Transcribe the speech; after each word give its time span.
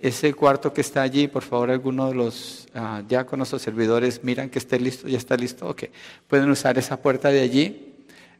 ese 0.00 0.32
cuarto 0.32 0.72
que 0.72 0.80
está 0.80 1.02
allí, 1.02 1.26
por 1.26 1.42
favor, 1.42 1.70
alguno 1.70 2.08
de 2.08 2.14
los 2.14 2.68
uh, 2.74 3.02
diáconos 3.02 3.52
o 3.52 3.58
servidores 3.58 4.22
miran 4.22 4.48
que 4.48 4.58
esté 4.58 4.78
listo, 4.78 5.08
ya 5.08 5.18
está 5.18 5.36
listo, 5.36 5.68
ok. 5.68 5.84
Pueden 6.28 6.50
usar 6.50 6.78
esa 6.78 6.96
puerta 6.98 7.30
de 7.30 7.40
allí. 7.40 7.94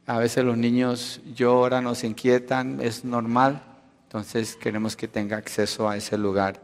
A 0.05 0.17
veces 0.19 0.43
los 0.45 0.57
niños 0.57 1.21
lloran 1.35 1.85
o 1.87 1.95
se 1.95 2.07
inquietan, 2.07 2.79
es 2.81 3.03
normal. 3.03 3.61
Entonces 4.03 4.55
queremos 4.55 4.95
que 4.95 5.07
tenga 5.07 5.37
acceso 5.37 5.89
a 5.89 5.97
ese 5.97 6.17
lugar 6.17 6.61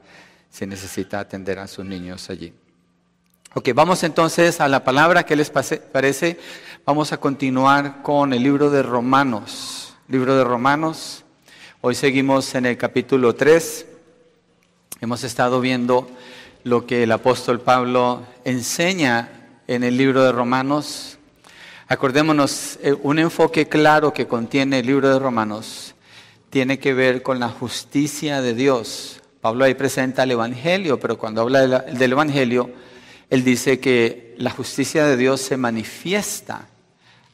si 0.49 0.65
necesita 0.65 1.19
atender 1.19 1.59
a 1.59 1.67
sus 1.67 1.85
niños 1.85 2.29
allí. 2.29 2.53
Ok, 3.53 3.69
vamos 3.75 4.03
entonces 4.03 4.61
a 4.61 4.67
la 4.67 4.83
palabra. 4.83 5.23
¿Qué 5.23 5.35
les 5.35 5.49
parece? 5.49 6.39
Vamos 6.85 7.11
a 7.11 7.17
continuar 7.17 8.01
con 8.01 8.33
el 8.33 8.43
libro 8.43 8.69
de 8.69 8.81
Romanos. 8.81 9.95
Libro 10.07 10.35
de 10.35 10.43
Romanos. 10.43 11.23
Hoy 11.81 11.95
seguimos 11.95 12.55
en 12.55 12.65
el 12.65 12.77
capítulo 12.77 13.35
3. 13.35 13.94
Hemos 15.01 15.25
estado 15.25 15.59
viendo 15.59 16.07
lo 16.63 16.87
que 16.87 17.03
el 17.03 17.11
apóstol 17.11 17.59
Pablo 17.59 18.23
enseña 18.45 19.29
en 19.67 19.83
el 19.83 19.97
libro 19.97 20.23
de 20.23 20.31
Romanos. 20.31 21.17
Acordémonos, 21.89 22.79
eh, 22.81 22.95
un 23.03 23.19
enfoque 23.19 23.67
claro 23.67 24.13
que 24.13 24.25
contiene 24.25 24.79
el 24.79 24.85
libro 24.85 25.09
de 25.09 25.19
Romanos 25.19 25.95
tiene 26.49 26.79
que 26.79 26.93
ver 26.93 27.21
con 27.21 27.41
la 27.41 27.49
justicia 27.49 28.41
de 28.41 28.53
Dios. 28.53 29.21
Pablo 29.41 29.65
ahí 29.65 29.73
presenta 29.73 30.23
el 30.23 30.31
Evangelio, 30.31 30.97
pero 30.97 31.17
cuando 31.17 31.41
habla 31.41 31.79
del 31.79 32.13
Evangelio, 32.13 32.71
él 33.29 33.43
dice 33.43 33.81
que 33.81 34.33
la 34.37 34.51
justicia 34.51 35.05
de 35.05 35.17
Dios 35.17 35.41
se 35.41 35.57
manifiesta 35.57 36.69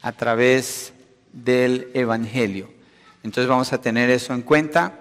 a 0.02 0.12
través 0.14 0.94
del 1.32 1.92
Evangelio. 1.94 2.72
Entonces 3.22 3.48
vamos 3.48 3.72
a 3.72 3.80
tener 3.80 4.10
eso 4.10 4.34
en 4.34 4.42
cuenta. 4.42 5.01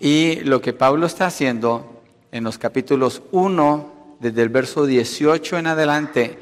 Y 0.00 0.40
lo 0.40 0.60
que 0.60 0.72
Pablo 0.72 1.06
está 1.06 1.26
haciendo 1.26 2.02
en 2.32 2.44
los 2.44 2.58
capítulos 2.58 3.22
1, 3.32 4.16
desde 4.20 4.42
el 4.42 4.48
verso 4.48 4.86
18 4.86 5.58
en 5.58 5.66
adelante, 5.66 6.38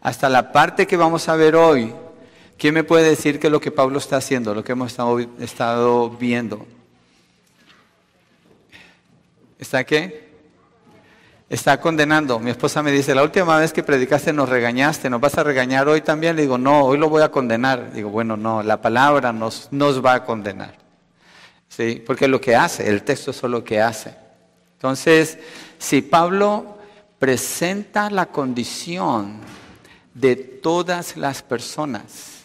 hasta 0.00 0.28
la 0.28 0.52
parte 0.52 0.86
que 0.86 0.96
vamos 0.96 1.28
a 1.28 1.36
ver 1.36 1.56
hoy, 1.56 1.92
¿Quién 2.60 2.74
me 2.74 2.84
puede 2.84 3.08
decir 3.08 3.40
qué 3.40 3.46
es 3.46 3.50
lo 3.50 3.58
que 3.58 3.70
Pablo 3.70 3.98
está 3.98 4.18
haciendo, 4.18 4.54
lo 4.54 4.62
que 4.62 4.72
hemos 4.72 4.94
estado, 5.38 6.10
viendo? 6.10 6.66
¿Está 9.58 9.82
qué? 9.84 10.28
Está 11.48 11.80
condenando. 11.80 12.38
Mi 12.38 12.50
esposa 12.50 12.82
me 12.82 12.92
dice, 12.92 13.14
la 13.14 13.22
última 13.22 13.56
vez 13.56 13.72
que 13.72 13.82
predicaste 13.82 14.34
nos 14.34 14.50
regañaste, 14.50 15.08
¿nos 15.08 15.22
vas 15.22 15.38
a 15.38 15.42
regañar 15.42 15.88
hoy 15.88 16.02
también? 16.02 16.36
Le 16.36 16.42
digo, 16.42 16.58
no, 16.58 16.84
hoy 16.84 16.98
lo 16.98 17.08
voy 17.08 17.22
a 17.22 17.30
condenar. 17.30 17.94
Digo, 17.94 18.10
bueno, 18.10 18.36
no, 18.36 18.62
la 18.62 18.82
palabra 18.82 19.32
nos, 19.32 19.68
nos 19.70 20.04
va 20.04 20.12
a 20.12 20.24
condenar. 20.26 20.79
¿Sí? 21.70 22.02
Porque 22.04 22.26
es 22.26 22.30
lo 22.30 22.42
que 22.42 22.54
hace, 22.54 22.86
el 22.86 23.02
texto 23.02 23.30
es 23.30 23.42
lo 23.44 23.64
que 23.64 23.80
hace. 23.80 24.14
Entonces, 24.74 25.38
si 25.78 26.02
Pablo 26.02 26.76
presenta 27.18 28.10
la 28.10 28.26
condición 28.26 29.38
de 30.12 30.36
todas 30.36 31.16
las 31.16 31.42
personas, 31.42 32.40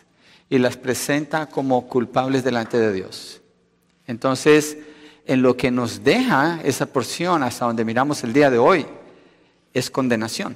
y 0.49 0.57
las 0.57 0.77
presenta 0.77 1.47
como 1.47 1.87
culpables 1.87 2.43
delante 2.43 2.77
de 2.77 2.93
Dios. 2.93 3.41
Entonces, 4.07 4.77
en 5.25 5.41
lo 5.41 5.57
que 5.57 5.71
nos 5.71 6.03
deja 6.03 6.59
esa 6.63 6.85
porción 6.85 7.43
hasta 7.43 7.65
donde 7.65 7.85
miramos 7.85 8.23
el 8.23 8.33
día 8.33 8.51
de 8.51 8.57
hoy, 8.57 8.85
es 9.73 9.89
condenación. 9.89 10.55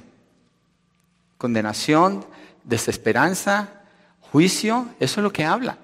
Condenación, 1.36 2.24
desesperanza, 2.64 3.68
juicio, 4.20 4.86
eso 5.00 5.20
es 5.20 5.24
lo 5.24 5.32
que 5.32 5.44
habla. 5.44 5.78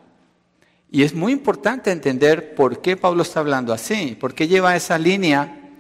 Y 0.90 1.02
es 1.02 1.14
muy 1.14 1.32
importante 1.32 1.90
entender 1.90 2.54
por 2.54 2.80
qué 2.80 2.96
Pablo 2.96 3.22
está 3.22 3.40
hablando 3.40 3.72
así, 3.72 4.16
por 4.18 4.34
qué 4.34 4.48
lleva 4.48 4.76
esa 4.76 4.98
línea. 4.98 5.70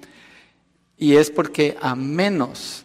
Y 0.98 1.16
es 1.16 1.30
porque 1.30 1.76
a 1.80 1.94
menos 1.94 2.84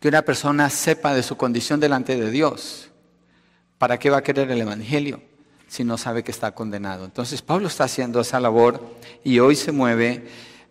que 0.00 0.08
una 0.08 0.22
persona 0.22 0.68
sepa 0.68 1.14
de 1.14 1.22
su 1.22 1.36
condición 1.36 1.80
delante 1.80 2.16
de 2.16 2.30
Dios, 2.30 2.92
¿Para 3.82 3.98
qué 3.98 4.10
va 4.10 4.18
a 4.18 4.22
querer 4.22 4.48
el 4.48 4.60
Evangelio 4.60 5.20
si 5.66 5.82
no 5.82 5.98
sabe 5.98 6.22
que 6.22 6.30
está 6.30 6.52
condenado? 6.52 7.04
Entonces 7.04 7.42
Pablo 7.42 7.66
está 7.66 7.82
haciendo 7.82 8.20
esa 8.20 8.38
labor 8.38 8.80
y 9.24 9.40
hoy 9.40 9.56
se 9.56 9.72
mueve 9.72 10.28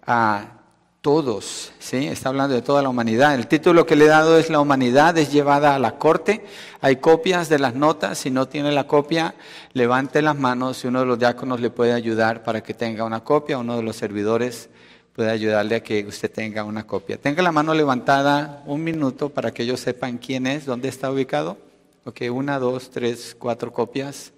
a 0.07 0.60
todos, 1.01 1.73
¿sí? 1.79 2.07
Está 2.07 2.29
hablando 2.29 2.53
de 2.53 2.61
toda 2.61 2.83
la 2.83 2.89
humanidad. 2.89 3.33
El 3.33 3.47
título 3.47 3.87
que 3.87 3.95
le 3.95 4.05
he 4.05 4.07
dado 4.07 4.37
es 4.37 4.51
La 4.51 4.59
humanidad 4.59 5.17
es 5.17 5.31
llevada 5.31 5.73
a 5.73 5.79
la 5.79 5.97
corte. 5.97 6.45
Hay 6.79 6.97
copias 6.97 7.49
de 7.49 7.57
las 7.57 7.73
notas. 7.73 8.19
Si 8.19 8.29
no 8.29 8.47
tiene 8.47 8.71
la 8.71 8.85
copia, 8.85 9.33
levante 9.73 10.21
las 10.21 10.37
manos 10.37 10.83
y 10.83 10.87
uno 10.87 10.99
de 10.99 11.07
los 11.07 11.17
diáconos 11.17 11.59
le 11.59 11.71
puede 11.71 11.93
ayudar 11.93 12.43
para 12.43 12.61
que 12.61 12.75
tenga 12.75 13.03
una 13.03 13.23
copia. 13.23 13.57
Uno 13.57 13.77
de 13.77 13.83
los 13.83 13.95
servidores 13.95 14.69
puede 15.15 15.31
ayudarle 15.31 15.75
a 15.77 15.83
que 15.83 16.05
usted 16.05 16.31
tenga 16.31 16.63
una 16.63 16.85
copia. 16.85 17.17
Tenga 17.17 17.41
la 17.41 17.51
mano 17.51 17.73
levantada 17.73 18.61
un 18.67 18.83
minuto 18.83 19.29
para 19.29 19.51
que 19.51 19.63
ellos 19.63 19.79
sepan 19.79 20.19
quién 20.19 20.45
es, 20.45 20.65
dónde 20.67 20.87
está 20.87 21.11
ubicado. 21.11 21.57
Ok, 22.05 22.21
una, 22.31 22.59
dos, 22.59 22.91
tres, 22.91 23.35
cuatro 23.37 23.73
copias. 23.73 24.33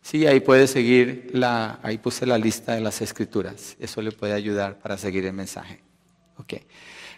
Sí, 0.00 0.26
ahí 0.26 0.40
puede 0.40 0.66
seguir 0.66 1.30
la, 1.34 1.78
ahí 1.82 1.98
puse 1.98 2.24
la 2.24 2.38
lista 2.38 2.72
de 2.72 2.80
las 2.80 3.02
escrituras. 3.02 3.76
Eso 3.78 4.00
le 4.00 4.12
puede 4.12 4.32
ayudar 4.32 4.78
para 4.78 4.96
seguir 4.96 5.26
el 5.26 5.34
mensaje. 5.34 5.85
Ok. 6.38 6.54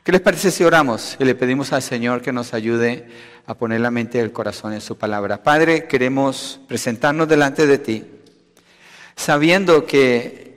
¿Qué 0.05 0.13
les 0.13 0.21
parece 0.21 0.51
si 0.51 0.65
oramos 0.65 1.17
y 1.19 1.25
le 1.25 1.35
pedimos 1.35 1.73
al 1.73 1.83
Señor 1.83 2.23
que 2.23 2.33
nos 2.33 2.55
ayude 2.55 3.07
a 3.47 3.55
poner 3.55 3.81
la 3.81 3.91
mente 3.91 4.19
y 4.19 4.21
el 4.21 4.33
corazón 4.33 4.73
en 4.73 4.81
su 4.81 4.97
palabra? 4.97 5.43
Padre, 5.43 5.87
queremos 5.87 6.61
presentarnos 6.67 7.29
delante 7.29 7.67
de 7.67 7.79
ti, 7.79 8.05
sabiendo 9.17 9.85
que 9.85 10.49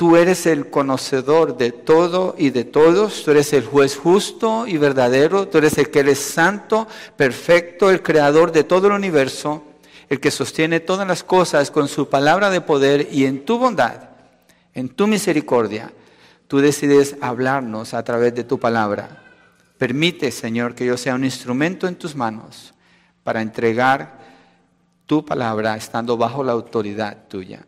Tú 0.00 0.16
eres 0.16 0.46
el 0.46 0.70
conocedor 0.70 1.58
de 1.58 1.72
todo 1.72 2.34
y 2.38 2.48
de 2.48 2.64
todos, 2.64 3.22
tú 3.22 3.32
eres 3.32 3.52
el 3.52 3.66
juez 3.66 3.98
justo 3.98 4.66
y 4.66 4.78
verdadero, 4.78 5.46
tú 5.46 5.58
eres 5.58 5.76
el 5.76 5.90
que 5.90 5.98
eres 5.98 6.18
santo, 6.18 6.88
perfecto, 7.18 7.90
el 7.90 8.02
creador 8.02 8.50
de 8.50 8.64
todo 8.64 8.86
el 8.86 8.94
universo, 8.94 9.62
el 10.08 10.18
que 10.18 10.30
sostiene 10.30 10.80
todas 10.80 11.06
las 11.06 11.22
cosas 11.22 11.70
con 11.70 11.86
su 11.86 12.08
palabra 12.08 12.48
de 12.48 12.62
poder 12.62 13.08
y 13.12 13.26
en 13.26 13.44
tu 13.44 13.58
bondad, 13.58 14.08
en 14.72 14.88
tu 14.88 15.06
misericordia, 15.06 15.92
tú 16.50 16.58
decides 16.58 17.16
hablarnos 17.20 17.94
a 17.94 18.02
través 18.02 18.34
de 18.34 18.42
tu 18.42 18.58
palabra. 18.58 19.22
Permite, 19.78 20.32
Señor, 20.32 20.74
que 20.74 20.84
yo 20.84 20.96
sea 20.96 21.14
un 21.14 21.24
instrumento 21.24 21.86
en 21.86 21.94
tus 21.94 22.16
manos 22.16 22.74
para 23.22 23.40
entregar 23.40 24.18
tu 25.06 25.24
palabra 25.24 25.76
estando 25.76 26.16
bajo 26.16 26.42
la 26.42 26.50
autoridad 26.50 27.28
tuya. 27.28 27.64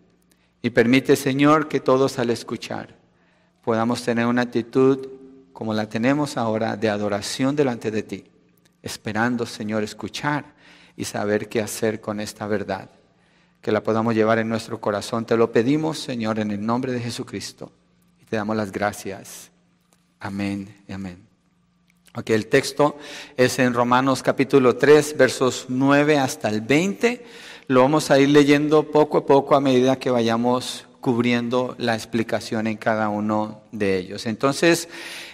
Y 0.62 0.70
permite, 0.70 1.14
Señor, 1.14 1.68
que 1.68 1.78
todos 1.78 2.18
al 2.18 2.30
escuchar 2.30 2.96
podamos 3.62 4.02
tener 4.02 4.26
una 4.26 4.42
actitud 4.42 5.06
como 5.52 5.72
la 5.74 5.88
tenemos 5.88 6.36
ahora 6.36 6.76
de 6.76 6.88
adoración 6.88 7.54
delante 7.54 7.92
de 7.92 8.02
ti, 8.02 8.24
esperando, 8.82 9.46
Señor, 9.46 9.84
escuchar 9.84 10.56
y 10.96 11.04
saber 11.04 11.48
qué 11.48 11.60
hacer 11.60 12.00
con 12.00 12.18
esta 12.18 12.48
verdad, 12.48 12.90
que 13.60 13.70
la 13.70 13.84
podamos 13.84 14.16
llevar 14.16 14.40
en 14.40 14.48
nuestro 14.48 14.80
corazón. 14.80 15.24
Te 15.24 15.36
lo 15.36 15.52
pedimos, 15.52 16.00
Señor, 16.00 16.40
en 16.40 16.50
el 16.50 16.66
nombre 16.66 16.90
de 16.90 16.98
Jesucristo. 16.98 17.70
Te 18.32 18.38
damos 18.38 18.56
las 18.56 18.72
gracias. 18.72 19.50
Amén 20.18 20.74
y 20.88 20.94
amén. 20.94 21.18
Ok, 22.14 22.30
el 22.30 22.46
texto 22.46 22.96
es 23.36 23.58
en 23.58 23.74
Romanos 23.74 24.22
capítulo 24.22 24.74
3, 24.76 25.18
versos 25.18 25.66
9 25.68 26.16
hasta 26.16 26.48
el 26.48 26.62
20 26.62 27.26
lo 27.66 27.82
vamos 27.82 28.10
a 28.10 28.18
ir 28.18 28.30
leyendo 28.30 28.90
poco 28.90 29.18
a 29.18 29.26
poco 29.26 29.54
a 29.54 29.60
medida 29.60 29.98
que 29.98 30.08
vayamos 30.08 30.86
cubriendo 31.02 31.74
la 31.76 31.94
explicación 31.94 32.66
en 32.66 32.78
cada 32.78 33.10
uno 33.10 33.60
de 33.70 33.98
ellos. 33.98 34.24
Entonces, 34.24 34.88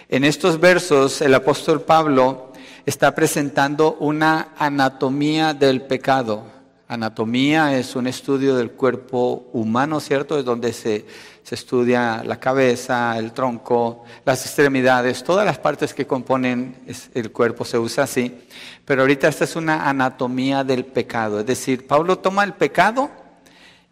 en 0.09 0.25
estos 0.25 0.59
versos, 0.59 1.21
el 1.21 1.33
apóstol 1.35 1.83
Pablo 1.83 2.51
está 2.85 3.15
presentando 3.15 3.95
una 4.01 4.55
anatomía 4.57 5.53
del 5.53 5.83
pecado. 5.83 6.58
Anatomía 6.89 7.77
es 7.77 7.95
un 7.95 8.07
estudio 8.07 8.55
del 8.55 8.71
cuerpo 8.71 9.47
humano, 9.53 9.99
¿cierto? 9.99 10.39
Es 10.39 10.43
donde 10.43 10.73
se, 10.73 11.05
se 11.43 11.53
estudia 11.53 12.23
la 12.23 12.39
cabeza, 12.39 13.15
el 13.15 13.31
tronco, 13.31 14.05
las 14.25 14.43
extremidades, 14.43 15.23
todas 15.23 15.45
las 15.45 15.59
partes 15.59 15.93
que 15.93 16.07
componen 16.07 16.75
el 17.13 17.31
cuerpo 17.31 17.63
se 17.63 17.77
usa 17.77 18.05
así. 18.05 18.35
Pero 18.85 19.03
ahorita 19.03 19.27
esta 19.27 19.43
es 19.43 19.55
una 19.55 19.87
anatomía 19.87 20.63
del 20.63 20.83
pecado. 20.83 21.41
Es 21.41 21.45
decir, 21.45 21.85
Pablo 21.85 22.17
toma 22.17 22.43
el 22.43 22.53
pecado 22.53 23.11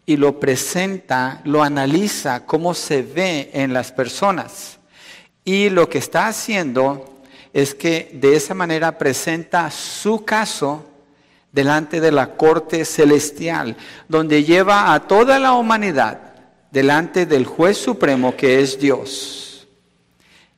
y 0.04 0.16
lo 0.16 0.40
presenta, 0.40 1.40
lo 1.44 1.62
analiza, 1.62 2.46
cómo 2.46 2.74
se 2.74 3.02
ve 3.02 3.50
en 3.52 3.72
las 3.72 3.92
personas. 3.92 4.80
Y 5.44 5.70
lo 5.70 5.88
que 5.88 5.98
está 5.98 6.26
haciendo 6.26 7.20
es 7.52 7.76
que 7.76 8.10
de 8.14 8.34
esa 8.34 8.54
manera 8.54 8.98
presenta 8.98 9.70
su 9.70 10.24
caso 10.24 10.84
delante 11.52 12.00
de 12.00 12.12
la 12.12 12.36
corte 12.36 12.84
celestial, 12.84 13.76
donde 14.08 14.44
lleva 14.44 14.92
a 14.92 15.06
toda 15.06 15.38
la 15.38 15.52
humanidad 15.52 16.20
delante 16.70 17.26
del 17.26 17.46
juez 17.46 17.78
supremo 17.78 18.36
que 18.36 18.60
es 18.60 18.78
Dios. 18.78 19.66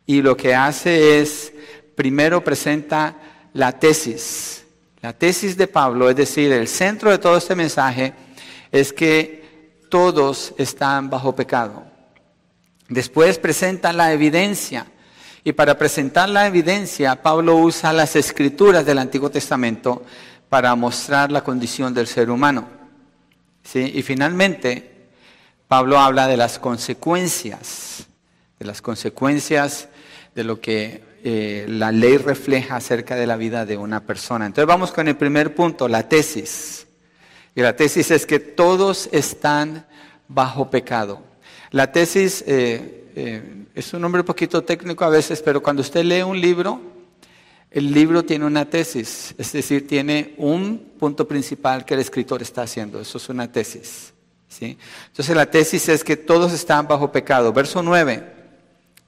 Y 0.06 0.22
lo 0.22 0.36
que 0.36 0.54
hace 0.54 1.20
es, 1.20 1.52
primero 1.94 2.42
presenta 2.42 3.16
la 3.52 3.78
tesis. 3.78 4.64
La 5.00 5.12
tesis 5.12 5.56
de 5.56 5.66
Pablo, 5.66 6.10
es 6.10 6.16
decir, 6.16 6.52
el 6.52 6.68
centro 6.68 7.10
de 7.10 7.18
todo 7.18 7.36
este 7.36 7.54
mensaje, 7.54 8.12
es 8.72 8.92
que 8.92 9.80
todos 9.88 10.52
están 10.58 11.08
bajo 11.08 11.34
pecado. 11.34 11.84
Después 12.88 13.38
presenta 13.38 13.92
la 13.92 14.12
evidencia 14.12 14.86
Y 15.42 15.52
para 15.52 15.78
presentar 15.78 16.28
la 16.28 16.46
evidencia, 16.46 17.22
Pablo 17.22 17.56
usa 17.56 17.92
las 17.92 18.14
escrituras 18.14 18.84
del 18.84 18.98
Antiguo 18.98 19.30
Testamento 19.30 20.04
para 20.50 20.74
mostrar 20.74 21.32
la 21.32 21.42
condición 21.42 21.94
del 21.94 22.06
ser 22.06 22.28
humano. 22.28 22.68
¿Sí? 23.62 23.92
Y 23.94 24.02
finalmente, 24.02 25.06
Pablo 25.68 25.98
habla 25.98 26.26
de 26.26 26.36
las 26.36 26.58
consecuencias, 26.58 28.06
de 28.58 28.66
las 28.66 28.82
consecuencias 28.82 29.88
de 30.34 30.44
lo 30.44 30.60
que 30.60 31.02
eh, 31.22 31.66
la 31.68 31.92
ley 31.92 32.16
refleja 32.16 32.76
acerca 32.76 33.14
de 33.14 33.26
la 33.26 33.36
vida 33.36 33.64
de 33.64 33.76
una 33.76 34.00
persona. 34.00 34.46
Entonces 34.46 34.66
vamos 34.66 34.90
con 34.90 35.06
el 35.06 35.16
primer 35.16 35.54
punto, 35.54 35.86
la 35.86 36.08
tesis. 36.08 36.86
Y 37.54 37.60
la 37.60 37.76
tesis 37.76 38.10
es 38.10 38.26
que 38.26 38.40
todos 38.40 39.08
están 39.12 39.86
bajo 40.26 40.68
pecado. 40.68 41.22
La 41.70 41.92
tesis 41.92 42.42
eh, 42.46 43.12
eh, 43.14 43.66
es 43.74 43.92
un 43.92 44.00
nombre 44.00 44.22
un 44.22 44.26
poquito 44.26 44.64
técnico 44.64 45.04
a 45.04 45.10
veces, 45.10 45.42
pero 45.42 45.62
cuando 45.62 45.82
usted 45.82 46.02
lee 46.02 46.22
un 46.22 46.40
libro, 46.40 46.80
el 47.70 47.92
libro 47.92 48.24
tiene 48.24 48.46
una 48.46 48.68
tesis, 48.68 49.34
es 49.38 49.52
decir, 49.52 49.86
tiene 49.86 50.34
un 50.38 50.92
punto 50.98 51.26
principal 51.26 51.84
que 51.84 51.94
el 51.94 52.00
escritor 52.00 52.42
está 52.42 52.62
haciendo. 52.62 53.00
Eso 53.00 53.18
es 53.18 53.28
una 53.28 53.50
tesis. 53.50 54.12
¿sí? 54.48 54.76
Entonces 55.06 55.36
la 55.36 55.46
tesis 55.46 55.88
es 55.88 56.02
que 56.02 56.16
todos 56.16 56.52
están 56.52 56.88
bajo 56.88 57.12
pecado. 57.12 57.52
Verso 57.52 57.82
9 57.82 58.38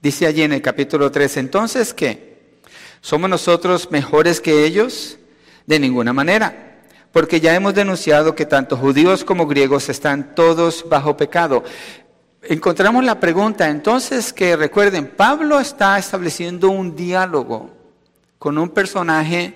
dice 0.01 0.25
allí 0.25 0.43
en 0.43 0.53
el 0.53 0.61
capítulo 0.61 1.11
3, 1.11 1.37
entonces 1.37 1.93
¿qué? 1.93 2.33
¿Somos 3.01 3.29
nosotros 3.29 3.91
mejores 3.91 4.39
que 4.39 4.65
ellos? 4.65 5.17
De 5.65 5.79
ninguna 5.79 6.11
manera 6.11 6.71
porque 7.13 7.39
ya 7.39 7.53
hemos 7.53 7.75
denunciado 7.75 8.33
que 8.33 8.45
tanto 8.45 8.75
judíos 8.75 9.23
como 9.23 9.45
griegos 9.45 9.87
están 9.87 10.33
todos 10.33 10.83
bajo 10.89 11.15
pecado. 11.15 11.63
Encontramos 12.41 13.05
la 13.05 13.19
pregunta, 13.19 13.69
entonces 13.69 14.33
que 14.33 14.55
recuerden, 14.55 15.07
Pablo 15.15 15.59
está 15.59 15.97
estableciendo 15.99 16.69
un 16.71 16.95
diálogo 16.95 17.72
con 18.43 18.57
un 18.57 18.71
personaje 18.71 19.53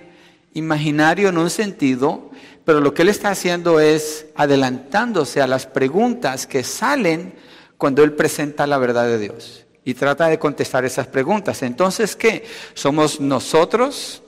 imaginario 0.54 1.28
en 1.28 1.36
un 1.36 1.50
sentido, 1.50 2.30
pero 2.64 2.80
lo 2.80 2.94
que 2.94 3.02
él 3.02 3.10
está 3.10 3.28
haciendo 3.28 3.80
es 3.80 4.24
adelantándose 4.34 5.42
a 5.42 5.46
las 5.46 5.66
preguntas 5.66 6.46
que 6.46 6.64
salen 6.64 7.34
cuando 7.76 8.02
él 8.02 8.14
presenta 8.14 8.66
la 8.66 8.78
verdad 8.78 9.04
de 9.04 9.18
Dios 9.18 9.66
y 9.84 9.92
trata 9.92 10.28
de 10.28 10.38
contestar 10.38 10.86
esas 10.86 11.06
preguntas. 11.06 11.62
Entonces, 11.62 12.16
¿qué? 12.16 12.46
¿Somos 12.72 13.20
nosotros 13.20 14.22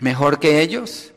mejor 0.00 0.40
que 0.40 0.60
ellos? 0.60 1.12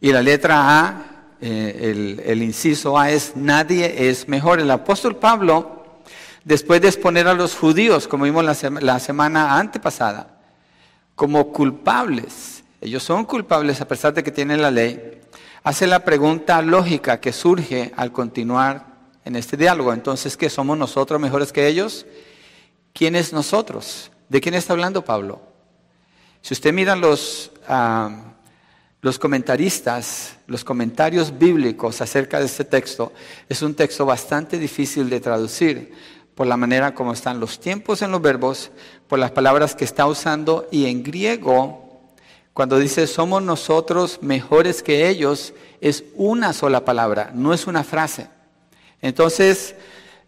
Y 0.00 0.12
la 0.12 0.22
letra 0.22 0.78
A, 0.78 1.34
eh, 1.40 2.20
el, 2.24 2.40
inciso 2.40 2.96
A 2.96 3.10
es 3.10 3.32
nadie 3.34 4.08
es 4.08 4.28
mejor. 4.28 4.60
El 4.60 4.70
apóstol 4.70 5.16
Pablo, 5.16 5.98
después 6.44 6.80
de 6.80 6.86
exponer 6.86 7.26
a 7.26 7.34
los 7.34 7.56
judíos, 7.56 8.06
como 8.06 8.26
vimos 8.26 8.44
la, 8.44 8.56
la 8.80 9.00
semana 9.00 9.58
antepasada, 9.58 10.35
como 11.16 11.50
culpables, 11.50 12.62
ellos 12.80 13.02
son 13.02 13.24
culpables 13.24 13.80
a 13.80 13.88
pesar 13.88 14.14
de 14.14 14.22
que 14.22 14.30
tienen 14.30 14.62
la 14.62 14.70
ley, 14.70 15.20
hace 15.64 15.86
la 15.86 16.04
pregunta 16.04 16.62
lógica 16.62 17.20
que 17.20 17.32
surge 17.32 17.90
al 17.96 18.12
continuar 18.12 18.94
en 19.24 19.34
este 19.34 19.56
diálogo. 19.56 19.92
Entonces, 19.92 20.36
¿qué 20.36 20.48
somos 20.48 20.78
nosotros 20.78 21.20
mejores 21.20 21.52
que 21.52 21.66
ellos? 21.66 22.06
¿Quién 22.92 23.16
es 23.16 23.32
nosotros? 23.32 24.12
¿De 24.28 24.40
quién 24.40 24.54
está 24.54 24.74
hablando 24.74 25.04
Pablo? 25.04 25.40
Si 26.42 26.52
usted 26.52 26.72
mira 26.72 26.94
los, 26.94 27.50
ah, 27.66 28.34
los 29.00 29.18
comentaristas, 29.18 30.36
los 30.46 30.64
comentarios 30.64 31.36
bíblicos 31.36 32.00
acerca 32.02 32.38
de 32.38 32.46
este 32.46 32.64
texto, 32.64 33.12
es 33.48 33.62
un 33.62 33.74
texto 33.74 34.04
bastante 34.04 34.58
difícil 34.58 35.08
de 35.08 35.20
traducir 35.20 35.92
por 36.36 36.46
la 36.46 36.56
manera 36.56 36.94
como 36.94 37.12
están 37.12 37.40
los 37.40 37.58
tiempos 37.58 38.02
en 38.02 38.12
los 38.12 38.22
verbos, 38.22 38.70
por 39.08 39.18
las 39.18 39.32
palabras 39.32 39.74
que 39.74 39.84
está 39.84 40.06
usando 40.06 40.68
y 40.70 40.86
en 40.86 41.02
griego, 41.02 42.04
cuando 42.52 42.78
dice 42.78 43.08
somos 43.08 43.42
nosotros 43.42 44.20
mejores 44.22 44.84
que 44.84 45.08
ellos, 45.08 45.52
es 45.80 46.04
una 46.14 46.52
sola 46.52 46.84
palabra, 46.84 47.32
no 47.34 47.52
es 47.52 47.66
una 47.66 47.82
frase. 47.82 48.28
Entonces, 49.02 49.74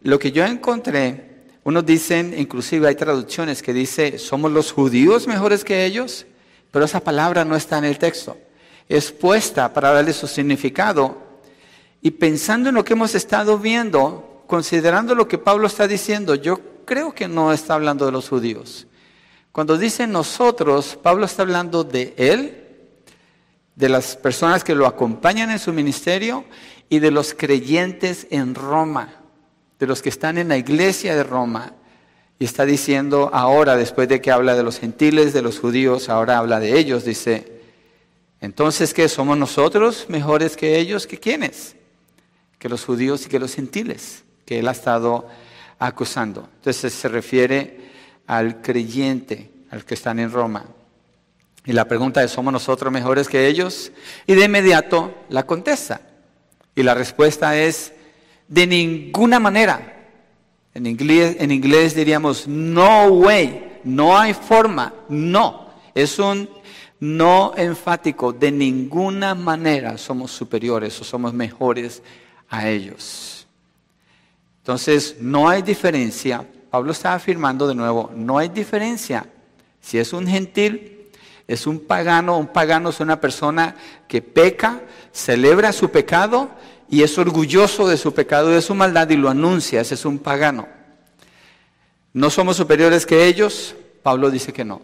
lo 0.02 0.19
que 0.19 0.32
yo 0.32 0.44
encontré, 0.44 1.44
unos 1.62 1.87
dicen, 1.87 2.34
inclusive 2.37 2.88
hay 2.88 2.96
traducciones 2.96 3.62
que 3.62 3.72
dice 3.72 4.19
somos 4.19 4.50
los 4.50 4.72
judíos 4.72 5.28
mejores 5.28 5.64
que 5.64 5.84
ellos, 5.84 6.26
pero 6.72 6.84
esa 6.84 6.99
palabra 6.99 7.44
no 7.44 7.55
está 7.55 7.78
en 7.78 7.84
el 7.84 7.99
texto 7.99 8.37
expuesta 8.88 9.72
para 9.72 9.93
darle 9.93 10.12
su 10.12 10.26
significado. 10.26 11.16
Y 12.00 12.12
pensando 12.12 12.69
en 12.69 12.75
lo 12.76 12.84
que 12.84 12.94
hemos 12.94 13.14
estado 13.14 13.58
viendo, 13.58 14.27
considerando 14.48 15.14
lo 15.14 15.28
que 15.28 15.38
Pablo 15.38 15.68
está 15.68 15.86
diciendo, 15.86 16.34
yo 16.34 16.58
creo 16.84 17.14
que 17.14 17.28
no 17.28 17.52
está 17.52 17.74
hablando 17.74 18.06
de 18.06 18.12
los 18.12 18.28
judíos. 18.28 18.88
Cuando 19.52 19.78
dice 19.78 20.06
nosotros, 20.06 20.98
Pablo 21.00 21.26
está 21.26 21.42
hablando 21.42 21.84
de 21.84 22.14
él, 22.16 22.64
de 23.76 23.88
las 23.88 24.16
personas 24.16 24.64
que 24.64 24.74
lo 24.74 24.86
acompañan 24.86 25.50
en 25.50 25.58
su 25.58 25.72
ministerio 25.72 26.44
y 26.88 26.98
de 26.98 27.10
los 27.10 27.34
creyentes 27.34 28.26
en 28.30 28.54
Roma, 28.54 29.14
de 29.78 29.86
los 29.86 30.02
que 30.02 30.08
están 30.08 30.38
en 30.38 30.48
la 30.48 30.56
iglesia 30.56 31.14
de 31.14 31.22
Roma. 31.22 31.74
Y 32.38 32.44
está 32.46 32.64
diciendo 32.64 33.30
ahora, 33.32 33.76
después 33.76 34.08
de 34.08 34.20
que 34.20 34.30
habla 34.30 34.56
de 34.56 34.62
los 34.62 34.78
gentiles, 34.78 35.32
de 35.32 35.42
los 35.42 35.58
judíos, 35.60 36.08
ahora 36.08 36.38
habla 36.38 36.58
de 36.58 36.78
ellos, 36.78 37.04
dice, 37.04 37.60
entonces, 38.40 38.94
¿qué 38.94 39.08
somos 39.08 39.36
nosotros 39.36 40.06
mejores 40.08 40.56
que 40.56 40.78
ellos? 40.78 41.06
¿Que 41.06 41.18
quiénes? 41.18 41.76
Que 42.58 42.68
los 42.68 42.84
judíos 42.84 43.26
y 43.26 43.28
que 43.28 43.38
los 43.38 43.54
gentiles, 43.54 44.24
que 44.48 44.60
él 44.60 44.68
ha 44.68 44.72
estado 44.72 45.28
acusando. 45.78 46.48
Entonces 46.56 46.94
se 46.94 47.06
refiere 47.06 47.90
al 48.26 48.62
creyente, 48.62 49.50
al 49.70 49.84
que 49.84 49.92
están 49.92 50.18
en 50.18 50.32
Roma. 50.32 50.64
Y 51.66 51.72
la 51.72 51.84
pregunta 51.84 52.24
es, 52.24 52.30
¿somos 52.30 52.50
nosotros 52.50 52.90
mejores 52.90 53.28
que 53.28 53.46
ellos? 53.46 53.92
Y 54.26 54.32
de 54.36 54.46
inmediato 54.46 55.14
la 55.28 55.44
contesta. 55.44 56.00
Y 56.74 56.82
la 56.82 56.94
respuesta 56.94 57.58
es, 57.58 57.92
de 58.48 58.66
ninguna 58.66 59.38
manera. 59.38 60.08
En 60.72 60.86
inglés, 60.86 61.36
en 61.40 61.50
inglés 61.50 61.94
diríamos, 61.94 62.48
no 62.48 63.08
way, 63.08 63.80
no 63.84 64.16
hay 64.16 64.32
forma, 64.32 64.94
no. 65.10 65.74
Es 65.94 66.18
un 66.18 66.48
no 67.00 67.52
enfático, 67.54 68.32
de 68.32 68.50
ninguna 68.50 69.34
manera 69.34 69.98
somos 69.98 70.30
superiores 70.30 70.98
o 71.02 71.04
somos 71.04 71.34
mejores 71.34 72.02
a 72.48 72.66
ellos. 72.66 73.38
Entonces, 74.69 75.17
no 75.19 75.49
hay 75.49 75.62
diferencia. 75.62 76.47
Pablo 76.69 76.93
está 76.93 77.15
afirmando 77.15 77.67
de 77.67 77.75
nuevo, 77.75 78.12
no 78.15 78.37
hay 78.37 78.50
diferencia. 78.50 79.25
Si 79.81 79.97
es 79.97 80.12
un 80.12 80.26
gentil, 80.26 81.08
es 81.46 81.67
un 81.67 81.81
pagano, 81.81 82.37
un 82.37 82.48
pagano 82.48 82.91
es 82.91 83.01
una 83.01 83.19
persona 83.19 83.75
que 84.06 84.20
peca, 84.20 84.82
celebra 85.10 85.72
su 85.72 85.91
pecado 85.91 86.51
y 86.91 87.03
es 87.03 87.17
orgulloso 87.17 87.89
de 87.89 87.96
su 87.96 88.13
pecado 88.13 88.51
y 88.51 88.56
de 88.56 88.60
su 88.60 88.75
maldad 88.75 89.08
y 89.08 89.17
lo 89.17 89.31
anuncia, 89.31 89.81
ese 89.81 89.94
es 89.94 90.05
un 90.05 90.19
pagano. 90.19 90.69
¿No 92.13 92.29
somos 92.29 92.58
superiores 92.58 93.06
que 93.06 93.25
ellos? 93.25 93.75
Pablo 94.03 94.31
dice 94.31 94.53
que 94.53 94.67
no. 94.67 94.82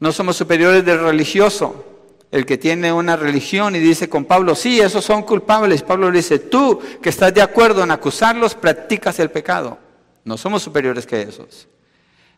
No 0.00 0.12
somos 0.12 0.36
superiores 0.36 0.84
del 0.84 1.00
religioso, 1.00 1.93
el 2.34 2.46
que 2.46 2.58
tiene 2.58 2.92
una 2.92 3.14
religión 3.14 3.76
y 3.76 3.78
dice 3.78 4.08
con 4.08 4.24
Pablo, 4.24 4.56
sí, 4.56 4.80
esos 4.80 5.04
son 5.04 5.22
culpables. 5.22 5.82
Pablo 5.82 6.10
le 6.10 6.16
dice, 6.16 6.40
tú 6.40 6.80
que 7.00 7.08
estás 7.08 7.32
de 7.32 7.40
acuerdo 7.40 7.84
en 7.84 7.92
acusarlos, 7.92 8.56
practicas 8.56 9.20
el 9.20 9.30
pecado. 9.30 9.78
No 10.24 10.36
somos 10.36 10.60
superiores 10.60 11.06
que 11.06 11.22
esos. 11.22 11.68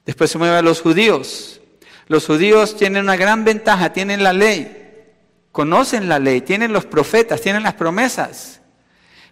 Después 0.04 0.30
se 0.30 0.36
mueve 0.36 0.58
a 0.58 0.60
los 0.60 0.82
judíos. 0.82 1.62
Los 2.08 2.26
judíos 2.26 2.76
tienen 2.76 3.04
una 3.04 3.16
gran 3.16 3.46
ventaja, 3.46 3.94
tienen 3.94 4.22
la 4.22 4.34
ley, 4.34 5.06
conocen 5.50 6.10
la 6.10 6.18
ley, 6.18 6.42
tienen 6.42 6.74
los 6.74 6.84
profetas, 6.84 7.40
tienen 7.40 7.62
las 7.62 7.72
promesas. 7.72 8.60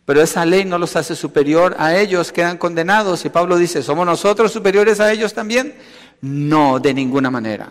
Pero 0.06 0.22
esa 0.22 0.46
ley 0.46 0.64
no 0.64 0.78
los 0.78 0.96
hace 0.96 1.14
superior 1.14 1.76
a 1.78 1.94
ellos, 1.94 2.32
quedan 2.32 2.56
condenados. 2.56 3.22
Y 3.26 3.28
Pablo 3.28 3.58
dice, 3.58 3.82
¿somos 3.82 4.06
nosotros 4.06 4.50
superiores 4.50 4.98
a 4.98 5.12
ellos 5.12 5.34
también? 5.34 5.74
No, 6.22 6.80
de 6.80 6.94
ninguna 6.94 7.30
manera. 7.30 7.70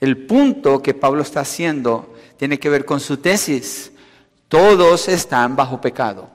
El 0.00 0.26
punto 0.26 0.82
que 0.82 0.92
Pablo 0.92 1.22
está 1.22 1.42
haciendo 1.42 2.15
tiene 2.36 2.58
que 2.58 2.68
ver 2.68 2.84
con 2.84 3.00
su 3.00 3.16
tesis. 3.16 3.92
Todos 4.48 5.08
están 5.08 5.56
bajo 5.56 5.80
pecado. 5.80 6.30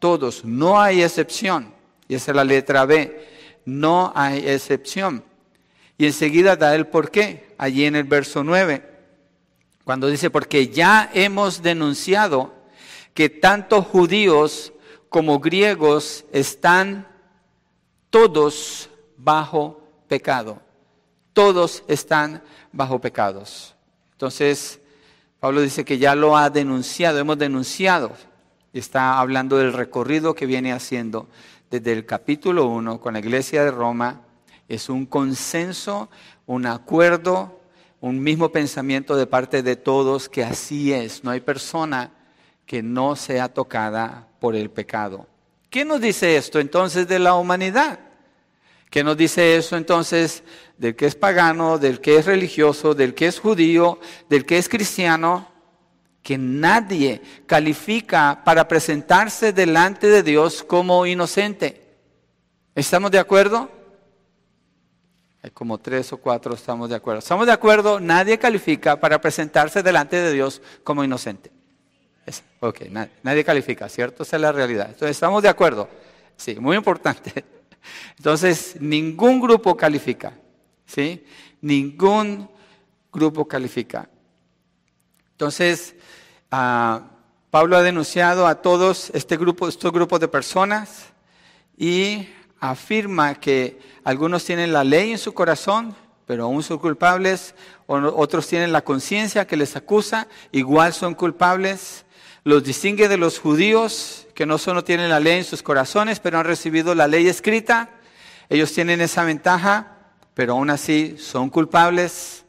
Todos. 0.00 0.44
No 0.44 0.80
hay 0.80 1.02
excepción. 1.02 1.72
Y 2.08 2.14
esa 2.14 2.30
es 2.30 2.36
la 2.36 2.44
letra 2.44 2.84
B. 2.84 3.26
No 3.64 4.12
hay 4.14 4.48
excepción. 4.48 5.24
Y 5.98 6.06
enseguida 6.06 6.56
da 6.56 6.74
el 6.74 6.86
por 6.86 7.10
qué. 7.10 7.54
Allí 7.58 7.84
en 7.84 7.96
el 7.96 8.04
verso 8.04 8.44
9. 8.44 8.90
Cuando 9.84 10.08
dice, 10.08 10.30
porque 10.30 10.68
ya 10.68 11.10
hemos 11.12 11.62
denunciado 11.62 12.54
que 13.12 13.28
tanto 13.28 13.82
judíos 13.82 14.72
como 15.08 15.38
griegos 15.38 16.24
están 16.32 17.06
todos 18.10 18.88
bajo 19.16 19.82
pecado. 20.08 20.60
Todos 21.32 21.84
están 21.86 22.42
bajo 22.72 23.00
pecados. 23.00 23.74
Entonces, 24.12 24.80
Pablo 25.44 25.60
dice 25.60 25.84
que 25.84 25.98
ya 25.98 26.14
lo 26.14 26.38
ha 26.38 26.48
denunciado, 26.48 27.18
hemos 27.18 27.36
denunciado. 27.36 28.12
Está 28.72 29.18
hablando 29.18 29.58
del 29.58 29.74
recorrido 29.74 30.34
que 30.34 30.46
viene 30.46 30.72
haciendo 30.72 31.28
desde 31.70 31.92
el 31.92 32.06
capítulo 32.06 32.64
1 32.68 32.98
con 32.98 33.12
la 33.12 33.18
iglesia 33.18 33.62
de 33.62 33.70
Roma 33.70 34.22
Es 34.68 34.88
un 34.88 35.04
consenso, 35.04 36.08
un 36.46 36.64
acuerdo, 36.64 37.60
un 38.00 38.22
mismo 38.22 38.52
pensamiento 38.52 39.16
de 39.16 39.26
parte 39.26 39.62
de 39.62 39.76
todos 39.76 40.30
que 40.30 40.42
así 40.42 40.94
es. 40.94 41.22
No 41.24 41.30
hay 41.30 41.40
persona 41.40 42.10
que 42.64 42.82
no 42.82 43.14
sea 43.14 43.52
tocada 43.52 44.26
por 44.40 44.56
el 44.56 44.70
pecado. 44.70 45.26
¿Qué 45.68 45.84
nos 45.84 46.00
dice 46.00 46.38
esto 46.38 46.58
entonces 46.58 47.06
de 47.06 47.18
la 47.18 47.34
humanidad? 47.34 48.00
¿Qué 48.94 49.02
nos 49.02 49.16
dice 49.16 49.56
eso 49.56 49.76
entonces 49.76 50.44
del 50.78 50.94
que 50.94 51.06
es 51.06 51.16
pagano, 51.16 51.78
del 51.78 52.00
que 52.00 52.16
es 52.16 52.26
religioso, 52.26 52.94
del 52.94 53.12
que 53.12 53.26
es 53.26 53.40
judío, 53.40 53.98
del 54.28 54.46
que 54.46 54.56
es 54.56 54.68
cristiano? 54.68 55.50
Que 56.22 56.38
nadie 56.38 57.20
califica 57.44 58.42
para 58.44 58.68
presentarse 58.68 59.52
delante 59.52 60.06
de 60.06 60.22
Dios 60.22 60.62
como 60.62 61.06
inocente. 61.06 61.98
¿Estamos 62.76 63.10
de 63.10 63.18
acuerdo? 63.18 63.68
Hay 65.42 65.50
como 65.50 65.78
tres 65.78 66.12
o 66.12 66.18
cuatro 66.18 66.54
estamos 66.54 66.88
de 66.88 66.94
acuerdo. 66.94 67.18
¿Estamos 67.18 67.46
de 67.46 67.52
acuerdo? 67.52 67.98
Nadie 67.98 68.38
califica 68.38 69.00
para 69.00 69.20
presentarse 69.20 69.82
delante 69.82 70.14
de 70.14 70.32
Dios 70.32 70.62
como 70.84 71.02
inocente. 71.02 71.50
ok, 72.60 72.82
nadie, 72.90 73.10
nadie 73.24 73.42
califica, 73.42 73.88
¿cierto? 73.88 74.22
Esa 74.22 74.36
es 74.36 74.42
la 74.42 74.52
realidad. 74.52 74.86
Entonces, 74.86 75.16
¿estamos 75.16 75.42
de 75.42 75.48
acuerdo? 75.48 75.88
Sí, 76.36 76.54
muy 76.60 76.76
importante. 76.76 77.44
Entonces, 78.16 78.76
ningún 78.80 79.40
grupo 79.40 79.76
califica, 79.76 80.34
¿sí? 80.86 81.24
Ningún 81.60 82.48
grupo 83.12 83.46
califica. 83.46 84.08
Entonces, 85.32 85.94
ah, 86.50 87.10
Pablo 87.50 87.76
ha 87.76 87.82
denunciado 87.82 88.46
a 88.46 88.62
todos 88.62 89.10
este 89.14 89.36
grupo, 89.36 89.68
estos 89.68 89.92
grupos 89.92 90.20
de 90.20 90.28
personas 90.28 91.12
y 91.76 92.28
afirma 92.58 93.34
que 93.34 93.78
algunos 94.02 94.44
tienen 94.44 94.72
la 94.72 94.84
ley 94.84 95.12
en 95.12 95.18
su 95.18 95.34
corazón, 95.34 95.94
pero 96.26 96.44
aún 96.44 96.62
son 96.62 96.78
culpables, 96.78 97.54
otros 97.86 98.46
tienen 98.46 98.72
la 98.72 98.82
conciencia 98.82 99.46
que 99.46 99.56
les 99.56 99.76
acusa, 99.76 100.26
igual 100.50 100.92
son 100.92 101.14
culpables. 101.14 102.03
Los 102.46 102.62
distingue 102.62 103.08
de 103.08 103.16
los 103.16 103.38
judíos 103.38 104.26
que 104.34 104.44
no 104.44 104.58
solo 104.58 104.84
tienen 104.84 105.08
la 105.08 105.18
ley 105.18 105.38
en 105.38 105.44
sus 105.44 105.62
corazones, 105.62 106.20
pero 106.20 106.38
han 106.38 106.44
recibido 106.44 106.94
la 106.94 107.08
ley 107.08 107.26
escrita. 107.26 107.88
Ellos 108.50 108.70
tienen 108.70 109.00
esa 109.00 109.24
ventaja, 109.24 109.96
pero 110.34 110.52
aún 110.52 110.68
así 110.68 111.16
son 111.16 111.48
culpables. 111.48 112.44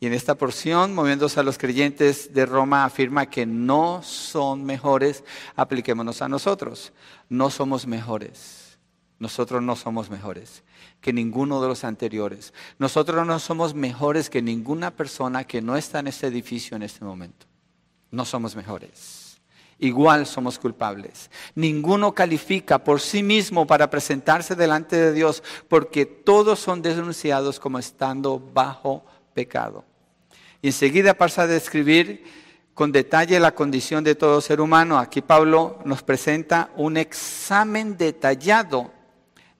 Y 0.00 0.06
en 0.06 0.14
esta 0.14 0.36
porción, 0.36 0.94
moviéndose 0.94 1.40
a 1.40 1.42
los 1.42 1.58
creyentes 1.58 2.32
de 2.32 2.46
Roma, 2.46 2.86
afirma 2.86 3.26
que 3.26 3.44
no 3.44 4.02
son 4.02 4.64
mejores. 4.64 5.24
Apliquémonos 5.56 6.22
a 6.22 6.28
nosotros. 6.30 6.94
No 7.28 7.50
somos 7.50 7.86
mejores. 7.86 8.78
Nosotros 9.18 9.62
no 9.62 9.76
somos 9.76 10.08
mejores 10.08 10.62
que 11.02 11.12
ninguno 11.12 11.60
de 11.60 11.68
los 11.68 11.84
anteriores. 11.84 12.54
Nosotros 12.78 13.26
no 13.26 13.38
somos 13.40 13.74
mejores 13.74 14.30
que 14.30 14.40
ninguna 14.40 14.90
persona 14.90 15.44
que 15.44 15.60
no 15.60 15.76
está 15.76 15.98
en 15.98 16.06
este 16.06 16.28
edificio 16.28 16.78
en 16.78 16.82
este 16.82 17.04
momento. 17.04 17.44
No 18.10 18.24
somos 18.24 18.56
mejores 18.56 19.17
igual 19.78 20.26
somos 20.26 20.58
culpables. 20.58 21.30
Ninguno 21.54 22.12
califica 22.12 22.82
por 22.82 23.00
sí 23.00 23.22
mismo 23.22 23.66
para 23.66 23.90
presentarse 23.90 24.54
delante 24.54 24.96
de 24.96 25.12
Dios 25.12 25.42
porque 25.68 26.06
todos 26.06 26.58
son 26.58 26.82
denunciados 26.82 27.60
como 27.60 27.78
estando 27.78 28.38
bajo 28.38 29.04
pecado. 29.34 29.84
Y 30.60 30.68
enseguida 30.68 31.14
pasa 31.14 31.42
a 31.42 31.46
describir 31.46 32.24
con 32.74 32.92
detalle 32.92 33.40
la 33.40 33.54
condición 33.54 34.04
de 34.04 34.14
todo 34.14 34.40
ser 34.40 34.60
humano. 34.60 34.98
Aquí 34.98 35.20
Pablo 35.20 35.78
nos 35.84 36.02
presenta 36.02 36.70
un 36.76 36.96
examen 36.96 37.96
detallado 37.96 38.92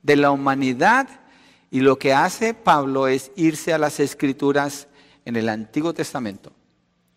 de 0.02 0.16
la 0.16 0.30
humanidad 0.30 1.08
y 1.70 1.80
lo 1.80 1.98
que 1.98 2.12
hace 2.14 2.54
Pablo 2.54 3.08
es 3.08 3.30
irse 3.36 3.72
a 3.72 3.78
las 3.78 4.00
escrituras 4.00 4.88
en 5.24 5.36
el 5.36 5.48
Antiguo 5.48 5.92
Testamento, 5.92 6.52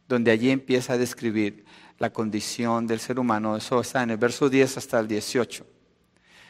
donde 0.08 0.32
allí 0.32 0.52
empieza 0.52 0.94
a 0.94 0.98
describir 0.98 1.66
la 2.02 2.10
condición 2.10 2.88
del 2.88 3.00
ser 3.00 3.20
humano. 3.20 3.56
Eso 3.56 3.80
está 3.80 4.02
en 4.02 4.10
el 4.10 4.18
verso 4.18 4.50
10 4.50 4.78
hasta 4.78 5.00
el 5.00 5.08
18. 5.08 5.64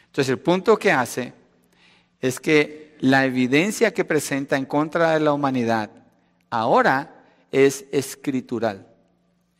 Entonces 0.06 0.30
el 0.30 0.38
punto 0.38 0.78
que 0.78 0.90
hace 0.90 1.34
es 2.22 2.40
que 2.40 2.96
la 3.00 3.26
evidencia 3.26 3.92
que 3.92 4.06
presenta 4.06 4.56
en 4.56 4.64
contra 4.64 5.12
de 5.12 5.20
la 5.20 5.34
humanidad 5.34 5.90
ahora 6.48 7.22
es 7.50 7.84
escritural. 7.92 8.86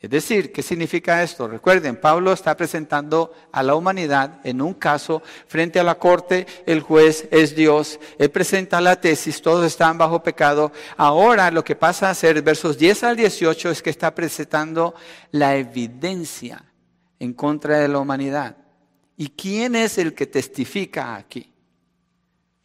Es 0.03 0.09
decir, 0.09 0.51
¿qué 0.51 0.61
significa 0.61 1.23
esto? 1.23 1.47
Recuerden, 1.47 1.95
Pablo 1.95 2.33
está 2.33 2.57
presentando 2.57 3.31
a 3.53 3.63
la 3.63 3.73
humanidad 3.73 4.41
en 4.43 4.61
un 4.61 4.73
caso 4.73 5.23
frente 5.47 5.79
a 5.79 5.83
la 5.85 5.95
corte, 5.95 6.45
el 6.65 6.81
juez 6.81 7.25
es 7.31 7.55
Dios, 7.55 8.01
él 8.17 8.29
presenta 8.29 8.81
la 8.81 8.99
tesis, 8.99 9.41
todos 9.41 9.65
están 9.65 9.97
bajo 9.97 10.21
pecado. 10.21 10.73
Ahora 10.97 11.49
lo 11.51 11.63
que 11.63 11.77
pasa 11.77 12.09
a 12.09 12.15
ser, 12.15 12.41
versos 12.41 12.77
10 12.77 13.01
al 13.05 13.15
18, 13.15 13.69
es 13.69 13.81
que 13.81 13.91
está 13.91 14.13
presentando 14.13 14.93
la 15.31 15.55
evidencia 15.55 16.65
en 17.17 17.31
contra 17.31 17.77
de 17.77 17.87
la 17.87 17.99
humanidad. 17.99 18.57
¿Y 19.15 19.29
quién 19.29 19.73
es 19.73 19.97
el 19.97 20.13
que 20.13 20.27
testifica 20.27 21.15
aquí? 21.15 21.53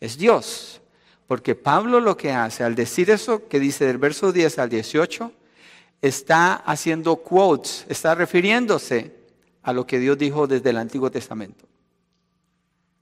Es 0.01 0.19
Dios. 0.19 0.81
Porque 1.29 1.55
Pablo 1.55 2.01
lo 2.01 2.17
que 2.17 2.33
hace 2.33 2.65
al 2.65 2.75
decir 2.75 3.11
eso 3.11 3.47
que 3.47 3.61
dice 3.61 3.85
del 3.85 3.99
verso 3.99 4.33
10 4.33 4.59
al 4.59 4.71
18, 4.71 5.33
está 6.01 6.55
haciendo 6.55 7.17
quotes, 7.17 7.85
está 7.89 8.15
refiriéndose 8.15 9.17
a 9.63 9.73
lo 9.73 9.87
que 9.87 9.99
Dios 9.99 10.17
dijo 10.17 10.47
desde 10.47 10.71
el 10.71 10.77
Antiguo 10.77 11.11
Testamento. 11.11 11.67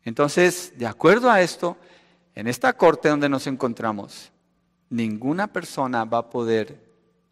Entonces, 0.05 0.73
de 0.77 0.87
acuerdo 0.87 1.31
a 1.31 1.41
esto, 1.41 1.77
en 2.35 2.47
esta 2.47 2.73
corte 2.75 3.09
donde 3.09 3.29
nos 3.29 3.47
encontramos, 3.47 4.31
ninguna 4.89 5.47
persona 5.47 6.05
va 6.05 6.19
a 6.19 6.31
poder 6.31 6.81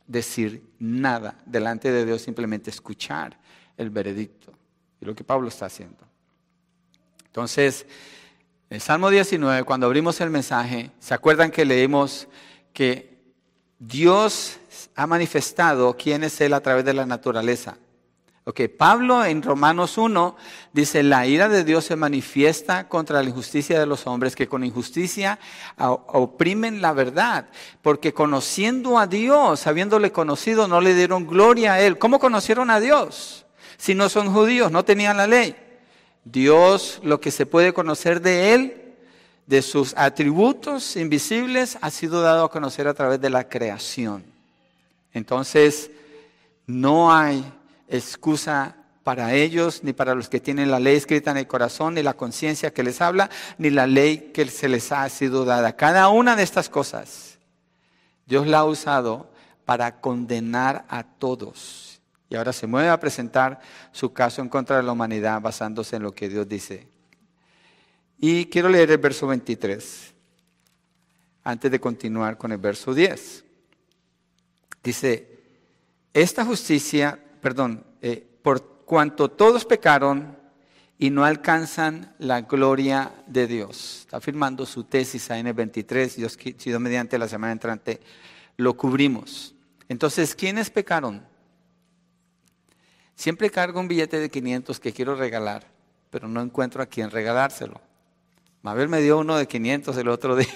decir 0.07 0.63
nada 0.79 1.39
delante 1.47 1.91
de 1.91 2.05
Dios, 2.05 2.23
simplemente 2.23 2.71
escuchar 2.71 3.39
el 3.77 3.91
veredicto. 3.91 4.53
Y 5.01 5.05
lo 5.05 5.15
que 5.15 5.25
Pablo 5.25 5.49
está 5.49 5.67
haciendo. 5.67 6.05
Entonces, 7.27 7.87
en 8.71 8.81
Salmo 8.81 9.11
19, 9.11 9.65
cuando 9.65 9.87
abrimos 9.87 10.21
el 10.21 10.31
mensaje, 10.31 10.91
¿se 10.99 11.15
acuerdan 11.15 11.51
que 11.51 11.65
leímos 11.65 12.29
que 12.73 13.14
Dios 13.87 14.59
ha 14.95 15.07
manifestado 15.07 15.97
quién 15.97 16.25
es 16.25 16.41
Él 16.41 16.55
a 16.55 16.61
través 16.61 16.85
de 16.85 16.95
la 16.95 17.07
naturaleza. 17.07 17.77
Ok, 18.47 18.61
Pablo 18.77 19.25
en 19.25 19.43
Romanos 19.43 19.97
1 19.97 20.37
dice, 20.75 21.03
la 21.03 21.27
ira 21.27 21.49
de 21.49 21.65
Dios 21.65 21.87
se 21.87 21.97
manifiesta 21.97 22.89
contra 22.89 23.23
la 23.23 23.29
injusticia 23.31 23.81
de 23.81 23.87
los 23.87 24.07
hombres 24.07 24.37
que 24.37 24.49
con 24.49 24.65
injusticia 24.65 25.39
oprimen 25.79 26.83
la 26.83 26.93
verdad, 26.93 27.49
porque 27.81 28.13
conociendo 28.13 28.99
a 28.99 29.07
Dios, 29.07 29.67
habiéndole 29.67 30.13
conocido, 30.13 30.69
no 30.69 30.83
le 30.83 30.95
dieron 30.95 31.27
gloria 31.27 31.75
a 31.75 31.81
Él. 31.81 31.97
¿Cómo 31.99 32.19
conocieron 32.19 32.69
a 32.71 32.81
Dios? 32.81 33.47
Si 33.79 33.95
no 33.95 34.11
son 34.11 34.31
judíos, 34.31 34.71
no 34.71 34.85
tenían 34.85 35.17
la 35.17 35.27
ley. 35.27 35.57
Dios, 36.25 37.01
lo 37.03 37.21
que 37.21 37.31
se 37.31 37.47
puede 37.47 37.73
conocer 37.73 38.21
de 38.21 38.53
Él, 38.53 38.84
de 39.47 39.63
sus 39.63 39.95
atributos 39.97 40.97
invisibles, 40.97 41.79
ha 41.81 41.91
sido 41.91 42.23
dado 42.23 42.45
a 42.45 42.51
conocer 42.51 42.89
a 42.89 42.95
través 42.95 43.21
de 43.21 43.31
la 43.31 43.49
creación. 43.49 44.25
Entonces, 45.13 45.91
no 46.67 47.15
hay 47.15 47.45
excusa 47.89 48.77
para 49.03 49.35
ellos, 49.35 49.85
ni 49.85 49.93
para 49.93 50.15
los 50.15 50.31
que 50.31 50.41
tienen 50.41 50.71
la 50.71 50.81
ley 50.81 50.97
escrita 50.97 51.31
en 51.31 51.37
el 51.37 51.47
corazón, 51.47 51.95
ni 51.95 52.03
la 52.03 52.15
conciencia 52.15 52.73
que 52.73 52.83
les 52.83 53.03
habla, 53.03 53.29
ni 53.59 53.69
la 53.69 53.87
ley 53.87 54.31
que 54.33 54.47
se 54.47 54.69
les 54.69 54.91
ha 54.93 55.07
sido 55.11 55.45
dada. 55.45 55.77
Cada 55.77 56.09
una 56.09 56.37
de 56.37 56.43
estas 56.43 56.71
cosas, 56.71 57.39
Dios 58.27 58.47
la 58.47 58.61
ha 58.61 58.65
usado 58.65 59.31
para 59.67 60.01
condenar 60.01 60.87
a 60.89 61.05
todos. 61.05 62.01
Y 62.31 62.37
ahora 62.37 62.55
se 62.55 62.67
mueve 62.67 62.89
a 62.89 62.99
presentar 62.99 63.61
su 63.93 64.13
caso 64.13 64.41
en 64.41 64.49
contra 64.49 64.79
de 64.79 64.83
la 64.83 64.93
humanidad 64.93 65.41
basándose 65.41 65.97
en 65.97 66.03
lo 66.03 66.13
que 66.13 66.31
Dios 66.31 66.49
dice. 66.49 66.94
Y 68.27 68.47
quiero 68.47 68.71
leer 68.71 68.91
el 68.91 68.97
verso 68.97 69.27
23, 69.27 70.15
antes 71.43 71.71
de 71.71 71.79
continuar 71.79 72.39
con 72.39 72.53
el 72.53 72.57
verso 72.57 72.95
10. 72.95 73.45
Dice, 74.83 75.41
esta 76.15 76.43
justicia, 76.43 77.23
perdón, 77.43 77.85
eh, 78.01 78.27
por 78.41 78.83
cuanto 78.87 79.31
todos 79.31 79.67
pecaron 79.67 80.39
y 80.99 81.11
no 81.11 81.27
alcanzan 81.27 82.15
la 82.19 82.41
gloria 82.41 83.13
de 83.27 83.47
Dios. 83.47 83.99
Está 84.07 84.17
afirmando 84.17 84.65
su 84.65 84.85
tesis 84.85 85.29
en 85.29 85.49
el 85.49 85.53
23, 85.53 86.17
Dios, 86.17 86.39
si 86.57 86.79
mediante 86.79 87.19
la 87.19 87.29
semana 87.29 87.53
entrante 87.53 88.01
lo 88.57 88.75
cubrimos. 88.75 89.55
Entonces, 89.87 90.35
¿quiénes 90.35 90.71
pecaron? 90.71 91.23
Siempre 93.17 93.51
cargo 93.51 93.81
un 93.81 93.89
billete 93.89 94.19
de 94.19 94.31
500 94.31 94.81
que 94.81 94.95
quiero 94.95 95.15
regalar, 95.15 95.67
pero 96.09 96.27
no 96.27 96.41
encuentro 96.41 96.83
a 96.83 96.87
quién 96.87 97.11
regalárselo. 97.11 97.83
Mabel 98.65 98.89
me 98.89 99.01
dio 99.01 99.19
uno 99.19 99.37
de 99.37 99.47
500 99.47 99.97
el 99.97 100.09
otro 100.09 100.35
día. 100.35 100.49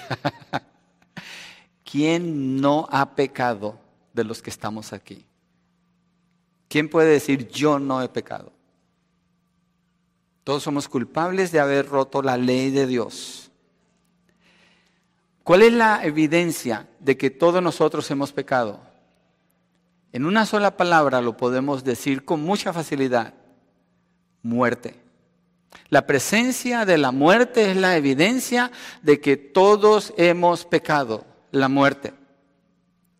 ¿Quién 1.85 2.61
no 2.61 2.89
ha 2.91 3.15
pecado? 3.15 3.79
de 4.19 4.25
los 4.25 4.43
que 4.43 4.51
estamos 4.51 4.93
aquí. 4.93 5.25
¿Quién 6.69 6.91
puede 6.91 7.11
decir 7.11 7.49
yo 7.49 7.79
no 7.79 8.03
he 8.03 8.09
pecado? 8.09 8.53
Todos 10.43 10.65
somos 10.65 10.89
culpables 10.89 11.53
de 11.53 11.61
haber 11.61 11.89
roto 11.89 12.21
la 12.21 12.37
ley 12.37 12.71
de 12.71 12.87
Dios. 12.87 13.53
¿Cuál 15.45 15.63
es 15.63 15.73
la 15.73 16.05
evidencia 16.05 16.89
de 16.99 17.17
que 17.17 17.31
todos 17.31 17.63
nosotros 17.63 18.11
hemos 18.11 18.33
pecado? 18.33 18.81
En 20.13 20.27
una 20.27 20.47
sola 20.47 20.77
palabra 20.77 21.23
lo 21.23 21.37
podemos 21.37 21.85
decir 21.85 22.25
con 22.25 22.43
mucha 22.43 22.73
facilidad. 22.73 23.35
Muerte. 24.43 25.08
La 25.91 26.07
presencia 26.07 26.85
de 26.85 26.99
la 26.99 27.13
muerte 27.13 27.71
es 27.71 27.77
la 27.77 27.97
evidencia 27.97 28.71
de 29.03 29.21
que 29.21 29.37
todos 29.37 30.13
hemos 30.17 30.65
pecado. 30.65 31.25
La 31.51 31.69
muerte. 31.69 32.13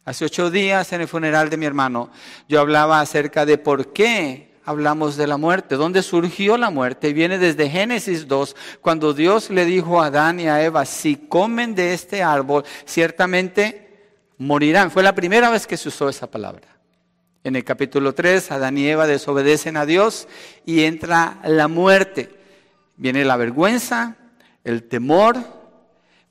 Hace 0.05 0.25
ocho 0.25 0.51
días 0.51 0.93
en 0.93 1.01
el 1.03 1.09
funeral 1.09 1.51
de 1.51 1.57
mi 1.57 1.67
hermano 1.67 2.11
yo 2.49 2.61
hablaba 2.61 3.01
acerca 3.01 3.47
de 3.47 3.59
por 3.59 3.93
qué 3.93 4.55
hablamos 4.65 5.17
de 5.17 5.27
la 5.27 5.39
muerte. 5.39 5.77
¿Dónde 5.77 6.03
surgió 6.03 6.59
la 6.59 6.69
muerte? 6.69 7.15
Viene 7.15 7.39
desde 7.39 7.71
Génesis 7.71 8.29
2, 8.29 8.55
cuando 8.83 9.15
Dios 9.15 9.49
le 9.49 9.65
dijo 9.65 10.03
a 10.03 10.07
Adán 10.07 10.41
y 10.41 10.49
a 10.49 10.63
Eva, 10.63 10.85
si 10.85 11.17
comen 11.17 11.75
de 11.75 11.95
este 11.95 12.23
árbol, 12.23 12.65
ciertamente 12.85 13.89
morirán. 14.37 14.91
Fue 14.91 15.03
la 15.03 15.15
primera 15.15 15.49
vez 15.49 15.67
que 15.67 15.79
se 15.79 15.89
usó 15.89 16.09
esa 16.11 16.31
palabra. 16.31 16.69
En 17.45 17.57
el 17.57 17.65
capítulo 17.65 18.15
3, 18.15 18.51
Adán 18.51 18.77
y 18.77 18.87
Eva 18.87 19.07
desobedecen 19.07 19.79
a 19.79 19.87
Dios 19.87 20.29
y 20.67 20.85
entra 20.85 21.39
la 21.45 21.69
muerte. 21.69 22.38
Viene 22.99 23.25
la 23.25 23.37
vergüenza, 23.37 24.17
el 24.65 24.83
temor, 24.83 25.37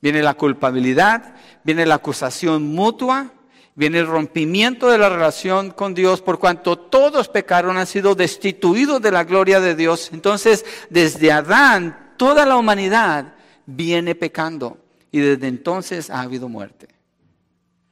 viene 0.00 0.22
la 0.22 0.34
culpabilidad, 0.34 1.34
viene 1.64 1.86
la 1.86 1.96
acusación 1.96 2.62
mutua, 2.62 3.32
viene 3.74 3.98
el 4.00 4.06
rompimiento 4.06 4.88
de 4.88 4.98
la 4.98 5.08
relación 5.08 5.70
con 5.70 5.94
Dios, 5.94 6.20
por 6.20 6.38
cuanto 6.38 6.78
todos 6.78 7.28
pecaron, 7.28 7.78
han 7.78 7.86
sido 7.86 8.14
destituidos 8.14 9.00
de 9.00 9.10
la 9.10 9.24
gloria 9.24 9.60
de 9.60 9.74
Dios. 9.74 10.10
Entonces, 10.12 10.64
desde 10.90 11.32
Adán, 11.32 12.14
toda 12.16 12.44
la 12.44 12.56
humanidad 12.56 13.34
viene 13.64 14.14
pecando 14.14 14.78
y 15.10 15.20
desde 15.20 15.48
entonces 15.48 16.10
ha 16.10 16.20
habido 16.20 16.48
muerte. 16.48 16.88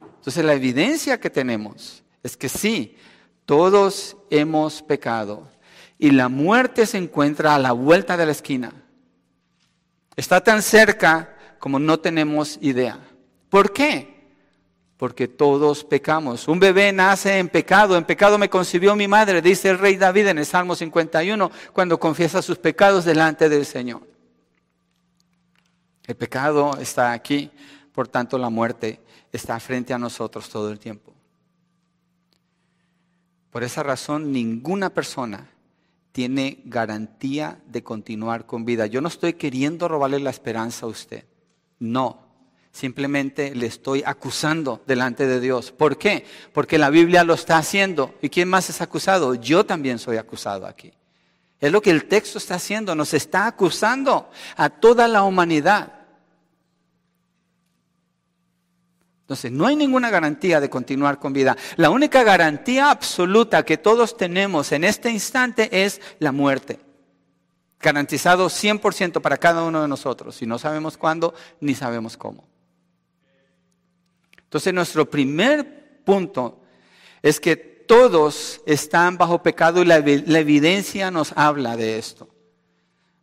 Entonces, 0.01 0.45
la 0.45 0.53
evidencia 0.53 1.19
que 1.19 1.29
tenemos 1.31 2.03
es 2.21 2.37
que 2.37 2.49
sí, 2.49 2.95
todos 3.45 4.17
hemos 4.29 4.83
pecado 4.83 5.47
y 5.99 6.11
la 6.11 6.29
muerte 6.29 6.85
se 6.85 6.97
encuentra 6.97 7.55
a 7.55 7.59
la 7.59 7.71
vuelta 7.71 8.17
de 8.17 8.25
la 8.25 8.31
esquina. 8.31 8.71
Está 10.15 10.41
tan 10.41 10.61
cerca 10.61 11.35
como 11.59 11.79
no 11.79 11.99
tenemos 11.99 12.57
idea. 12.61 12.99
¿Por 13.49 13.73
qué? 13.73 14.17
porque 14.97 15.27
todos 15.27 15.83
pecamos. 15.83 16.47
Un 16.47 16.59
bebé 16.59 16.91
nace 16.91 17.37
en 17.37 17.49
pecado, 17.49 17.95
en 17.97 18.03
pecado 18.03 18.37
me 18.37 18.49
concibió 18.49 18.95
mi 18.95 19.07
madre, 19.07 19.41
dice 19.41 19.69
el 19.69 19.77
rey 19.77 19.95
David 19.95 20.27
en 20.27 20.39
el 20.39 20.45
Salmo 20.45 20.75
51, 20.75 21.51
cuando 21.71 21.99
confiesa 21.99 22.41
sus 22.41 22.57
pecados 22.57 23.05
delante 23.05 23.47
del 23.47 23.65
Señor. 23.65 24.01
El 26.05 26.15
pecado 26.15 26.77
está 26.79 27.11
aquí, 27.11 27.51
por 27.93 28.07
tanto 28.07 28.37
la 28.37 28.49
muerte 28.49 28.99
está 29.31 29.59
frente 29.59 29.93
a 29.93 29.99
nosotros 29.99 30.49
todo 30.49 30.71
el 30.71 30.79
tiempo. 30.79 31.13
Por 33.51 33.63
esa 33.63 33.83
razón, 33.83 34.31
ninguna 34.31 34.89
persona 34.89 35.47
tiene 36.17 36.61
garantía 36.65 37.59
de 37.67 37.83
continuar 37.83 38.47
con 38.47 38.65
vida. 38.65 38.87
Yo 38.87 39.01
no 39.01 39.07
estoy 39.07 39.33
queriendo 39.33 39.87
robarle 39.87 40.19
la 40.19 40.31
esperanza 40.31 40.87
a 40.87 40.89
usted. 40.89 41.25
No, 41.77 42.25
Simplemente 42.71 43.53
le 43.53 43.67
estoy 43.67 44.01
acusando 44.03 44.81
delante 44.87 45.27
de 45.27 45.39
Dios. 45.39 45.71
¿Por 45.71 45.99
qué? 45.99 46.25
Porque 46.53 46.79
la 46.79 46.89
Biblia 46.89 47.23
lo 47.23 47.35
está 47.35 47.59
haciendo. 47.59 48.15
¿Y 48.19 48.29
quién 48.29 48.49
más 48.49 48.67
es 48.71 48.81
acusado? 48.81 49.35
Yo 49.35 49.63
también 49.63 49.99
soy 49.99 50.17
acusado 50.17 50.65
aquí. 50.65 50.91
Es 51.59 51.71
lo 51.71 51.83
que 51.83 51.91
el 51.91 52.05
texto 52.05 52.39
está 52.39 52.55
haciendo. 52.55 52.95
Nos 52.95 53.13
está 53.13 53.45
acusando 53.45 54.31
a 54.55 54.71
toda 54.71 55.07
la 55.07 55.21
humanidad. 55.21 55.96
Entonces, 59.27 59.51
no 59.51 59.67
hay 59.67 59.75
ninguna 59.75 60.09
garantía 60.09 60.61
de 60.61 60.69
continuar 60.69 61.19
con 61.19 61.33
vida. 61.33 61.57
La 61.75 61.89
única 61.89 62.23
garantía 62.23 62.89
absoluta 62.89 63.65
que 63.65 63.77
todos 63.77 64.15
tenemos 64.15 64.71
en 64.71 64.85
este 64.85 65.11
instante 65.11 65.83
es 65.83 65.99
la 66.19 66.31
muerte. 66.31 66.79
Garantizado 67.77 68.47
100% 68.47 69.19
para 69.19 69.35
cada 69.35 69.63
uno 69.63 69.81
de 69.81 69.89
nosotros. 69.89 70.41
Y 70.41 70.45
no 70.45 70.57
sabemos 70.57 70.95
cuándo 70.95 71.33
ni 71.59 71.75
sabemos 71.75 72.15
cómo. 72.15 72.47
Entonces 74.43 74.73
nuestro 74.73 75.09
primer 75.09 76.03
punto 76.05 76.61
es 77.21 77.41
que 77.41 77.57
todos 77.57 78.61
están 78.65 79.17
bajo 79.17 79.43
pecado 79.43 79.81
y 79.81 79.85
la, 79.85 79.97
evidencia 79.97 81.11
nos 81.11 81.33
habla 81.35 81.75
de 81.75 81.97
esto. 81.97 82.29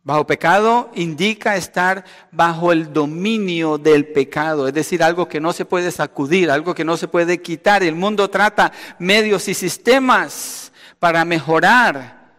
Bajo 0.05 0.27
pecado 0.27 0.91
indica 0.93 1.55
estar 1.55 2.05
bajo 2.31 2.71
el 2.71 2.93
dominio 2.93 3.79
del 3.79 4.05
pecado, 4.05 4.67
es 4.67 4.73
decir, 4.75 5.01
algo 5.01 5.27
que 5.27 5.41
no 5.41 5.51
se 5.51 5.65
puede 5.65 5.91
sacudir, 5.91 6.51
algo 6.51 6.75
que 6.75 6.85
no 6.85 6.95
se 6.95 7.07
puede 7.07 7.41
quitar. 7.41 7.81
El 7.81 7.95
mundo 7.95 8.29
trata 8.29 8.71
medios 8.99 9.47
y 9.47 9.55
sistemas 9.55 10.71
para 10.99 11.25
mejorar 11.25 12.33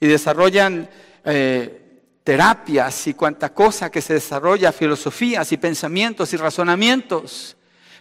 y 0.00 0.06
desarrollan 0.06 0.88
eh, 1.26 2.00
terapias 2.24 3.06
y 3.06 3.12
cuanta 3.12 3.52
cosa 3.52 3.90
que 3.90 4.00
se 4.00 4.14
desarrolla, 4.14 4.72
filosofías 4.72 5.52
y 5.52 5.58
pensamientos 5.58 6.32
y 6.32 6.38
razonamientos. 6.38 7.58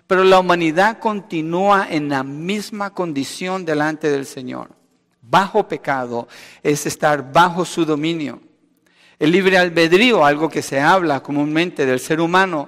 Pero 0.08 0.24
la 0.24 0.39
humanidad 0.39 1.00
continúa 1.00 1.88
en 1.89 2.08
la 2.08 2.24
misma 2.24 2.94
condición 2.94 3.66
delante 3.66 4.10
del 4.10 4.26
Señor. 4.26 4.70
Bajo 5.22 5.68
pecado 5.68 6.30
es 6.62 6.86
estar 6.86 7.34
bajo 7.34 7.66
su 7.66 7.84
dominio. 7.84 8.53
El 9.24 9.32
libre 9.32 9.58
albedrío, 9.58 10.26
algo 10.26 10.50
que 10.50 10.62
se 10.62 10.82
habla 10.82 11.24
comúnmente 11.24 11.86
del 11.86 12.02
ser 12.02 12.20
humano, 12.20 12.68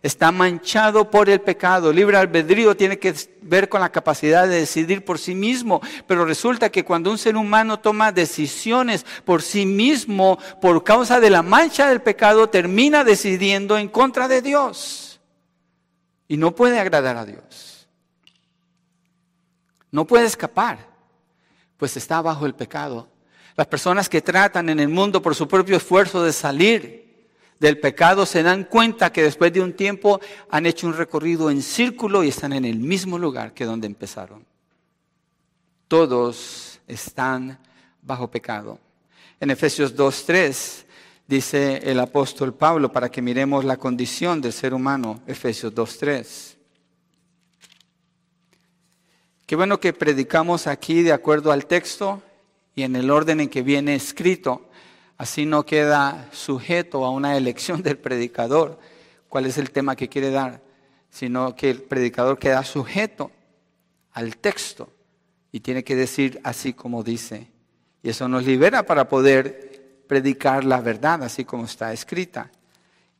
está 0.00 0.32
manchado 0.32 1.10
por 1.10 1.28
el 1.28 1.42
pecado. 1.42 1.90
El 1.90 1.96
libre 1.96 2.16
albedrío 2.16 2.74
tiene 2.74 2.98
que 2.98 3.14
ver 3.42 3.68
con 3.68 3.82
la 3.82 3.92
capacidad 3.92 4.48
de 4.48 4.60
decidir 4.60 5.04
por 5.04 5.18
sí 5.18 5.34
mismo, 5.34 5.82
pero 6.06 6.24
resulta 6.24 6.70
que 6.70 6.86
cuando 6.86 7.10
un 7.10 7.18
ser 7.18 7.36
humano 7.36 7.80
toma 7.80 8.12
decisiones 8.12 9.04
por 9.26 9.42
sí 9.42 9.66
mismo 9.66 10.38
por 10.62 10.82
causa 10.84 11.20
de 11.20 11.28
la 11.28 11.42
mancha 11.42 11.90
del 11.90 12.00
pecado, 12.00 12.48
termina 12.48 13.04
decidiendo 13.04 13.76
en 13.76 13.88
contra 13.88 14.26
de 14.26 14.40
Dios 14.40 15.20
y 16.28 16.38
no 16.38 16.54
puede 16.54 16.80
agradar 16.80 17.18
a 17.18 17.26
Dios. 17.26 17.86
No 19.90 20.06
puede 20.06 20.24
escapar, 20.24 20.78
pues 21.76 21.94
está 21.98 22.22
bajo 22.22 22.46
el 22.46 22.54
pecado. 22.54 23.06
Las 23.56 23.66
personas 23.66 24.08
que 24.08 24.22
tratan 24.22 24.68
en 24.68 24.80
el 24.80 24.88
mundo 24.88 25.20
por 25.20 25.34
su 25.34 25.48
propio 25.48 25.76
esfuerzo 25.76 26.22
de 26.22 26.32
salir 26.32 27.00
del 27.58 27.78
pecado 27.78 28.24
se 28.24 28.42
dan 28.42 28.64
cuenta 28.64 29.12
que 29.12 29.22
después 29.22 29.52
de 29.52 29.60
un 29.60 29.74
tiempo 29.74 30.20
han 30.50 30.66
hecho 30.66 30.86
un 30.86 30.96
recorrido 30.96 31.50
en 31.50 31.62
círculo 31.62 32.24
y 32.24 32.28
están 32.28 32.54
en 32.54 32.64
el 32.64 32.78
mismo 32.78 33.18
lugar 33.18 33.52
que 33.52 33.66
donde 33.66 33.86
empezaron. 33.86 34.46
Todos 35.86 36.80
están 36.88 37.58
bajo 38.02 38.30
pecado. 38.30 38.78
En 39.38 39.50
Efesios 39.50 39.94
2.3 39.94 40.84
dice 41.26 41.80
el 41.84 42.00
apóstol 42.00 42.54
Pablo, 42.54 42.90
para 42.90 43.10
que 43.10 43.22
miremos 43.22 43.64
la 43.64 43.76
condición 43.76 44.40
del 44.40 44.52
ser 44.52 44.72
humano, 44.72 45.20
Efesios 45.26 45.74
2.3. 45.74 46.56
Qué 49.46 49.56
bueno 49.56 49.80
que 49.80 49.92
predicamos 49.92 50.66
aquí 50.66 51.02
de 51.02 51.12
acuerdo 51.12 51.52
al 51.52 51.66
texto 51.66 52.22
y 52.80 52.82
en 52.82 52.96
el 52.96 53.10
orden 53.10 53.40
en 53.40 53.50
que 53.50 53.60
viene 53.60 53.94
escrito. 53.94 54.70
Así 55.18 55.44
no 55.44 55.66
queda 55.66 56.30
sujeto 56.32 57.04
a 57.04 57.10
una 57.10 57.36
elección 57.36 57.82
del 57.82 57.98
predicador, 57.98 58.78
cuál 59.28 59.44
es 59.44 59.58
el 59.58 59.70
tema 59.70 59.96
que 59.96 60.08
quiere 60.08 60.30
dar, 60.30 60.62
sino 61.10 61.54
que 61.54 61.68
el 61.68 61.82
predicador 61.82 62.38
queda 62.38 62.64
sujeto 62.64 63.30
al 64.12 64.38
texto 64.38 64.90
y 65.52 65.60
tiene 65.60 65.84
que 65.84 65.94
decir 65.94 66.40
así 66.42 66.72
como 66.72 67.02
dice. 67.02 67.48
Y 68.02 68.08
eso 68.08 68.28
nos 68.28 68.46
libera 68.46 68.86
para 68.86 69.10
poder 69.10 70.04
predicar 70.06 70.64
la 70.64 70.80
verdad 70.80 71.22
así 71.22 71.44
como 71.44 71.66
está 71.66 71.92
escrita. 71.92 72.50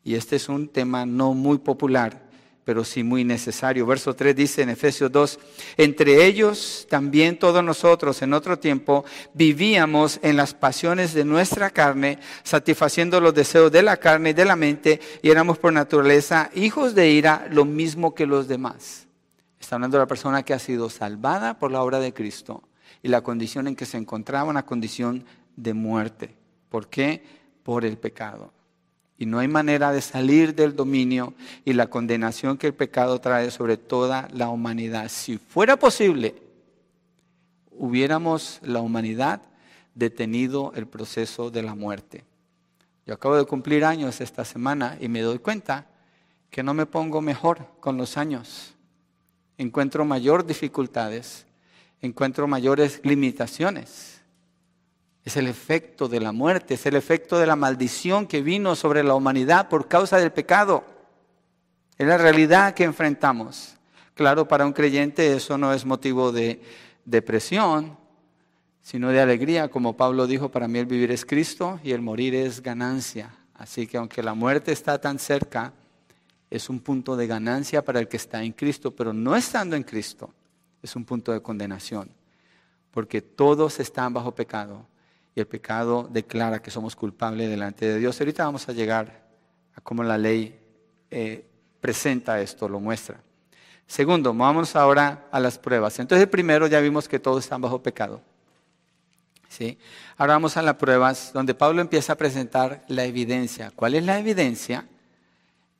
Y 0.02 0.14
este 0.14 0.36
es 0.36 0.48
un 0.48 0.68
tema 0.68 1.04
no 1.04 1.34
muy 1.34 1.58
popular, 1.58 2.29
pero 2.70 2.84
sí 2.84 3.02
muy 3.02 3.24
necesario. 3.24 3.84
Verso 3.84 4.14
3 4.14 4.36
dice 4.36 4.62
en 4.62 4.68
Efesios 4.68 5.10
2, 5.10 5.40
entre 5.76 6.24
ellos 6.24 6.86
también 6.88 7.36
todos 7.36 7.64
nosotros 7.64 8.22
en 8.22 8.32
otro 8.32 8.60
tiempo 8.60 9.04
vivíamos 9.34 10.20
en 10.22 10.36
las 10.36 10.54
pasiones 10.54 11.12
de 11.12 11.24
nuestra 11.24 11.70
carne, 11.70 12.20
satisfaciendo 12.44 13.20
los 13.20 13.34
deseos 13.34 13.72
de 13.72 13.82
la 13.82 13.96
carne 13.96 14.30
y 14.30 14.34
de 14.34 14.44
la 14.44 14.54
mente, 14.54 15.00
y 15.20 15.30
éramos 15.30 15.58
por 15.58 15.72
naturaleza 15.72 16.48
hijos 16.54 16.94
de 16.94 17.10
ira, 17.10 17.48
lo 17.50 17.64
mismo 17.64 18.14
que 18.14 18.24
los 18.24 18.46
demás. 18.46 19.08
Está 19.58 19.74
hablando 19.74 19.96
de 19.96 20.04
la 20.04 20.06
persona 20.06 20.44
que 20.44 20.54
ha 20.54 20.60
sido 20.60 20.90
salvada 20.90 21.58
por 21.58 21.72
la 21.72 21.82
obra 21.82 21.98
de 21.98 22.14
Cristo 22.14 22.62
y 23.02 23.08
la 23.08 23.22
condición 23.22 23.66
en 23.66 23.74
que 23.74 23.84
se 23.84 23.96
encontraba, 23.96 24.48
una 24.48 24.64
condición 24.64 25.24
de 25.56 25.74
muerte. 25.74 26.36
¿Por 26.68 26.86
qué? 26.86 27.20
Por 27.64 27.84
el 27.84 27.98
pecado. 27.98 28.52
Y 29.20 29.26
no 29.26 29.38
hay 29.38 29.48
manera 29.48 29.92
de 29.92 30.00
salir 30.00 30.54
del 30.54 30.74
dominio 30.74 31.34
y 31.66 31.74
la 31.74 31.88
condenación 31.88 32.56
que 32.56 32.68
el 32.68 32.72
pecado 32.72 33.20
trae 33.20 33.50
sobre 33.50 33.76
toda 33.76 34.28
la 34.32 34.48
humanidad. 34.48 35.10
Si 35.10 35.36
fuera 35.36 35.76
posible, 35.76 36.42
hubiéramos 37.70 38.60
la 38.62 38.80
humanidad 38.80 39.42
detenido 39.94 40.72
el 40.74 40.86
proceso 40.86 41.50
de 41.50 41.62
la 41.62 41.74
muerte. 41.74 42.24
Yo 43.04 43.12
acabo 43.12 43.36
de 43.36 43.44
cumplir 43.44 43.84
años 43.84 44.22
esta 44.22 44.42
semana 44.46 44.96
y 44.98 45.08
me 45.08 45.20
doy 45.20 45.38
cuenta 45.38 45.86
que 46.48 46.62
no 46.62 46.72
me 46.72 46.86
pongo 46.86 47.20
mejor 47.20 47.66
con 47.78 47.98
los 47.98 48.16
años. 48.16 48.72
Encuentro 49.58 50.06
mayor 50.06 50.46
dificultades, 50.46 51.44
encuentro 52.00 52.48
mayores 52.48 53.02
limitaciones. 53.04 54.09
Es 55.24 55.36
el 55.36 55.46
efecto 55.46 56.08
de 56.08 56.20
la 56.20 56.32
muerte, 56.32 56.74
es 56.74 56.86
el 56.86 56.96
efecto 56.96 57.38
de 57.38 57.46
la 57.46 57.56
maldición 57.56 58.26
que 58.26 58.42
vino 58.42 58.74
sobre 58.74 59.02
la 59.02 59.14
humanidad 59.14 59.68
por 59.68 59.86
causa 59.86 60.16
del 60.18 60.32
pecado. 60.32 60.84
Es 61.98 62.06
la 62.06 62.16
realidad 62.16 62.72
que 62.72 62.84
enfrentamos. 62.84 63.76
Claro, 64.14 64.48
para 64.48 64.66
un 64.66 64.72
creyente 64.72 65.34
eso 65.34 65.58
no 65.58 65.72
es 65.72 65.84
motivo 65.84 66.32
de 66.32 66.60
depresión, 67.04 67.98
sino 68.82 69.10
de 69.10 69.20
alegría. 69.20 69.68
Como 69.68 69.96
Pablo 69.96 70.26
dijo, 70.26 70.50
para 70.50 70.68
mí 70.68 70.78
el 70.78 70.86
vivir 70.86 71.10
es 71.10 71.26
Cristo 71.26 71.78
y 71.84 71.92
el 71.92 72.00
morir 72.00 72.34
es 72.34 72.62
ganancia. 72.62 73.34
Así 73.54 73.86
que 73.86 73.98
aunque 73.98 74.22
la 74.22 74.32
muerte 74.32 74.72
está 74.72 74.98
tan 74.98 75.18
cerca, 75.18 75.74
es 76.48 76.70
un 76.70 76.80
punto 76.80 77.14
de 77.14 77.26
ganancia 77.26 77.84
para 77.84 78.00
el 78.00 78.08
que 78.08 78.16
está 78.16 78.42
en 78.42 78.52
Cristo, 78.52 78.90
pero 78.90 79.12
no 79.12 79.36
estando 79.36 79.76
en 79.76 79.82
Cristo, 79.82 80.32
es 80.82 80.96
un 80.96 81.04
punto 81.04 81.30
de 81.32 81.42
condenación, 81.42 82.10
porque 82.90 83.22
todos 83.22 83.78
están 83.78 84.14
bajo 84.14 84.34
pecado 84.34 84.86
el 85.40 85.46
pecado 85.46 86.08
declara 86.10 86.62
que 86.62 86.70
somos 86.70 86.94
culpables 86.94 87.50
delante 87.50 87.86
de 87.86 87.98
Dios. 87.98 88.20
Ahorita 88.20 88.44
vamos 88.44 88.68
a 88.68 88.72
llegar 88.72 89.28
a 89.74 89.80
cómo 89.80 90.02
la 90.02 90.18
ley 90.18 90.58
eh, 91.10 91.44
presenta 91.80 92.40
esto, 92.40 92.68
lo 92.68 92.80
muestra. 92.80 93.20
Segundo, 93.86 94.32
vamos 94.32 94.76
ahora 94.76 95.26
a 95.32 95.40
las 95.40 95.58
pruebas. 95.58 95.98
Entonces, 95.98 96.28
primero 96.28 96.66
ya 96.68 96.78
vimos 96.80 97.08
que 97.08 97.18
todos 97.18 97.42
están 97.42 97.60
bajo 97.60 97.82
pecado. 97.82 98.22
¿Sí? 99.48 99.78
Ahora 100.16 100.34
vamos 100.34 100.56
a 100.56 100.62
las 100.62 100.76
pruebas 100.76 101.32
donde 101.32 101.54
Pablo 101.54 101.80
empieza 101.80 102.12
a 102.12 102.16
presentar 102.16 102.84
la 102.86 103.04
evidencia. 103.04 103.72
¿Cuál 103.74 103.96
es 103.96 104.04
la 104.04 104.18
evidencia 104.18 104.86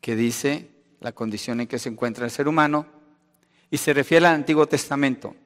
que 0.00 0.16
dice 0.16 0.70
la 0.98 1.12
condición 1.12 1.60
en 1.60 1.68
que 1.68 1.78
se 1.78 1.88
encuentra 1.88 2.24
el 2.24 2.32
ser 2.32 2.48
humano? 2.48 2.84
Y 3.70 3.76
se 3.76 3.92
refiere 3.92 4.26
al 4.26 4.34
Antiguo 4.34 4.66
Testamento. 4.66 5.36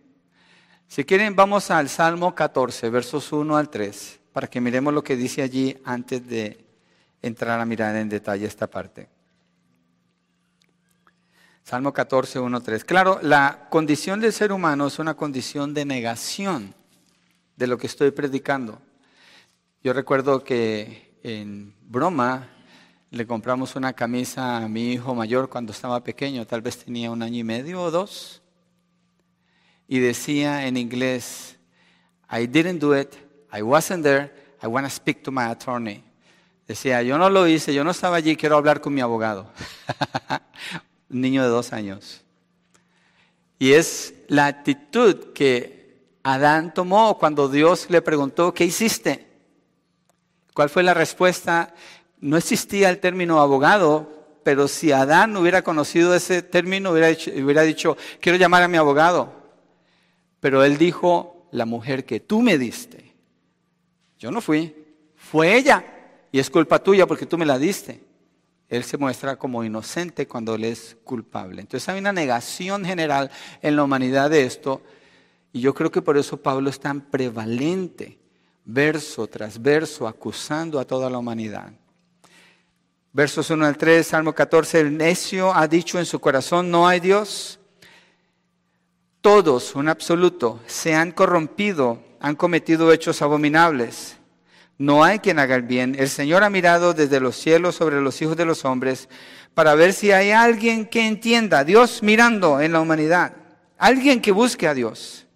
Si 0.89 1.05
quieren, 1.05 1.35
vamos 1.35 1.71
al 1.71 1.89
Salmo 1.89 2.35
14, 2.35 2.89
versos 2.91 3.33
1 3.33 3.57
al 3.57 3.69
3, 3.69 4.21
para 4.33 4.47
que 4.47 4.61
miremos 4.61 4.95
lo 4.95 5.03
que 5.03 5.17
dice 5.17 5.43
allí 5.43 5.77
antes 5.85 6.27
de 6.27 6.65
entrar 7.21 7.59
a 7.59 7.65
mirar 7.65 7.97
en 7.97 8.09
detalle 8.09 8.47
esta 8.47 8.69
parte. 8.69 9.09
Salmo 11.65 11.93
14, 11.93 12.39
1, 12.39 12.61
3. 12.61 12.85
Claro, 12.85 13.19
la 13.23 13.69
condición 13.71 14.21
del 14.21 14.33
ser 14.33 14.53
humano 14.53 14.87
es 14.87 14.99
una 14.99 15.15
condición 15.15 15.73
de 15.73 15.87
negación 15.87 16.75
de 17.57 17.67
lo 17.67 17.79
que 17.79 17.87
estoy 17.87 18.11
predicando. 18.11 18.81
Yo 19.83 19.95
recuerdo 19.95 20.45
que 20.45 21.19
en 21.23 21.75
broma 21.83 22.51
le 23.11 23.27
compramos 23.27 23.77
una 23.77 23.95
camisa 23.95 24.59
a 24.59 24.69
mi 24.69 24.93
hijo 24.93 25.15
mayor 25.15 25.49
cuando 25.49 25.73
estaba 25.73 26.05
pequeño, 26.05 26.47
tal 26.47 26.61
vez 26.61 26.85
tenía 26.85 27.11
un 27.11 27.23
año 27.23 27.39
y 27.39 27.45
medio 27.45 27.81
o 27.81 27.91
dos, 27.91 28.43
y 29.89 29.99
decía 29.99 30.67
en 30.67 30.77
inglés, 30.77 31.57
I 32.31 32.47
didn't 32.47 32.81
do 32.81 32.99
it, 32.99 33.15
I 33.53 33.63
wasn't 33.63 34.03
there, 34.03 34.33
I 34.63 34.67
want 34.67 34.87
to 34.87 34.91
speak 34.91 35.23
to 35.25 35.31
my 35.31 35.45
attorney. 35.45 36.03
Decía, 36.67 37.03
yo 37.03 37.19
no 37.19 37.29
lo 37.29 37.47
hice, 37.47 37.75
yo 37.75 37.85
no 37.85 37.91
estaba 37.91 38.17
allí, 38.17 38.37
quiero 38.37 38.57
hablar 38.57 38.81
con 38.81 38.95
mi 38.95 39.01
abogado. 39.01 39.51
niño 41.09 41.43
de 41.43 41.49
dos 41.49 41.73
años. 41.73 42.23
Y 43.59 43.73
es 43.73 44.15
la 44.29 44.47
actitud 44.47 45.33
que 45.33 46.09
Adán 46.23 46.75
tomó 46.75 47.19
cuando 47.19 47.49
Dios 47.49 47.87
le 47.91 48.03
preguntó, 48.03 48.53
¿qué 48.55 48.65
hiciste? 48.65 49.27
¿Cuál 50.55 50.71
fue 50.71 50.83
la 50.83 50.95
respuesta? 50.95 51.75
No 52.19 52.37
existía 52.37 52.89
el 52.89 52.99
término 52.99 53.41
abogado, 53.41 54.11
pero 54.43 54.69
si 54.69 54.93
Adán 54.93 55.37
hubiera 55.37 55.63
conocido 55.63 56.15
ese 56.15 56.43
término, 56.43 56.91
hubiera 56.91 57.63
dicho 57.63 57.97
quiero 58.21 58.39
llamar 58.39 58.63
a 58.63 58.69
mi 58.69 58.79
abogado. 58.79 59.44
Pero 60.45 60.63
él 60.63 60.77
dijo, 60.77 61.49
la 61.53 61.65
mujer 61.65 62.05
que 62.05 62.21
tú 62.21 62.43
me 62.43 62.59
diste. 62.59 63.15
Yo 64.19 64.31
no 64.31 64.43
fui, 64.43 64.77
fue 65.17 65.57
ella. 65.57 65.83
Y 66.31 66.39
es 66.39 66.51
culpa 66.51 66.83
tuya 66.83 67.07
porque 67.07 67.25
tú 67.25 67.39
me 67.39 67.47
la 67.47 67.59
diste 67.59 68.03
él 68.69 68.85
se 68.85 68.99
muestra 68.99 69.37
como 69.37 69.63
inocente 69.65 70.27
cuando 70.27 70.55
él 70.55 70.65
es 70.65 70.97
culpable. 71.05 71.61
Entonces 71.61 71.89
hay 71.89 72.01
una 72.01 72.13
negación 72.13 72.85
general 72.85 73.31
en 73.63 73.77
la 73.77 73.85
humanidad 73.85 74.31
de 74.31 74.45
esto, 74.45 74.83
y 75.53 75.61
yo 75.61 75.73
creo 75.75 75.91
que 75.91 76.03
por 76.03 76.17
eso 76.17 76.37
Pablo 76.37 76.71
es 76.71 76.81
tan 76.81 77.01
prevalente, 77.01 78.19
verso 78.65 79.27
tras 79.29 79.61
verso, 79.61 80.09
acusando 80.09 80.81
a 80.81 80.85
toda 80.85 81.09
la 81.09 81.19
humanidad. 81.19 81.73
Versos 83.13 83.49
1 83.51 83.65
al 83.65 83.77
3, 83.77 84.05
Salmo 84.05 84.35
14, 84.35 84.81
el 84.81 84.97
necio 84.97 85.55
ha 85.55 85.69
dicho 85.69 86.01
en 86.01 86.07
su 86.07 86.19
corazón, 86.19 86.69
no 86.71 86.89
hay 86.89 86.99
Dios. 86.99 87.61
Todos, 89.25 89.75
un 89.75 89.89
absoluto, 89.89 90.61
se 90.67 90.95
han 90.95 91.11
corrompido, 91.11 91.99
han 92.21 92.37
cometido 92.37 92.93
hechos 92.93 93.23
abominables. 93.23 94.19
No 94.77 95.03
hay 95.03 95.19
quien 95.19 95.39
haga 95.39 95.55
el 95.55 95.63
bien. 95.63 95.97
El 95.99 96.11
Señor 96.11 96.45
ha 96.45 96.51
mirado 96.51 96.93
desde 96.93 97.21
los 97.21 97.35
cielos 97.35 97.75
sobre 97.75 98.03
los 98.03 98.21
hijos 98.21 98.37
de 98.37 98.45
los 98.45 98.67
hombres 98.67 99.09
para 99.55 99.75
ver 99.75 99.95
si 99.95 100.13
hay 100.13 100.33
alguien 100.33 100.85
que 100.85 101.07
entienda. 101.07 101.65
Dios 101.65 102.03
mirando 102.03 102.61
en 102.61 102.73
la 102.73 102.83
humanidad. 102.83 103.35
Alguien 103.79 104.21
que 104.21 104.31
busque 104.31 104.69
a 104.69 104.75
Dios. 104.75 105.27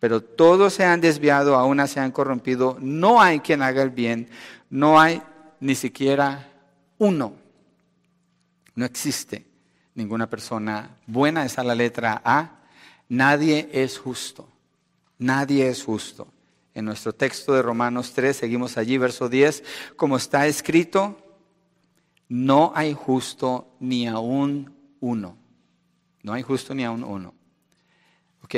Pero 0.00 0.20
todos 0.20 0.74
se 0.74 0.84
han 0.84 1.00
desviado, 1.00 1.56
aún 1.56 1.88
se 1.88 2.00
han 2.00 2.12
corrompido. 2.12 2.76
No 2.78 3.22
hay 3.22 3.40
quien 3.40 3.62
haga 3.62 3.82
el 3.82 3.88
bien. 3.88 4.28
No 4.68 5.00
hay 5.00 5.22
ni 5.60 5.74
siquiera 5.74 6.52
uno. 6.98 7.32
No 8.74 8.84
existe 8.84 9.46
ninguna 9.94 10.28
persona 10.28 10.98
buena. 11.06 11.46
Esa 11.46 11.62
es 11.62 11.66
la 11.66 11.74
letra 11.74 12.20
A. 12.22 12.60
Nadie 13.08 13.68
es 13.72 13.98
justo. 13.98 14.48
Nadie 15.18 15.68
es 15.68 15.84
justo 15.84 16.28
en 16.74 16.84
nuestro 16.84 17.14
texto 17.14 17.54
de 17.54 17.62
Romanos 17.62 18.12
3, 18.12 18.36
seguimos 18.36 18.76
allí, 18.76 18.98
verso 18.98 19.28
10, 19.28 19.62
como 19.96 20.16
está 20.16 20.46
escrito, 20.48 21.16
no 22.28 22.72
hay 22.74 22.92
justo 22.92 23.76
ni 23.78 24.08
aún 24.08 24.74
uno. 25.00 25.38
No 26.22 26.32
hay 26.32 26.42
justo 26.42 26.74
ni 26.74 26.84
aún 26.84 27.04
uno. 27.04 27.34
Ok. 28.42 28.56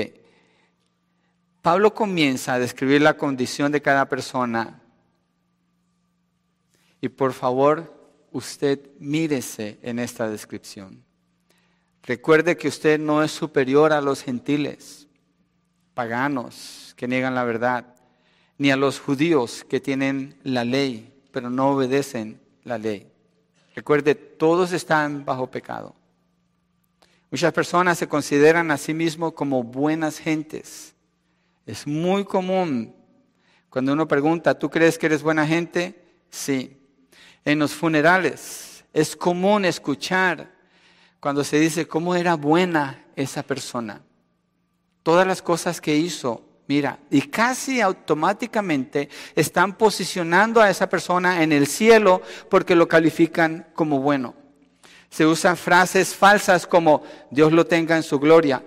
Pablo 1.61 1.93
comienza 1.93 2.55
a 2.55 2.59
describir 2.59 3.03
la 3.03 3.17
condición 3.17 3.71
de 3.71 3.83
cada 3.83 4.09
persona. 4.09 4.81
Y 7.01 7.09
por 7.09 7.33
favor, 7.33 7.93
usted 8.31 8.89
mírese 8.99 9.79
en 9.83 9.99
esta 9.99 10.31
descripción. 10.31 11.05
Recuerde 12.07 12.57
que 12.57 12.69
usted 12.69 13.01
no 13.01 13.23
es 13.23 13.33
superior 13.33 13.93
a 13.93 14.01
los 14.01 14.23
gentiles, 14.23 15.09
paganos 15.95 16.95
que 16.97 17.09
niegan 17.09 17.35
la 17.35 17.45
verdad 17.45 17.95
ni 18.59 18.71
a 18.71 18.77
los 18.77 19.01
judíos 19.01 19.65
que 19.69 19.81
tienen 19.81 20.39
la 20.43 20.65
ley, 20.65 21.13
pero 21.33 21.51
no 21.51 21.71
obedecen 21.71 22.41
la 22.65 22.79
ley. 22.79 23.11
Recuerde, 23.75 24.15
todos 24.15 24.73
están 24.73 25.25
bajo 25.25 25.51
pecado. 25.51 25.95
Muchas 27.31 27.53
personas 27.53 27.99
se 27.99 28.09
consideran 28.09 28.71
a 28.71 28.79
sí 28.79 28.95
mismos 28.95 29.33
como 29.35 29.63
buenas 29.63 30.19
gentes. 30.19 30.95
Es 31.67 31.87
muy 31.87 32.25
común 32.25 32.95
cuando 33.69 33.93
uno 33.93 34.09
pregunta, 34.09 34.59
¿tú 34.59 34.71
crees 34.71 34.97
que 34.97 35.07
eres 35.07 35.23
buena 35.23 35.47
gente? 35.47 36.03
Sí. 36.31 36.81
En 37.45 37.59
los 37.59 37.75
funerales 37.75 38.85
es 38.95 39.15
común 39.15 39.67
escuchar 39.67 40.56
cuando 41.21 41.45
se 41.45 41.59
dice 41.59 41.87
cómo 41.87 42.15
era 42.15 42.35
buena 42.35 43.05
esa 43.17 43.43
persona. 43.43 44.03
Todas 45.03 45.27
las 45.27 45.43
cosas 45.43 45.81
que 45.81 45.97
hizo 45.97 46.43
Mira, 46.69 46.99
y 47.11 47.23
casi 47.23 47.81
automáticamente 47.81 49.09
están 49.37 49.75
posicionando 49.75 50.61
a 50.61 50.69
esa 50.69 50.89
persona 50.89 51.43
en 51.43 51.53
el 51.53 51.69
cielo 51.69 52.23
porque 52.51 52.75
lo 52.75 52.89
califican 52.89 53.69
como 53.73 54.01
bueno. 54.01 54.35
Se 55.09 55.25
usan 55.25 55.57
frases 55.57 56.15
falsas 56.15 56.67
como 56.67 57.05
Dios 57.31 57.53
lo 57.53 57.67
tenga 57.67 57.97
en 57.97 58.03
su 58.03 58.19
gloria. 58.19 58.65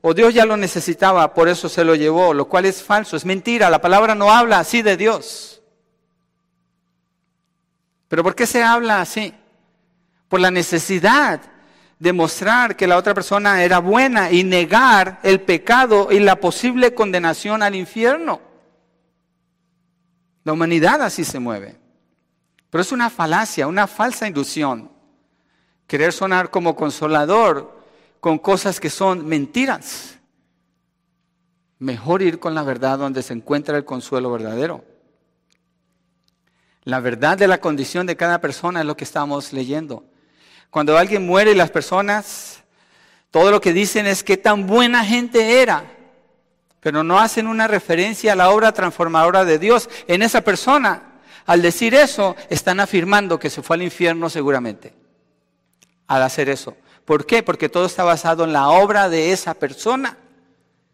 O 0.00 0.14
Dios 0.14 0.32
ya 0.32 0.46
lo 0.46 0.56
necesitaba, 0.56 1.34
por 1.34 1.48
eso 1.48 1.68
se 1.68 1.84
lo 1.84 1.94
llevó, 1.94 2.32
lo 2.32 2.48
cual 2.48 2.66
es 2.66 2.82
falso, 2.82 3.16
es 3.16 3.24
mentira. 3.24 3.68
La 3.68 3.80
palabra 3.80 4.14
no 4.14 4.30
habla 4.30 4.60
así 4.60 4.80
de 4.80 4.96
Dios. 4.96 5.60
Pero 8.06 8.22
¿por 8.22 8.36
qué 8.36 8.46
se 8.46 8.62
habla 8.62 9.00
así? 9.00 9.34
Por 10.28 10.40
la 10.40 10.52
necesidad 10.52 11.40
demostrar 12.00 12.76
que 12.76 12.86
la 12.86 12.96
otra 12.96 13.14
persona 13.14 13.62
era 13.62 13.78
buena 13.78 14.32
y 14.32 14.42
negar 14.42 15.20
el 15.22 15.42
pecado 15.42 16.08
y 16.10 16.18
la 16.18 16.40
posible 16.40 16.94
condenación 16.94 17.62
al 17.62 17.76
infierno. 17.76 18.40
La 20.42 20.54
humanidad 20.54 21.02
así 21.02 21.24
se 21.24 21.38
mueve. 21.38 21.78
Pero 22.70 22.82
es 22.82 22.90
una 22.90 23.10
falacia, 23.10 23.66
una 23.66 23.86
falsa 23.86 24.26
inducción. 24.26 24.90
Querer 25.86 26.12
sonar 26.12 26.50
como 26.50 26.74
consolador 26.74 27.78
con 28.18 28.38
cosas 28.38 28.80
que 28.80 28.88
son 28.88 29.26
mentiras. 29.26 30.18
Mejor 31.78 32.22
ir 32.22 32.40
con 32.40 32.54
la 32.54 32.62
verdad 32.62 32.98
donde 32.98 33.22
se 33.22 33.34
encuentra 33.34 33.76
el 33.76 33.84
consuelo 33.84 34.30
verdadero. 34.30 34.84
La 36.84 37.00
verdad 37.00 37.36
de 37.36 37.46
la 37.46 37.60
condición 37.60 38.06
de 38.06 38.16
cada 38.16 38.40
persona 38.40 38.80
es 38.80 38.86
lo 38.86 38.96
que 38.96 39.04
estamos 39.04 39.52
leyendo. 39.52 40.09
Cuando 40.70 40.96
alguien 40.96 41.26
muere, 41.26 41.54
las 41.54 41.70
personas, 41.70 42.62
todo 43.30 43.50
lo 43.50 43.60
que 43.60 43.72
dicen 43.72 44.06
es 44.06 44.22
que 44.22 44.36
tan 44.36 44.66
buena 44.66 45.04
gente 45.04 45.62
era, 45.62 45.84
pero 46.80 47.02
no 47.02 47.18
hacen 47.18 47.46
una 47.46 47.66
referencia 47.66 48.32
a 48.32 48.36
la 48.36 48.50
obra 48.50 48.72
transformadora 48.72 49.44
de 49.44 49.58
Dios 49.58 49.90
en 50.06 50.22
esa 50.22 50.40
persona. 50.40 51.02
Al 51.46 51.62
decir 51.62 51.94
eso, 51.94 52.36
están 52.48 52.80
afirmando 52.80 53.38
que 53.38 53.50
se 53.50 53.62
fue 53.62 53.76
al 53.76 53.82
infierno 53.82 54.30
seguramente. 54.30 54.94
Al 56.06 56.22
hacer 56.22 56.48
eso. 56.48 56.76
¿Por 57.04 57.26
qué? 57.26 57.42
Porque 57.42 57.68
todo 57.68 57.86
está 57.86 58.04
basado 58.04 58.44
en 58.44 58.52
la 58.52 58.68
obra 58.68 59.08
de 59.08 59.32
esa 59.32 59.54
persona. 59.54 60.16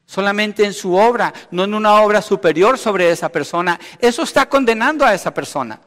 Solamente 0.07 0.65
en 0.65 0.73
su 0.73 0.95
obra, 0.95 1.35
no 1.51 1.65
en 1.65 1.75
una 1.75 2.01
obra 2.01 2.23
superior 2.23 2.79
sobre 2.79 3.11
esa 3.11 3.29
persona. 3.29 3.79
Eso 3.99 4.23
está 4.23 4.49
condenando 4.49 5.05
a 5.05 5.15
esa 5.15 5.35
persona. 5.35 5.81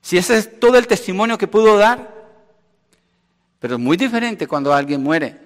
Si 0.00 0.18
ese 0.18 0.36
es 0.36 0.60
todo 0.60 0.76
el 0.76 0.86
testimonio 0.86 1.38
que 1.38 1.48
pudo 1.48 1.78
dar. 1.78 2.23
Pero 3.64 3.76
es 3.76 3.80
muy 3.80 3.96
diferente 3.96 4.46
cuando 4.46 4.74
alguien 4.74 5.02
muere. 5.02 5.40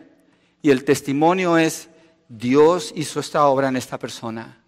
Y 0.60 0.70
el 0.70 0.82
testimonio 0.82 1.56
es, 1.56 1.88
Dios 2.28 2.92
hizo 2.96 3.20
esta 3.20 3.46
obra 3.46 3.68
en 3.68 3.76
esta 3.76 3.96
persona. 3.96 4.58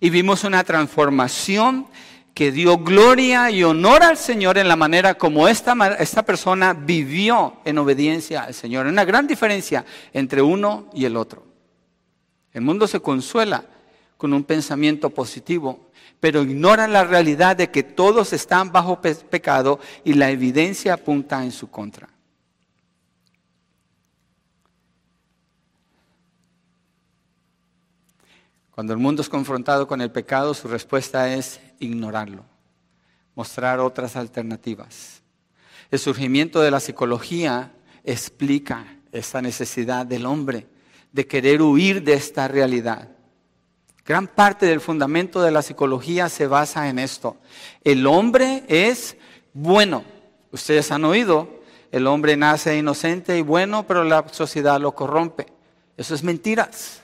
Y 0.00 0.08
vimos 0.08 0.42
una 0.42 0.64
transformación 0.64 1.86
que 2.32 2.50
dio 2.50 2.78
gloria 2.78 3.50
y 3.50 3.62
honor 3.62 4.02
al 4.04 4.16
Señor 4.16 4.56
en 4.56 4.68
la 4.68 4.76
manera 4.76 5.18
como 5.18 5.46
esta, 5.48 5.74
esta 5.98 6.22
persona 6.22 6.72
vivió 6.72 7.58
en 7.66 7.76
obediencia 7.76 8.44
al 8.44 8.54
Señor. 8.54 8.86
Una 8.86 9.04
gran 9.04 9.26
diferencia 9.26 9.84
entre 10.14 10.40
uno 10.40 10.88
y 10.94 11.04
el 11.04 11.18
otro. 11.18 11.44
El 12.54 12.62
mundo 12.62 12.86
se 12.86 13.00
consuela 13.00 13.66
con 14.16 14.32
un 14.32 14.44
pensamiento 14.44 15.10
positivo, 15.10 15.90
pero 16.20 16.40
ignora 16.40 16.88
la 16.88 17.04
realidad 17.04 17.54
de 17.54 17.70
que 17.70 17.82
todos 17.82 18.32
están 18.32 18.72
bajo 18.72 19.02
pecado 19.02 19.78
y 20.04 20.14
la 20.14 20.30
evidencia 20.30 20.94
apunta 20.94 21.44
en 21.44 21.52
su 21.52 21.68
contra. 21.68 22.13
Cuando 28.74 28.92
el 28.92 28.98
mundo 28.98 29.22
es 29.22 29.28
confrontado 29.28 29.86
con 29.86 30.00
el 30.00 30.10
pecado, 30.10 30.52
su 30.52 30.66
respuesta 30.66 31.32
es 31.32 31.60
ignorarlo, 31.78 32.44
mostrar 33.36 33.78
otras 33.78 34.16
alternativas. 34.16 35.22
El 35.92 36.00
surgimiento 36.00 36.60
de 36.60 36.72
la 36.72 36.80
psicología 36.80 37.70
explica 38.02 38.84
esa 39.12 39.40
necesidad 39.40 40.06
del 40.06 40.26
hombre 40.26 40.66
de 41.12 41.24
querer 41.24 41.62
huir 41.62 42.02
de 42.02 42.14
esta 42.14 42.48
realidad. 42.48 43.10
Gran 44.04 44.26
parte 44.26 44.66
del 44.66 44.80
fundamento 44.80 45.40
de 45.40 45.52
la 45.52 45.62
psicología 45.62 46.28
se 46.28 46.48
basa 46.48 46.88
en 46.88 46.98
esto. 46.98 47.36
El 47.84 48.04
hombre 48.08 48.64
es 48.66 49.16
bueno. 49.52 50.02
Ustedes 50.50 50.90
han 50.90 51.04
oído, 51.04 51.62
el 51.92 52.08
hombre 52.08 52.36
nace 52.36 52.76
inocente 52.76 53.38
y 53.38 53.42
bueno, 53.42 53.86
pero 53.86 54.02
la 54.02 54.26
sociedad 54.32 54.80
lo 54.80 54.96
corrompe. 54.96 55.46
Eso 55.96 56.16
es 56.16 56.24
mentiras. 56.24 57.03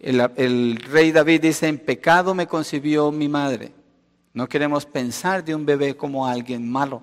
El, 0.00 0.76
rey 0.76 1.12
David 1.12 1.42
dice, 1.42 1.68
en 1.68 1.78
pecado 1.78 2.34
me 2.34 2.46
concibió 2.46 3.12
mi 3.12 3.28
madre. 3.28 3.72
No 4.32 4.48
queremos 4.48 4.86
pensar 4.86 5.44
de 5.44 5.54
un 5.54 5.66
bebé 5.66 5.94
como 5.94 6.26
alguien 6.26 6.70
malo, 6.70 7.02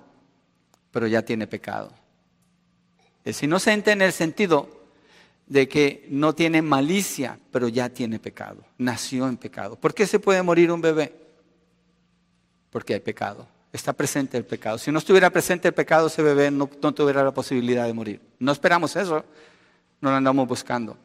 pero 0.90 1.06
ya 1.06 1.22
tiene 1.22 1.46
pecado. 1.46 1.92
Es 3.24 3.40
inocente 3.42 3.92
en 3.92 4.02
el 4.02 4.12
sentido 4.12 4.68
de 5.46 5.68
que 5.68 6.06
no 6.10 6.34
tiene 6.34 6.60
malicia, 6.60 7.38
pero 7.52 7.68
ya 7.68 7.88
tiene 7.88 8.18
pecado. 8.18 8.64
Nació 8.78 9.28
en 9.28 9.36
pecado. 9.36 9.76
¿Por 9.76 9.94
qué 9.94 10.06
se 10.06 10.18
puede 10.18 10.42
morir 10.42 10.72
un 10.72 10.80
bebé? 10.80 11.14
Porque 12.70 12.94
hay 12.94 13.00
pecado. 13.00 13.46
Está 13.72 13.92
presente 13.92 14.36
el 14.36 14.44
pecado. 14.44 14.76
Si 14.76 14.90
no 14.90 14.98
estuviera 14.98 15.30
presente 15.30 15.68
el 15.68 15.74
pecado, 15.74 16.08
ese 16.08 16.22
bebé 16.22 16.50
no, 16.50 16.68
no 16.82 16.92
tuviera 16.92 17.22
la 17.22 17.32
posibilidad 17.32 17.86
de 17.86 17.92
morir. 17.92 18.20
No 18.40 18.50
esperamos 18.50 18.96
eso. 18.96 19.24
No 20.00 20.10
lo 20.10 20.16
andamos 20.16 20.48
buscando. 20.48 20.96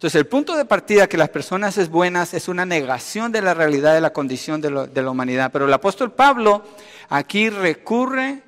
Entonces, 0.00 0.18
el 0.18 0.28
punto 0.28 0.56
de 0.56 0.64
partida 0.64 1.10
que 1.10 1.18
las 1.18 1.28
personas 1.28 1.76
es 1.76 1.90
buenas 1.90 2.32
es 2.32 2.48
una 2.48 2.64
negación 2.64 3.32
de 3.32 3.42
la 3.42 3.52
realidad 3.52 3.92
de 3.92 4.00
la 4.00 4.14
condición 4.14 4.58
de, 4.62 4.70
la 4.70 5.10
humanidad. 5.10 5.52
Pero 5.52 5.66
el 5.66 5.72
apóstol 5.74 6.12
Pablo 6.12 6.64
aquí 7.10 7.50
recurre, 7.50 8.42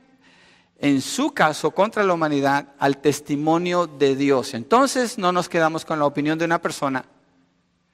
en 0.79 1.03
su 1.03 1.33
caso, 1.33 1.73
contra 1.73 2.05
la 2.05 2.15
humanidad, 2.15 2.69
al 2.79 3.03
testimonio 3.03 3.87
de 3.87 4.17
Dios. 4.17 4.55
Entonces, 4.55 5.19
no 5.19 5.31
nos 5.31 5.51
quedamos 5.51 5.85
con 5.85 5.99
la 5.99 6.07
opinión 6.07 6.39
de 6.39 6.47
una 6.47 6.59
persona, 6.59 7.05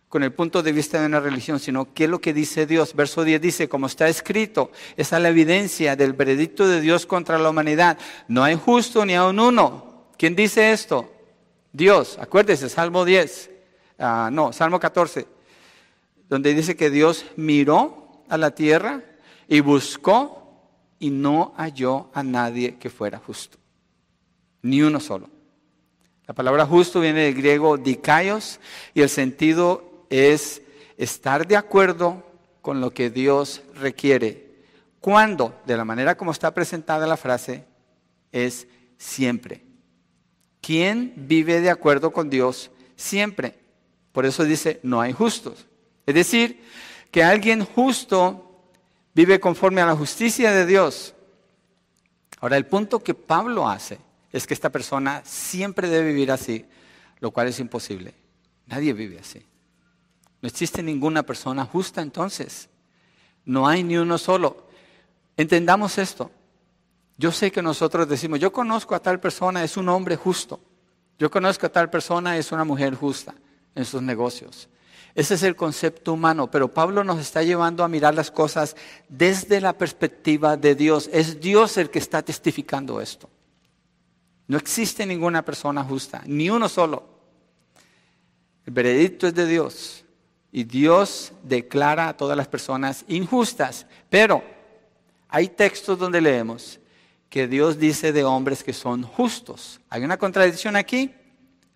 con 0.08 0.22
el 0.22 0.32
punto 0.32 0.62
de 0.62 0.70
vista 0.70 1.00
de 1.00 1.06
una 1.06 1.18
religión, 1.18 1.58
sino 1.58 1.92
qué 1.92 2.04
es 2.04 2.10
lo 2.10 2.20
que 2.20 2.32
dice 2.32 2.64
Dios. 2.64 2.94
Verso 2.94 3.24
10 3.24 3.40
dice, 3.40 3.68
como 3.68 3.88
está 3.88 4.08
escrito, 4.08 4.70
esa 4.96 5.16
es 5.16 5.22
la 5.24 5.30
evidencia 5.30 5.96
del 5.96 6.12
veredicto 6.12 6.68
de 6.68 6.80
Dios 6.80 7.06
contra 7.06 7.40
la 7.40 7.50
humanidad. 7.50 7.98
No 8.28 8.44
hay 8.44 8.54
justo 8.54 9.04
ni 9.04 9.16
aun 9.16 9.40
uno. 9.40 10.06
¿Quién 10.16 10.36
dice 10.36 10.70
esto? 10.70 11.17
Dios, 11.72 12.18
acuérdese, 12.20 12.68
Salmo 12.68 13.04
10, 13.04 13.50
ah, 13.98 14.30
no, 14.32 14.52
Salmo 14.52 14.80
14, 14.80 15.26
donde 16.28 16.54
dice 16.54 16.76
que 16.76 16.90
Dios 16.90 17.24
miró 17.36 18.22
a 18.28 18.36
la 18.36 18.50
tierra 18.52 19.02
y 19.46 19.60
buscó 19.60 20.38
y 20.98 21.10
no 21.10 21.54
halló 21.56 22.10
a 22.12 22.22
nadie 22.22 22.76
que 22.76 22.90
fuera 22.90 23.18
justo, 23.18 23.58
ni 24.62 24.82
uno 24.82 25.00
solo. 25.00 25.28
La 26.26 26.34
palabra 26.34 26.66
justo 26.66 27.00
viene 27.00 27.24
del 27.24 27.34
griego 27.34 27.78
dikaios 27.78 28.60
y 28.92 29.00
el 29.00 29.08
sentido 29.08 30.04
es 30.10 30.60
estar 30.98 31.46
de 31.46 31.56
acuerdo 31.56 32.22
con 32.60 32.80
lo 32.80 32.90
que 32.90 33.08
Dios 33.08 33.62
requiere. 33.76 34.48
Cuando, 35.00 35.58
de 35.64 35.76
la 35.76 35.86
manera 35.86 36.16
como 36.16 36.32
está 36.32 36.52
presentada 36.52 37.06
la 37.06 37.16
frase, 37.16 37.64
es 38.30 38.66
siempre. 38.98 39.67
¿Quién 40.68 41.14
vive 41.16 41.62
de 41.62 41.70
acuerdo 41.70 42.10
con 42.10 42.28
Dios 42.28 42.70
siempre? 42.94 43.58
Por 44.12 44.26
eso 44.26 44.44
dice, 44.44 44.80
no 44.82 45.00
hay 45.00 45.14
justos. 45.14 45.66
Es 46.04 46.14
decir, 46.14 46.62
que 47.10 47.24
alguien 47.24 47.64
justo 47.64 48.60
vive 49.14 49.40
conforme 49.40 49.80
a 49.80 49.86
la 49.86 49.96
justicia 49.96 50.52
de 50.52 50.66
Dios. 50.66 51.14
Ahora, 52.38 52.58
el 52.58 52.66
punto 52.66 53.02
que 53.02 53.14
Pablo 53.14 53.66
hace 53.66 53.98
es 54.30 54.46
que 54.46 54.52
esta 54.52 54.68
persona 54.68 55.22
siempre 55.24 55.88
debe 55.88 56.08
vivir 56.08 56.30
así, 56.30 56.66
lo 57.20 57.30
cual 57.30 57.48
es 57.48 57.60
imposible. 57.60 58.12
Nadie 58.66 58.92
vive 58.92 59.20
así. 59.20 59.42
No 60.42 60.48
existe 60.48 60.82
ninguna 60.82 61.22
persona 61.22 61.64
justa 61.64 62.02
entonces. 62.02 62.68
No 63.46 63.66
hay 63.66 63.82
ni 63.82 63.96
uno 63.96 64.18
solo. 64.18 64.68
Entendamos 65.34 65.96
esto. 65.96 66.30
Yo 67.18 67.32
sé 67.32 67.50
que 67.50 67.60
nosotros 67.60 68.08
decimos, 68.08 68.38
yo 68.38 68.52
conozco 68.52 68.94
a 68.94 69.02
tal 69.02 69.18
persona, 69.18 69.64
es 69.64 69.76
un 69.76 69.88
hombre 69.88 70.14
justo. 70.14 70.60
Yo 71.18 71.28
conozco 71.30 71.66
a 71.66 71.68
tal 71.68 71.90
persona, 71.90 72.38
es 72.38 72.52
una 72.52 72.62
mujer 72.62 72.94
justa 72.94 73.34
en 73.74 73.84
sus 73.84 74.00
negocios. 74.00 74.68
Ese 75.16 75.34
es 75.34 75.42
el 75.42 75.56
concepto 75.56 76.12
humano, 76.12 76.48
pero 76.48 76.72
Pablo 76.72 77.02
nos 77.02 77.18
está 77.18 77.42
llevando 77.42 77.82
a 77.82 77.88
mirar 77.88 78.14
las 78.14 78.30
cosas 78.30 78.76
desde 79.08 79.60
la 79.60 79.76
perspectiva 79.76 80.56
de 80.56 80.76
Dios. 80.76 81.10
Es 81.12 81.40
Dios 81.40 81.76
el 81.76 81.90
que 81.90 81.98
está 81.98 82.22
testificando 82.22 83.00
esto. 83.00 83.28
No 84.46 84.56
existe 84.56 85.04
ninguna 85.04 85.44
persona 85.44 85.82
justa, 85.82 86.22
ni 86.24 86.48
uno 86.50 86.68
solo. 86.68 87.02
El 88.64 88.72
veredicto 88.72 89.26
es 89.26 89.34
de 89.34 89.46
Dios 89.46 90.04
y 90.52 90.62
Dios 90.62 91.32
declara 91.42 92.10
a 92.10 92.16
todas 92.16 92.36
las 92.36 92.46
personas 92.46 93.04
injustas, 93.08 93.86
pero 94.08 94.44
hay 95.28 95.48
textos 95.48 95.98
donde 95.98 96.20
leemos 96.20 96.78
que 97.28 97.46
Dios 97.46 97.78
dice 97.78 98.12
de 98.12 98.24
hombres 98.24 98.64
que 98.64 98.72
son 98.72 99.02
justos. 99.02 99.80
¿Hay 99.90 100.02
una 100.04 100.16
contradicción 100.16 100.76
aquí? 100.76 101.14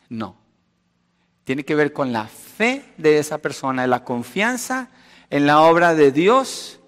No. 0.08 0.36
Tiene 1.44 1.64
que 1.64 1.74
ver 1.74 1.92
con 1.92 2.12
la 2.12 2.26
fe 2.26 2.84
de 2.96 3.18
esa 3.18 3.38
persona, 3.38 3.86
la 3.86 4.04
confianza 4.04 4.90
en 5.30 5.46
la 5.46 5.60
obra 5.60 5.94
de 5.94 6.12
Dios, 6.12 6.80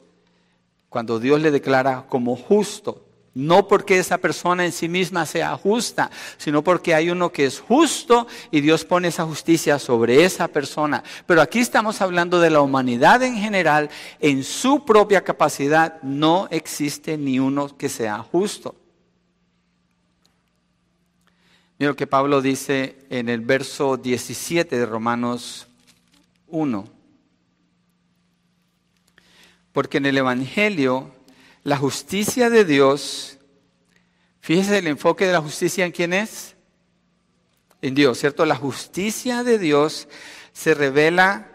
cuando 0.89 1.19
Dios 1.19 1.41
le 1.41 1.51
declara 1.51 2.07
como 2.09 2.37
justo. 2.37 3.04
No 3.35 3.67
porque 3.67 3.99
esa 3.99 4.19
persona 4.19 4.65
en 4.65 4.71
sí 4.71 4.89
misma 4.89 5.27
sea 5.27 5.57
justa, 5.57 6.09
sino 6.37 6.63
porque 6.63 6.95
hay 6.95 7.11
uno 7.11 7.33
que 7.33 7.47
es 7.47 7.59
justo 7.59 8.29
y 8.53 8.61
Dios 8.61 8.85
pone 8.85 9.09
esa 9.09 9.25
justicia 9.25 9.81
sobre 9.81 10.25
esa 10.25 10.47
persona. 10.47 11.03
Pero 11.27 11.43
aquí 11.43 11.59
estamos 11.59 12.01
hablando 12.01 12.39
de 12.41 12.51
la 12.51 12.61
humanidad 12.61 13.25
en 13.25 13.37
general. 13.37 13.91
En 14.21 14.45
su 14.45 14.85
propia 14.85 15.25
capacidad 15.25 16.01
no 16.03 16.47
existe 16.53 17.19
ni 17.19 17.41
uno 17.41 17.77
que 17.77 17.89
sea 17.89 18.19
justo. 18.19 18.77
Mira 21.77 21.91
lo 21.91 21.97
que 21.97 22.07
Pablo 22.07 22.41
dice 22.41 22.99
en 23.11 23.29
el 23.29 23.41
verso 23.41 23.97
17 23.97 24.79
de 24.79 24.87
Romanos 24.87 25.67
1. 26.47 26.85
Porque 29.73 29.99
en 29.99 30.07
el 30.07 30.19
Evangelio 30.19 31.11
la 31.65 31.79
justicia 31.79 32.51
de 32.51 32.67
Dios, 32.67 33.39
fíjese 34.41 34.79
el 34.79 34.87
enfoque 34.87 35.27
de 35.27 35.33
la 35.33 35.41
justicia 35.41 35.87
en 35.87 35.93
quién 35.93 36.13
es. 36.13 36.55
En 37.81 37.95
Dios, 37.95 38.19
¿cierto? 38.19 38.45
La 38.47 38.57
justicia 38.57 39.43
de 39.43 39.59
Dios 39.59 40.07
se 40.53 40.75
revela 40.75 41.49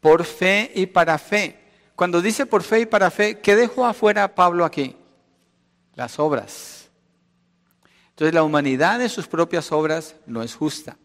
por 0.00 0.24
fe 0.24 0.70
y 0.74 0.86
para 0.86 1.18
fe. 1.18 1.58
Cuando 1.96 2.22
dice 2.22 2.46
por 2.46 2.62
fe 2.62 2.80
y 2.80 2.86
para 2.86 3.10
fe, 3.10 3.40
¿qué 3.40 3.56
dejó 3.56 3.86
afuera 3.86 4.34
Pablo 4.34 4.64
aquí? 4.64 4.94
Las 5.94 6.18
obras. 6.18 6.90
Entonces 8.10 8.34
la 8.34 8.42
humanidad 8.42 9.00
en 9.00 9.08
sus 9.08 9.26
propias 9.26 9.72
obras 9.72 10.16
no 10.26 10.42
es 10.42 10.54
justa, 10.54 10.98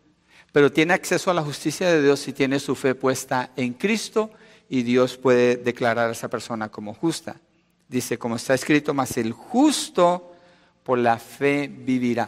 pero 0.51 0.71
tiene 0.71 0.93
acceso 0.93 1.31
a 1.31 1.33
la 1.33 1.41
justicia 1.41 1.89
de 1.89 2.01
Dios 2.01 2.19
si 2.19 2.33
tiene 2.33 2.59
su 2.59 2.75
fe 2.75 2.95
puesta 2.95 3.51
en 3.55 3.73
Cristo 3.73 4.31
y 4.67 4.83
Dios 4.83 5.15
puede 5.17 5.55
declarar 5.55 6.09
a 6.09 6.11
esa 6.11 6.29
persona 6.29 6.69
como 6.69 6.93
justa. 6.93 7.39
Dice, 7.87 8.17
como 8.17 8.35
está 8.35 8.53
escrito, 8.53 8.93
más 8.93 9.17
el 9.17 9.31
justo 9.31 10.33
por 10.83 10.97
la 10.97 11.17
fe 11.17 11.67
vivirá. 11.67 12.27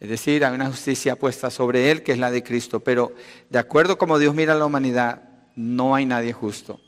Es 0.00 0.08
decir, 0.08 0.44
hay 0.44 0.54
una 0.54 0.68
justicia 0.68 1.16
puesta 1.16 1.50
sobre 1.50 1.90
él 1.90 2.02
que 2.02 2.12
es 2.12 2.18
la 2.18 2.30
de 2.30 2.42
Cristo, 2.42 2.80
pero 2.80 3.12
de 3.50 3.58
acuerdo 3.58 3.98
como 3.98 4.18
Dios 4.18 4.34
mira 4.34 4.52
a 4.52 4.56
la 4.56 4.66
humanidad, 4.66 5.22
no 5.56 5.94
hay 5.94 6.06
nadie 6.06 6.32
justo. 6.32 6.80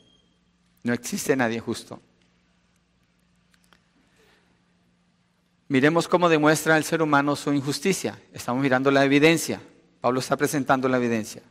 No 0.83 0.93
existe 0.93 1.35
nadie 1.35 1.59
justo. 1.59 2.01
Miremos 5.67 6.07
cómo 6.07 6.27
demuestra 6.27 6.77
el 6.77 6.83
ser 6.83 7.01
humano 7.01 7.35
su 7.35 7.53
injusticia. 7.53 8.19
Estamos 8.33 8.61
mirando 8.61 8.91
la 8.91 9.05
evidencia. 9.05 9.61
Pablo 10.01 10.19
está 10.19 10.35
presentando 10.35 10.89
la 10.89 10.97
evidencia. 10.97 11.41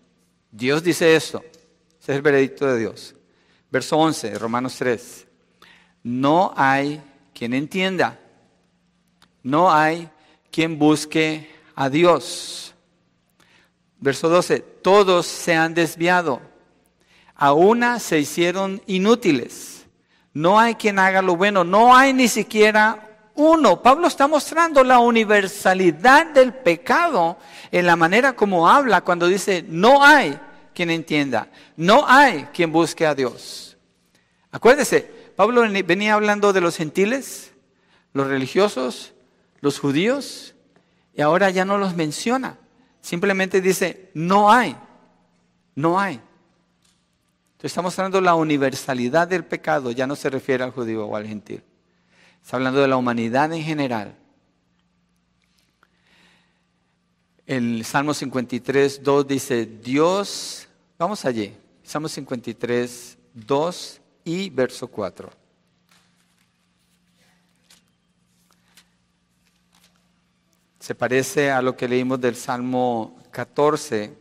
Dios 0.50 0.82
dice 0.82 1.14
esto. 1.14 1.42
Ese 2.00 2.12
es 2.12 2.16
el 2.16 2.22
veredicto 2.22 2.66
de 2.66 2.78
Dios. 2.78 3.14
Verso 3.70 3.96
11, 3.96 4.38
Romanos 4.38 4.76
3. 4.76 5.26
No 6.02 6.52
hay 6.56 7.02
quien 7.34 7.54
entienda. 7.54 8.18
No 9.42 9.72
hay 9.72 10.08
quien 10.50 10.78
busque 10.78 11.50
a 11.74 11.88
Dios. 11.88 12.74
Verso 13.98 14.28
12. 14.28 14.60
Todos 14.60 15.26
se 15.26 15.54
han 15.54 15.74
desviado. 15.74 16.40
A 17.34 17.52
una 17.52 17.98
se 17.98 18.18
hicieron 18.18 18.82
inútiles. 18.86 19.86
No 20.32 20.58
hay 20.58 20.74
quien 20.74 20.98
haga 20.98 21.22
lo 21.22 21.36
bueno. 21.36 21.64
No 21.64 21.96
hay 21.96 22.12
ni 22.12 22.28
siquiera 22.28 23.10
uno. 23.34 23.82
Pablo 23.82 24.06
está 24.06 24.28
mostrando 24.28 24.84
la 24.84 24.98
universalidad 24.98 26.26
del 26.26 26.52
pecado 26.52 27.38
en 27.70 27.86
la 27.86 27.96
manera 27.96 28.34
como 28.34 28.68
habla 28.68 29.00
cuando 29.00 29.26
dice, 29.26 29.64
no 29.66 30.04
hay 30.04 30.38
quien 30.74 30.90
entienda, 30.90 31.48
no 31.76 32.04
hay 32.06 32.48
quien 32.52 32.72
busque 32.72 33.06
a 33.06 33.14
Dios. 33.14 33.76
Acuérdese, 34.50 35.19
Pablo 35.40 35.62
venía 35.86 36.12
hablando 36.12 36.52
de 36.52 36.60
los 36.60 36.76
gentiles, 36.76 37.52
los 38.12 38.26
religiosos, 38.26 39.14
los 39.62 39.78
judíos, 39.78 40.54
y 41.14 41.22
ahora 41.22 41.48
ya 41.48 41.64
no 41.64 41.78
los 41.78 41.96
menciona. 41.96 42.58
Simplemente 43.00 43.62
dice, 43.62 44.10
no 44.12 44.52
hay, 44.52 44.76
no 45.74 45.98
hay. 45.98 46.16
Entonces 47.52 47.70
está 47.70 47.80
mostrando 47.80 48.20
la 48.20 48.34
universalidad 48.34 49.28
del 49.28 49.46
pecado, 49.46 49.92
ya 49.92 50.06
no 50.06 50.14
se 50.14 50.28
refiere 50.28 50.62
al 50.62 50.72
judío 50.72 51.06
o 51.06 51.16
al 51.16 51.26
gentil. 51.26 51.62
Está 52.42 52.58
hablando 52.58 52.82
de 52.82 52.88
la 52.88 52.98
humanidad 52.98 53.50
en 53.54 53.62
general. 53.62 54.14
El 57.46 57.82
Salmo 57.86 58.12
53, 58.12 59.02
2 59.02 59.26
dice, 59.26 59.64
Dios, 59.64 60.68
vamos 60.98 61.24
allí, 61.24 61.56
Salmo 61.82 62.08
53, 62.08 63.16
2 63.32 63.99
y 64.24 64.50
verso 64.50 64.88
4. 64.88 65.30
Se 70.78 70.94
parece 70.94 71.50
a 71.50 71.62
lo 71.62 71.76
que 71.76 71.86
leímos 71.86 72.20
del 72.20 72.34
Salmo 72.34 73.22
14, 73.30 74.16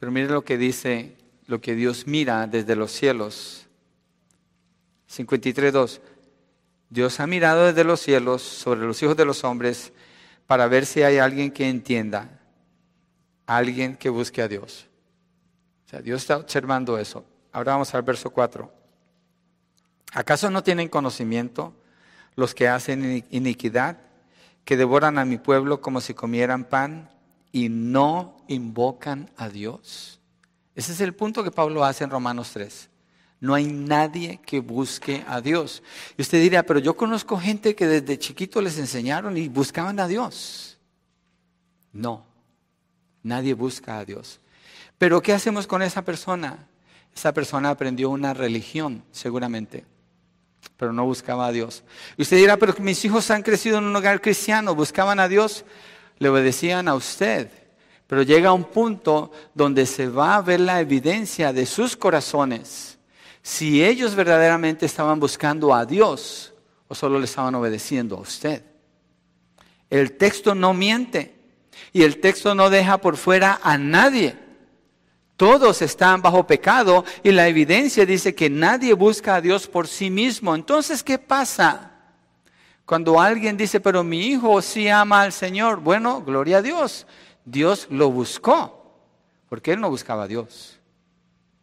pero 0.00 0.10
miren 0.10 0.32
lo 0.32 0.44
que 0.44 0.58
dice, 0.58 1.16
lo 1.46 1.60
que 1.60 1.74
Dios 1.74 2.06
mira 2.06 2.46
desde 2.46 2.74
los 2.74 2.90
cielos. 2.90 3.66
53, 5.06 5.72
2. 5.72 6.00
Dios 6.88 7.20
ha 7.20 7.26
mirado 7.26 7.66
desde 7.66 7.84
los 7.84 8.00
cielos 8.00 8.42
sobre 8.42 8.80
los 8.80 9.02
hijos 9.02 9.16
de 9.16 9.24
los 9.24 9.44
hombres 9.44 9.92
para 10.46 10.66
ver 10.66 10.84
si 10.84 11.02
hay 11.02 11.18
alguien 11.18 11.50
que 11.50 11.68
entienda, 11.68 12.40
alguien 13.46 13.96
que 13.96 14.08
busque 14.08 14.42
a 14.42 14.48
Dios. 14.48 14.88
O 15.86 15.88
sea, 15.90 16.00
Dios 16.00 16.22
está 16.22 16.38
observando 16.38 16.98
eso. 16.98 17.24
Ahora 17.52 17.72
vamos 17.72 17.94
al 17.94 18.02
verso 18.02 18.30
4. 18.30 18.81
¿Acaso 20.12 20.50
no 20.50 20.62
tienen 20.62 20.88
conocimiento 20.88 21.72
los 22.36 22.54
que 22.54 22.68
hacen 22.68 23.24
iniquidad, 23.30 23.98
que 24.64 24.76
devoran 24.76 25.18
a 25.18 25.24
mi 25.24 25.38
pueblo 25.38 25.80
como 25.80 26.00
si 26.00 26.12
comieran 26.12 26.64
pan 26.64 27.10
y 27.50 27.70
no 27.70 28.36
invocan 28.46 29.30
a 29.36 29.48
Dios? 29.48 30.20
Ese 30.74 30.92
es 30.92 31.00
el 31.00 31.14
punto 31.14 31.42
que 31.42 31.50
Pablo 31.50 31.84
hace 31.84 32.04
en 32.04 32.10
Romanos 32.10 32.50
3. 32.52 32.90
No 33.40 33.54
hay 33.54 33.66
nadie 33.66 34.38
que 34.44 34.60
busque 34.60 35.24
a 35.26 35.40
Dios. 35.40 35.82
Y 36.16 36.22
usted 36.22 36.40
dirá, 36.40 36.62
pero 36.62 36.78
yo 36.78 36.94
conozco 36.94 37.38
gente 37.38 37.74
que 37.74 37.86
desde 37.86 38.18
chiquito 38.18 38.60
les 38.60 38.78
enseñaron 38.78 39.36
y 39.36 39.48
buscaban 39.48 39.98
a 39.98 40.06
Dios. 40.06 40.78
No, 41.92 42.24
nadie 43.22 43.54
busca 43.54 43.98
a 43.98 44.04
Dios. 44.04 44.40
Pero 44.98 45.22
¿qué 45.22 45.32
hacemos 45.32 45.66
con 45.66 45.82
esa 45.82 46.02
persona? 46.02 46.68
Esa 47.14 47.32
persona 47.32 47.70
aprendió 47.70 48.10
una 48.10 48.32
religión, 48.32 49.02
seguramente, 49.10 49.84
pero 50.82 50.92
no 50.92 51.04
buscaba 51.04 51.46
a 51.46 51.52
Dios. 51.52 51.84
Y 52.16 52.22
usted 52.22 52.38
dirá, 52.38 52.56
pero 52.56 52.74
mis 52.80 53.04
hijos 53.04 53.30
han 53.30 53.44
crecido 53.44 53.78
en 53.78 53.84
un 53.84 53.94
hogar 53.94 54.20
cristiano, 54.20 54.74
buscaban 54.74 55.20
a 55.20 55.28
Dios, 55.28 55.64
le 56.18 56.28
obedecían 56.28 56.88
a 56.88 56.96
usted. 56.96 57.48
Pero 58.08 58.22
llega 58.22 58.52
un 58.52 58.64
punto 58.64 59.30
donde 59.54 59.86
se 59.86 60.08
va 60.08 60.34
a 60.34 60.42
ver 60.42 60.58
la 60.58 60.80
evidencia 60.80 61.52
de 61.52 61.66
sus 61.66 61.96
corazones 61.96 62.98
si 63.42 63.84
ellos 63.84 64.16
verdaderamente 64.16 64.84
estaban 64.84 65.20
buscando 65.20 65.72
a 65.72 65.86
Dios 65.86 66.52
o 66.88 66.96
solo 66.96 67.20
le 67.20 67.26
estaban 67.26 67.54
obedeciendo 67.54 68.16
a 68.16 68.22
usted. 68.22 68.64
El 69.88 70.16
texto 70.16 70.52
no 70.52 70.74
miente 70.74 71.36
y 71.92 72.02
el 72.02 72.18
texto 72.18 72.56
no 72.56 72.70
deja 72.70 72.98
por 72.98 73.16
fuera 73.16 73.60
a 73.62 73.78
nadie. 73.78 74.36
Todos 75.36 75.82
están 75.82 76.22
bajo 76.22 76.46
pecado 76.46 77.04
y 77.22 77.32
la 77.32 77.48
evidencia 77.48 78.06
dice 78.06 78.34
que 78.34 78.50
nadie 78.50 78.94
busca 78.94 79.36
a 79.36 79.40
Dios 79.40 79.66
por 79.66 79.88
sí 79.88 80.10
mismo. 80.10 80.54
Entonces, 80.54 81.02
¿qué 81.02 81.18
pasa? 81.18 81.92
Cuando 82.84 83.20
alguien 83.20 83.56
dice, 83.56 83.80
pero 83.80 84.04
mi 84.04 84.26
hijo 84.26 84.60
sí 84.60 84.88
ama 84.88 85.22
al 85.22 85.32
Señor, 85.32 85.80
bueno, 85.80 86.22
gloria 86.22 86.58
a 86.58 86.62
Dios. 86.62 87.06
Dios 87.44 87.86
lo 87.90 88.10
buscó, 88.10 88.98
porque 89.48 89.72
él 89.72 89.80
no 89.80 89.90
buscaba 89.90 90.24
a 90.24 90.28
Dios. 90.28 90.78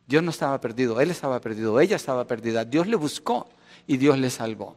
Dios 0.08 0.24
no 0.24 0.32
estaba 0.32 0.60
perdido, 0.60 1.00
él 1.00 1.12
estaba 1.12 1.40
perdido, 1.40 1.80
ella 1.80 1.96
estaba 1.96 2.26
perdida. 2.26 2.66
Dios 2.66 2.88
le 2.88 2.96
buscó 2.96 3.48
y 3.86 3.98
Dios 3.98 4.18
le 4.18 4.30
salvó. 4.30 4.76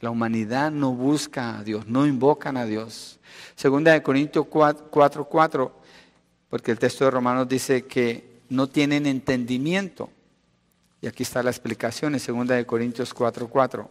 La 0.00 0.10
humanidad 0.10 0.70
no 0.70 0.92
busca 0.92 1.58
a 1.58 1.64
Dios, 1.64 1.86
no 1.86 2.06
invocan 2.06 2.56
a 2.56 2.66
Dios. 2.66 3.18
Segunda 3.54 3.92
de 3.92 4.02
Corintios 4.02 4.46
4, 4.46 4.90
4, 4.90 5.79
porque 6.50 6.72
el 6.72 6.78
texto 6.78 7.04
de 7.04 7.12
Romanos 7.12 7.48
dice 7.48 7.86
que 7.86 8.40
no 8.50 8.66
tienen 8.66 9.06
entendimiento. 9.06 10.10
Y 11.00 11.06
aquí 11.06 11.22
está 11.22 11.42
la 11.42 11.50
explicación 11.50 12.12
en 12.12 12.20
segunda 12.20 12.56
de 12.56 12.66
Corintios 12.66 13.14
4, 13.14 13.48
4. 13.48 13.90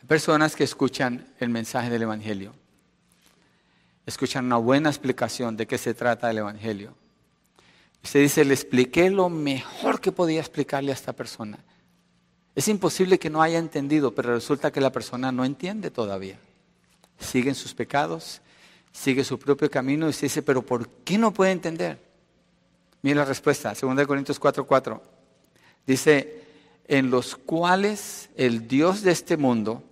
Hay 0.00 0.08
personas 0.08 0.56
que 0.56 0.64
escuchan 0.64 1.26
el 1.38 1.50
mensaje 1.50 1.90
del 1.90 2.02
Evangelio. 2.02 2.52
Escuchan 4.06 4.46
una 4.46 4.56
buena 4.56 4.88
explicación 4.88 5.56
de 5.56 5.66
qué 5.66 5.78
se 5.78 5.94
trata 5.94 6.30
el 6.30 6.38
Evangelio 6.38 6.94
Usted 8.06 8.20
dice, 8.20 8.44
le 8.44 8.54
expliqué 8.54 9.10
lo 9.10 9.28
mejor 9.28 10.00
que 10.00 10.12
podía 10.12 10.38
explicarle 10.38 10.92
a 10.92 10.94
esta 10.94 11.12
persona. 11.12 11.58
Es 12.54 12.68
imposible 12.68 13.18
que 13.18 13.30
no 13.30 13.42
haya 13.42 13.58
entendido, 13.58 14.14
pero 14.14 14.32
resulta 14.32 14.70
que 14.70 14.80
la 14.80 14.92
persona 14.92 15.32
no 15.32 15.44
entiende 15.44 15.90
todavía. 15.90 16.38
Sigue 17.18 17.48
en 17.48 17.56
sus 17.56 17.74
pecados, 17.74 18.42
sigue 18.96 19.24
su 19.24 19.38
propio 19.38 19.70
camino 19.70 20.08
y 20.08 20.12
se 20.12 20.26
dice, 20.26 20.42
pero 20.42 20.62
¿por 20.62 20.88
qué 20.88 21.18
no 21.18 21.32
puede 21.32 21.52
entender? 21.52 21.98
Mira 23.02 23.18
la 23.18 23.24
respuesta, 23.26 23.74
2 23.78 24.06
Corintios 24.06 24.40
4:4. 24.40 25.00
Dice, 25.86 26.42
en 26.88 27.10
los 27.10 27.36
cuales 27.36 28.30
el 28.36 28.66
Dios 28.66 29.02
de 29.02 29.12
este 29.12 29.36
mundo, 29.36 29.84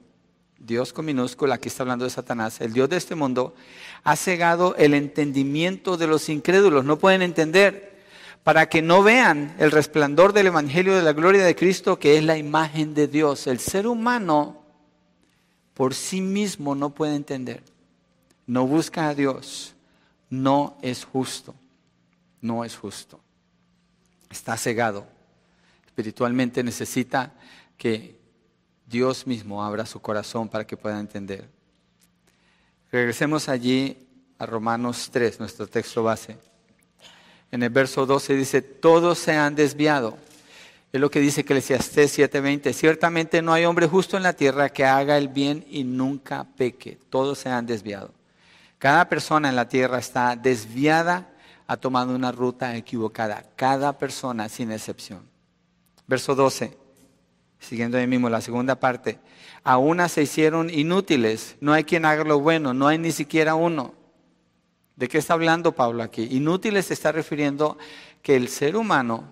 Dios 0.58 0.92
con 0.92 1.04
minúscula, 1.04 1.56
aquí 1.56 1.68
está 1.68 1.82
hablando 1.82 2.04
de 2.06 2.10
Satanás, 2.10 2.60
el 2.60 2.72
Dios 2.72 2.88
de 2.88 2.96
este 2.96 3.14
mundo, 3.14 3.54
ha 4.02 4.16
cegado 4.16 4.74
el 4.76 4.94
entendimiento 4.94 5.96
de 5.96 6.06
los 6.06 6.28
incrédulos, 6.28 6.84
no 6.84 6.98
pueden 6.98 7.22
entender 7.22 7.94
para 8.42 8.68
que 8.68 8.82
no 8.82 9.02
vean 9.02 9.54
el 9.58 9.70
resplandor 9.70 10.32
del 10.32 10.46
Evangelio 10.46 10.96
de 10.96 11.02
la 11.02 11.12
gloria 11.12 11.44
de 11.44 11.54
Cristo, 11.54 11.98
que 11.98 12.16
es 12.16 12.24
la 12.24 12.38
imagen 12.38 12.94
de 12.94 13.06
Dios. 13.06 13.46
El 13.46 13.58
ser 13.58 13.86
humano 13.86 14.62
por 15.74 15.94
sí 15.94 16.20
mismo 16.20 16.74
no 16.74 16.90
puede 16.90 17.16
entender, 17.16 17.62
no 18.46 18.66
busca 18.66 19.08
a 19.08 19.14
Dios, 19.14 19.74
no 20.30 20.78
es 20.82 21.04
justo, 21.04 21.54
no 22.40 22.64
es 22.64 22.76
justo. 22.76 23.20
Está 24.30 24.56
cegado. 24.56 25.06
Espiritualmente 25.86 26.62
necesita 26.62 27.32
que 27.78 28.18
Dios 28.86 29.26
mismo 29.26 29.64
abra 29.64 29.86
su 29.86 30.00
corazón 30.00 30.48
para 30.48 30.66
que 30.66 30.76
pueda 30.76 30.98
entender. 30.98 31.48
Regresemos 32.90 33.48
allí 33.48 33.96
a 34.38 34.46
Romanos 34.46 35.08
3, 35.12 35.40
nuestro 35.40 35.66
texto 35.66 36.02
base 36.02 36.36
en 37.54 37.62
el 37.62 37.70
verso 37.70 38.04
12 38.04 38.34
dice, 38.34 38.62
todos 38.62 39.16
se 39.16 39.36
han 39.36 39.54
desviado. 39.54 40.18
Es 40.92 41.00
lo 41.00 41.08
que 41.08 41.20
dice 41.20 41.42
Eclesiastés 41.42 42.18
7:20. 42.18 42.72
Ciertamente 42.72 43.42
no 43.42 43.52
hay 43.52 43.64
hombre 43.64 43.86
justo 43.86 44.16
en 44.16 44.24
la 44.24 44.32
tierra 44.32 44.70
que 44.70 44.84
haga 44.84 45.16
el 45.16 45.28
bien 45.28 45.64
y 45.70 45.84
nunca 45.84 46.48
peque. 46.56 46.98
Todos 47.10 47.38
se 47.38 47.50
han 47.50 47.64
desviado. 47.64 48.10
Cada 48.84 49.08
persona 49.08 49.48
en 49.48 49.56
la 49.56 49.66
tierra 49.66 49.98
está 49.98 50.36
desviada, 50.36 51.32
ha 51.66 51.78
tomado 51.78 52.14
una 52.14 52.32
ruta 52.32 52.76
equivocada. 52.76 53.42
Cada 53.56 53.96
persona 53.96 54.50
sin 54.50 54.70
excepción. 54.70 55.22
Verso 56.06 56.34
12, 56.34 56.76
siguiendo 57.58 57.96
ahí 57.96 58.06
mismo 58.06 58.28
la 58.28 58.42
segunda 58.42 58.74
parte. 58.74 59.18
A 59.62 59.78
una 59.78 60.10
se 60.10 60.20
hicieron 60.20 60.68
inútiles. 60.68 61.56
No 61.62 61.72
hay 61.72 61.84
quien 61.84 62.04
haga 62.04 62.24
lo 62.24 62.40
bueno, 62.40 62.74
no 62.74 62.86
hay 62.86 62.98
ni 62.98 63.10
siquiera 63.10 63.54
uno. 63.54 63.94
¿De 64.96 65.08
qué 65.08 65.16
está 65.16 65.32
hablando 65.32 65.72
Pablo 65.72 66.02
aquí? 66.02 66.28
Inútiles 66.30 66.84
se 66.84 66.92
está 66.92 67.10
refiriendo 67.10 67.78
que 68.20 68.36
el 68.36 68.48
ser 68.48 68.76
humano 68.76 69.24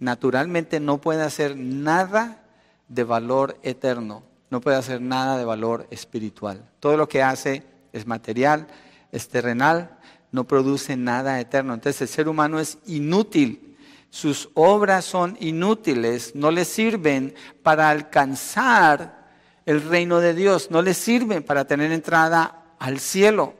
naturalmente 0.00 0.80
no 0.80 1.00
puede 1.00 1.22
hacer 1.22 1.56
nada 1.56 2.42
de 2.88 3.04
valor 3.04 3.56
eterno, 3.62 4.24
no 4.50 4.60
puede 4.60 4.78
hacer 4.78 5.00
nada 5.00 5.38
de 5.38 5.44
valor 5.44 5.86
espiritual. 5.92 6.68
Todo 6.80 6.96
lo 6.96 7.08
que 7.08 7.22
hace 7.22 7.72
es 7.94 8.06
material, 8.06 8.66
es 9.12 9.28
terrenal, 9.28 9.98
no 10.32 10.44
produce 10.44 10.96
nada 10.96 11.40
eterno. 11.40 11.72
Entonces 11.72 12.02
el 12.02 12.08
ser 12.08 12.28
humano 12.28 12.58
es 12.58 12.78
inútil, 12.86 13.76
sus 14.10 14.50
obras 14.54 15.04
son 15.04 15.36
inútiles, 15.40 16.34
no 16.34 16.50
le 16.50 16.64
sirven 16.64 17.34
para 17.62 17.88
alcanzar 17.90 19.24
el 19.64 19.80
reino 19.82 20.20
de 20.20 20.34
Dios, 20.34 20.70
no 20.70 20.82
le 20.82 20.92
sirven 20.92 21.42
para 21.42 21.66
tener 21.66 21.92
entrada 21.92 22.74
al 22.78 22.98
cielo. 22.98 23.54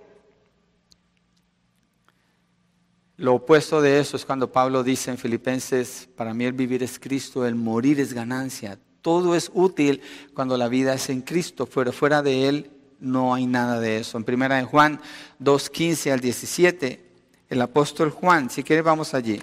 Lo 3.17 3.35
opuesto 3.35 3.81
de 3.81 4.01
eso 4.01 4.17
es 4.17 4.25
cuando 4.25 4.51
Pablo 4.51 4.83
dice 4.83 5.13
en 5.13 5.19
Filipenses, 5.19 6.09
para 6.17 6.35
mí 6.35 6.45
el 6.45 6.53
vivir 6.53 6.83
es 6.83 6.99
Cristo, 6.99 7.47
el 7.47 7.55
morir 7.55 8.01
es 8.01 8.13
ganancia. 8.13 8.79
Todo 9.01 9.37
es 9.37 9.51
útil 9.55 10.01
cuando 10.35 10.57
la 10.57 10.69
vida 10.69 10.95
es 10.95 11.09
en 11.09 11.23
Cristo, 11.23 11.67
fuera, 11.67 11.93
fuera 11.93 12.23
de 12.23 12.49
Él 12.49 12.71
no 13.01 13.35
hay 13.35 13.47
nada 13.47 13.81
de 13.81 13.99
eso. 13.99 14.19
En 14.19 14.25
primera 14.25 14.57
de 14.57 14.65
Juan 14.65 15.01
2.15 15.41 16.13
al 16.13 16.21
17, 16.21 17.05
el 17.49 17.63
apóstol 17.63 18.11
Juan, 18.11 18.51
si 18.51 18.63
quiere 18.63 18.83
vamos 18.83 19.15
allí, 19.15 19.43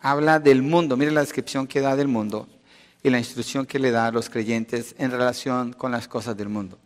habla 0.00 0.38
del 0.38 0.62
mundo, 0.62 0.96
mire 0.96 1.10
la 1.10 1.20
descripción 1.20 1.66
que 1.66 1.80
da 1.80 1.96
del 1.96 2.08
mundo 2.08 2.48
y 3.02 3.10
la 3.10 3.18
instrucción 3.18 3.66
que 3.66 3.78
le 3.78 3.90
da 3.90 4.06
a 4.06 4.12
los 4.12 4.30
creyentes 4.30 4.94
en 4.98 5.10
relación 5.10 5.72
con 5.72 5.92
las 5.92 6.08
cosas 6.08 6.36
del 6.36 6.48
mundo. 6.48 6.78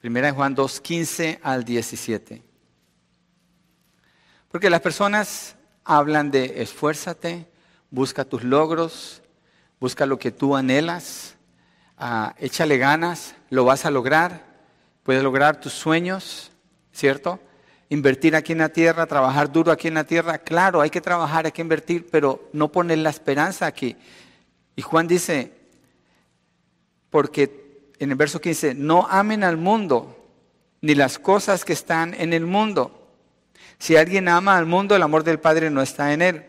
Primera 0.00 0.26
de 0.26 0.32
Juan 0.32 0.56
2.15 0.56 1.38
al 1.42 1.64
17. 1.64 2.42
Porque 4.50 4.68
las 4.68 4.80
personas 4.80 5.54
hablan 5.84 6.30
de 6.30 6.60
esfuérzate, 6.60 7.46
busca 7.90 8.24
tus 8.24 8.42
logros, 8.42 9.22
busca 9.78 10.04
lo 10.04 10.18
que 10.18 10.32
tú 10.32 10.56
anhelas, 10.56 11.31
ah, 11.98 12.34
échale 12.38 12.78
ganas, 12.78 13.34
lo 13.50 13.64
vas 13.64 13.84
a 13.84 13.90
lograr, 13.90 14.44
puedes 15.02 15.22
lograr 15.22 15.60
tus 15.60 15.72
sueños, 15.72 16.50
¿cierto? 16.92 17.40
Invertir 17.88 18.36
aquí 18.36 18.52
en 18.52 18.58
la 18.58 18.70
tierra, 18.70 19.06
trabajar 19.06 19.52
duro 19.52 19.72
aquí 19.72 19.88
en 19.88 19.94
la 19.94 20.04
tierra, 20.04 20.38
claro, 20.38 20.80
hay 20.80 20.90
que 20.90 21.00
trabajar, 21.00 21.46
hay 21.46 21.52
que 21.52 21.62
invertir, 21.62 22.08
pero 22.10 22.48
no 22.52 22.72
poner 22.72 22.98
la 22.98 23.10
esperanza 23.10 23.66
aquí. 23.66 23.96
Y 24.76 24.82
Juan 24.82 25.06
dice, 25.06 25.52
porque 27.10 27.92
en 27.98 28.10
el 28.10 28.16
verso 28.16 28.40
15, 28.40 28.74
no 28.74 29.06
amen 29.08 29.44
al 29.44 29.56
mundo 29.56 30.18
ni 30.80 30.94
las 30.94 31.18
cosas 31.18 31.64
que 31.64 31.72
están 31.72 32.14
en 32.14 32.32
el 32.32 32.46
mundo. 32.46 32.98
Si 33.78 33.96
alguien 33.96 34.28
ama 34.28 34.58
al 34.58 34.66
mundo, 34.66 34.96
el 34.96 35.02
amor 35.02 35.24
del 35.24 35.38
Padre 35.38 35.70
no 35.70 35.82
está 35.82 36.12
en 36.12 36.22
él. 36.22 36.44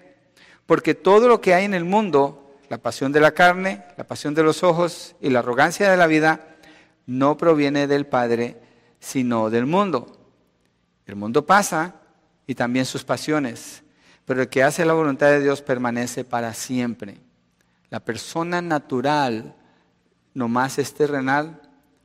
Porque 0.66 0.96
todo 0.96 1.28
lo 1.28 1.41
que 1.41 1.54
hay 1.54 1.66
en 1.66 1.74
el 1.74 1.84
mundo, 1.84 2.43
la 2.74 2.80
pasión 2.80 3.11
de 3.11 3.19
la 3.19 3.36
carne, 3.36 3.84
la 3.97 4.03
pasión 4.03 4.34
de 4.34 4.41
los 4.41 4.63
ojos 4.63 5.15
y 5.21 5.30
la 5.30 5.39
arrogancia 5.39 5.91
de 5.91 5.95
la 5.95 6.07
vida, 6.07 6.57
no 7.05 7.38
proviene 7.38 7.86
del 7.86 8.07
Padre, 8.07 8.59
sino 8.99 9.51
del 9.51 9.67
mundo. 9.67 10.17
El 11.05 11.15
mundo 11.15 11.45
pasa 11.45 11.93
y 12.47 12.55
también 12.55 12.88
sus 12.88 13.03
pasiones, 13.03 13.84
pero 14.26 14.41
el 14.41 14.49
que 14.49 14.63
hace 14.63 14.86
la 14.86 14.93
voluntad 14.93 15.28
de 15.28 15.41
Dios 15.41 15.61
permanece 15.61 16.24
para 16.24 16.55
siempre. 16.55 17.19
La 17.91 17.99
persona 17.99 18.59
natural, 18.59 19.53
nomás 20.34 20.80
es 20.80 20.95
terrenal, 20.95 21.61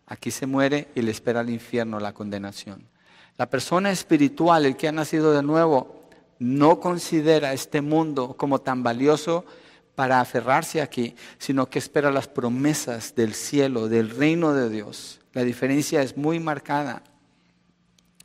aquí 0.06 0.30
se 0.30 0.44
muere 0.44 0.88
y 0.94 1.00
le 1.00 1.12
espera 1.12 1.40
al 1.40 1.48
infierno 1.48 1.98
la 1.98 2.12
condenación. 2.12 2.86
La 3.38 3.48
persona 3.48 3.90
espiritual, 3.90 4.66
el 4.66 4.76
que 4.76 4.88
ha 4.88 4.92
nacido 4.92 5.32
de 5.32 5.42
nuevo, 5.42 6.02
no 6.38 6.78
considera 6.78 7.54
este 7.54 7.80
mundo 7.80 8.36
como 8.36 8.60
tan 8.60 8.82
valioso 8.82 9.46
para 9.98 10.20
aferrarse 10.20 10.80
aquí, 10.80 11.16
sino 11.38 11.68
que 11.68 11.80
espera 11.80 12.12
las 12.12 12.28
promesas 12.28 13.16
del 13.16 13.34
cielo, 13.34 13.88
del 13.88 14.10
reino 14.10 14.52
de 14.52 14.70
Dios. 14.70 15.18
La 15.32 15.42
diferencia 15.42 16.02
es 16.02 16.16
muy 16.16 16.38
marcada. 16.38 17.02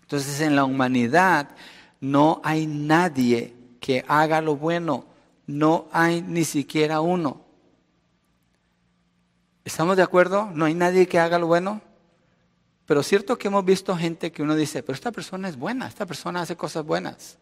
Entonces 0.01 0.39
en 0.41 0.55
la 0.55 0.65
humanidad 0.65 1.49
no 1.99 2.41
hay 2.43 2.67
nadie 2.67 3.55
que 3.79 4.05
haga 4.07 4.39
lo 4.39 4.55
bueno, 4.55 5.07
no 5.47 5.87
hay 5.91 6.21
ni 6.21 6.45
siquiera 6.45 7.01
uno. 7.01 7.41
¿Estamos 9.65 9.97
de 9.97 10.03
acuerdo? 10.03 10.51
¿No 10.53 10.65
hay 10.65 10.75
nadie 10.75 11.07
que 11.07 11.17
haga 11.17 11.39
lo 11.39 11.47
bueno? 11.47 11.81
Pero 12.85 13.01
cierto 13.01 13.35
que 13.35 13.47
hemos 13.47 13.65
visto 13.65 13.97
gente 13.97 14.31
que 14.31 14.43
uno 14.43 14.55
dice, 14.55 14.83
pero 14.83 14.93
esta 14.93 15.11
persona 15.11 15.49
es 15.49 15.57
buena, 15.57 15.87
esta 15.87 16.05
persona 16.05 16.41
hace 16.41 16.55
cosas 16.55 16.85
buenas. 16.85 17.39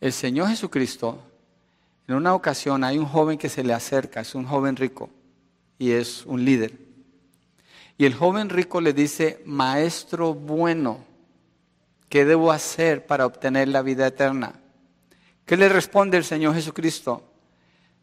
El 0.00 0.12
Señor 0.12 0.46
Jesucristo, 0.46 1.20
en 2.08 2.14
una 2.14 2.34
ocasión 2.34 2.82
hay 2.82 2.98
un 2.98 3.06
joven 3.06 3.38
que 3.38 3.48
se 3.48 3.62
le 3.62 3.74
acerca, 3.74 4.20
es 4.20 4.34
un 4.34 4.46
joven 4.46 4.76
rico 4.76 5.10
y 5.78 5.92
es 5.92 6.24
un 6.26 6.44
líder. 6.44 6.72
Y 7.96 8.06
el 8.06 8.14
joven 8.14 8.48
rico 8.48 8.80
le 8.80 8.92
dice, 8.92 9.42
maestro 9.44 10.34
bueno, 10.34 11.04
¿qué 12.08 12.24
debo 12.24 12.50
hacer 12.50 13.06
para 13.06 13.26
obtener 13.26 13.68
la 13.68 13.82
vida 13.82 14.06
eterna? 14.06 14.54
¿Qué 15.44 15.56
le 15.56 15.68
responde 15.68 16.16
el 16.16 16.24
Señor 16.24 16.54
Jesucristo? 16.54 17.22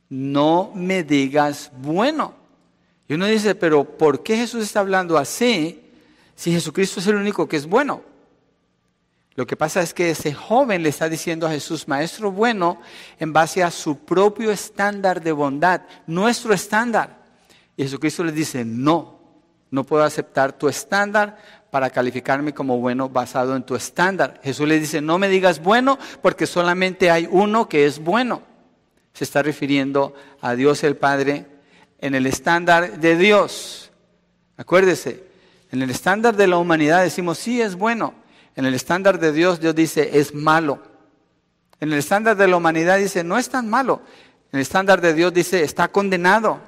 No 0.09 0.71
me 0.75 1.03
digas 1.03 1.71
bueno 1.77 2.45
y 3.07 3.13
uno 3.13 3.25
dice, 3.27 3.55
pero 3.55 3.83
¿por 3.83 4.23
qué 4.23 4.37
Jesús 4.37 4.63
está 4.63 4.79
hablando 4.79 5.17
así 5.17 5.81
si 6.35 6.51
Jesucristo 6.51 6.99
es 6.99 7.07
el 7.07 7.15
único 7.15 7.47
que 7.47 7.57
es 7.57 7.67
bueno? 7.67 8.01
Lo 9.35 9.45
que 9.45 9.57
pasa 9.57 9.81
es 9.81 9.93
que 9.93 10.11
ese 10.11 10.33
joven 10.33 10.81
le 10.81 10.89
está 10.89 11.09
diciendo 11.09 11.45
a 11.45 11.51
Jesús, 11.51 11.89
maestro 11.89 12.31
bueno, 12.31 12.79
en 13.19 13.33
base 13.33 13.63
a 13.63 13.71
su 13.71 13.99
propio 13.99 14.49
estándar 14.49 15.21
de 15.21 15.33
bondad, 15.33 15.81
nuestro 16.07 16.53
estándar. 16.53 17.17
Y 17.75 17.83
Jesucristo 17.83 18.23
le 18.23 18.31
dice, 18.31 18.63
no, 18.63 19.19
no 19.71 19.83
puedo 19.83 20.03
aceptar 20.03 20.53
tu 20.53 20.69
estándar 20.69 21.37
para 21.69 21.89
calificarme 21.89 22.53
como 22.53 22.77
bueno 22.77 23.09
basado 23.09 23.57
en 23.57 23.63
tu 23.63 23.75
estándar. 23.75 24.39
Jesús 24.41 24.65
le 24.65 24.79
dice, 24.79 25.01
no 25.01 25.17
me 25.17 25.27
digas 25.27 25.61
bueno 25.61 25.99
porque 26.21 26.47
solamente 26.47 27.11
hay 27.11 27.27
uno 27.29 27.67
que 27.67 27.85
es 27.85 27.99
bueno. 27.99 28.41
Se 29.11 29.25
está 29.25 29.43
refiriendo 29.43 30.13
a 30.39 30.55
Dios 30.55 30.85
el 30.85 30.95
Padre 30.95 31.45
en 31.99 32.15
el 32.15 32.25
estándar 32.25 33.01
de 33.01 33.17
Dios. 33.17 33.91
Acuérdese, 34.55 35.25
en 35.71 35.81
el 35.81 35.89
estándar 35.89 36.37
de 36.37 36.47
la 36.47 36.57
humanidad 36.57 37.03
decimos, 37.03 37.37
sí, 37.37 37.61
es 37.61 37.75
bueno. 37.75 38.24
En 38.55 38.65
el 38.65 38.73
estándar 38.73 39.19
de 39.19 39.31
Dios, 39.31 39.59
Dios 39.59 39.75
dice, 39.75 40.17
es 40.17 40.33
malo. 40.33 40.79
En 41.79 41.91
el 41.91 41.99
estándar 41.99 42.37
de 42.37 42.47
la 42.47 42.55
humanidad 42.55 42.97
dice, 42.97 43.23
no 43.23 43.37
es 43.37 43.49
tan 43.49 43.69
malo. 43.69 44.01
En 44.51 44.59
el 44.59 44.61
estándar 44.61 45.01
de 45.01 45.13
Dios 45.13 45.33
dice, 45.33 45.63
está 45.63 45.89
condenado. 45.89 46.59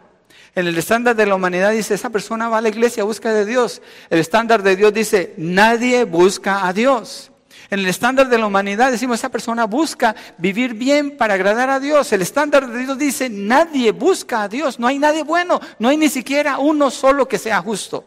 En 0.53 0.67
el 0.67 0.77
estándar 0.77 1.15
de 1.15 1.25
la 1.25 1.35
humanidad 1.35 1.71
dice, 1.71 1.93
esa 1.93 2.09
persona 2.09 2.49
va 2.49 2.57
a 2.57 2.61
la 2.61 2.69
iglesia, 2.69 3.03
busca 3.03 3.31
de 3.31 3.45
Dios. 3.45 3.81
El 4.09 4.19
estándar 4.19 4.63
de 4.63 4.75
Dios 4.75 4.93
dice, 4.93 5.33
nadie 5.37 6.03
busca 6.03 6.67
a 6.67 6.73
Dios. 6.73 7.31
En 7.69 7.79
el 7.79 7.87
estándar 7.87 8.27
de 8.29 8.37
la 8.37 8.47
humanidad 8.47 8.91
decimos, 8.91 9.19
esa 9.19 9.29
persona 9.29 9.65
busca 9.65 10.15
vivir 10.37 10.73
bien 10.73 11.15
para 11.15 11.35
agradar 11.35 11.69
a 11.69 11.79
Dios. 11.79 12.11
El 12.11 12.21
estándar 12.21 12.67
de 12.67 12.79
Dios 12.79 12.97
dice, 12.97 13.29
nadie 13.29 13.91
busca 13.91 14.43
a 14.43 14.49
Dios, 14.49 14.79
no 14.79 14.87
hay 14.87 14.99
nadie 14.99 15.23
bueno, 15.23 15.59
no 15.79 15.89
hay 15.89 15.97
ni 15.97 16.09
siquiera 16.09 16.59
uno 16.59 16.89
solo 16.89 17.27
que 17.27 17.37
sea 17.37 17.61
justo. 17.61 18.03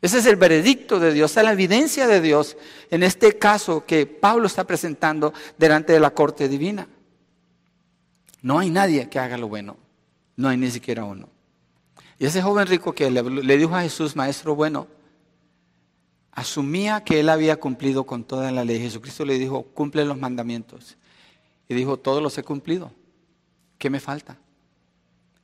Ese 0.00 0.18
es 0.18 0.26
el 0.26 0.36
veredicto 0.36 1.00
de 1.00 1.12
Dios, 1.12 1.36
es 1.36 1.42
la 1.42 1.52
evidencia 1.52 2.06
de 2.06 2.20
Dios 2.20 2.56
en 2.90 3.02
este 3.02 3.36
caso 3.36 3.84
que 3.84 4.06
Pablo 4.06 4.46
está 4.46 4.64
presentando 4.64 5.32
delante 5.56 5.92
de 5.92 6.00
la 6.00 6.10
corte 6.10 6.48
divina. 6.48 6.88
No 8.42 8.58
hay 8.58 8.70
nadie 8.70 9.08
que 9.08 9.18
haga 9.18 9.36
lo 9.36 9.48
bueno, 9.48 9.76
no 10.36 10.48
hay 10.48 10.56
ni 10.56 10.70
siquiera 10.70 11.04
uno. 11.04 11.28
Y 12.18 12.26
ese 12.26 12.42
joven 12.42 12.66
rico 12.66 12.92
que 12.92 13.10
le, 13.10 13.22
le 13.22 13.56
dijo 13.56 13.74
a 13.74 13.82
Jesús, 13.82 14.14
maestro 14.14 14.54
bueno, 14.54 14.86
asumía 16.32 17.02
que 17.02 17.18
él 17.20 17.28
había 17.28 17.58
cumplido 17.58 18.04
con 18.04 18.22
toda 18.22 18.52
la 18.52 18.64
ley. 18.64 18.78
Jesucristo 18.80 19.24
le 19.24 19.38
dijo, 19.38 19.64
cumple 19.74 20.04
los 20.04 20.16
mandamientos. 20.16 20.96
Y 21.68 21.74
dijo, 21.74 21.96
todos 21.96 22.22
los 22.22 22.38
he 22.38 22.44
cumplido. 22.44 22.92
¿Qué 23.76 23.90
me 23.90 24.00
falta? 24.00 24.38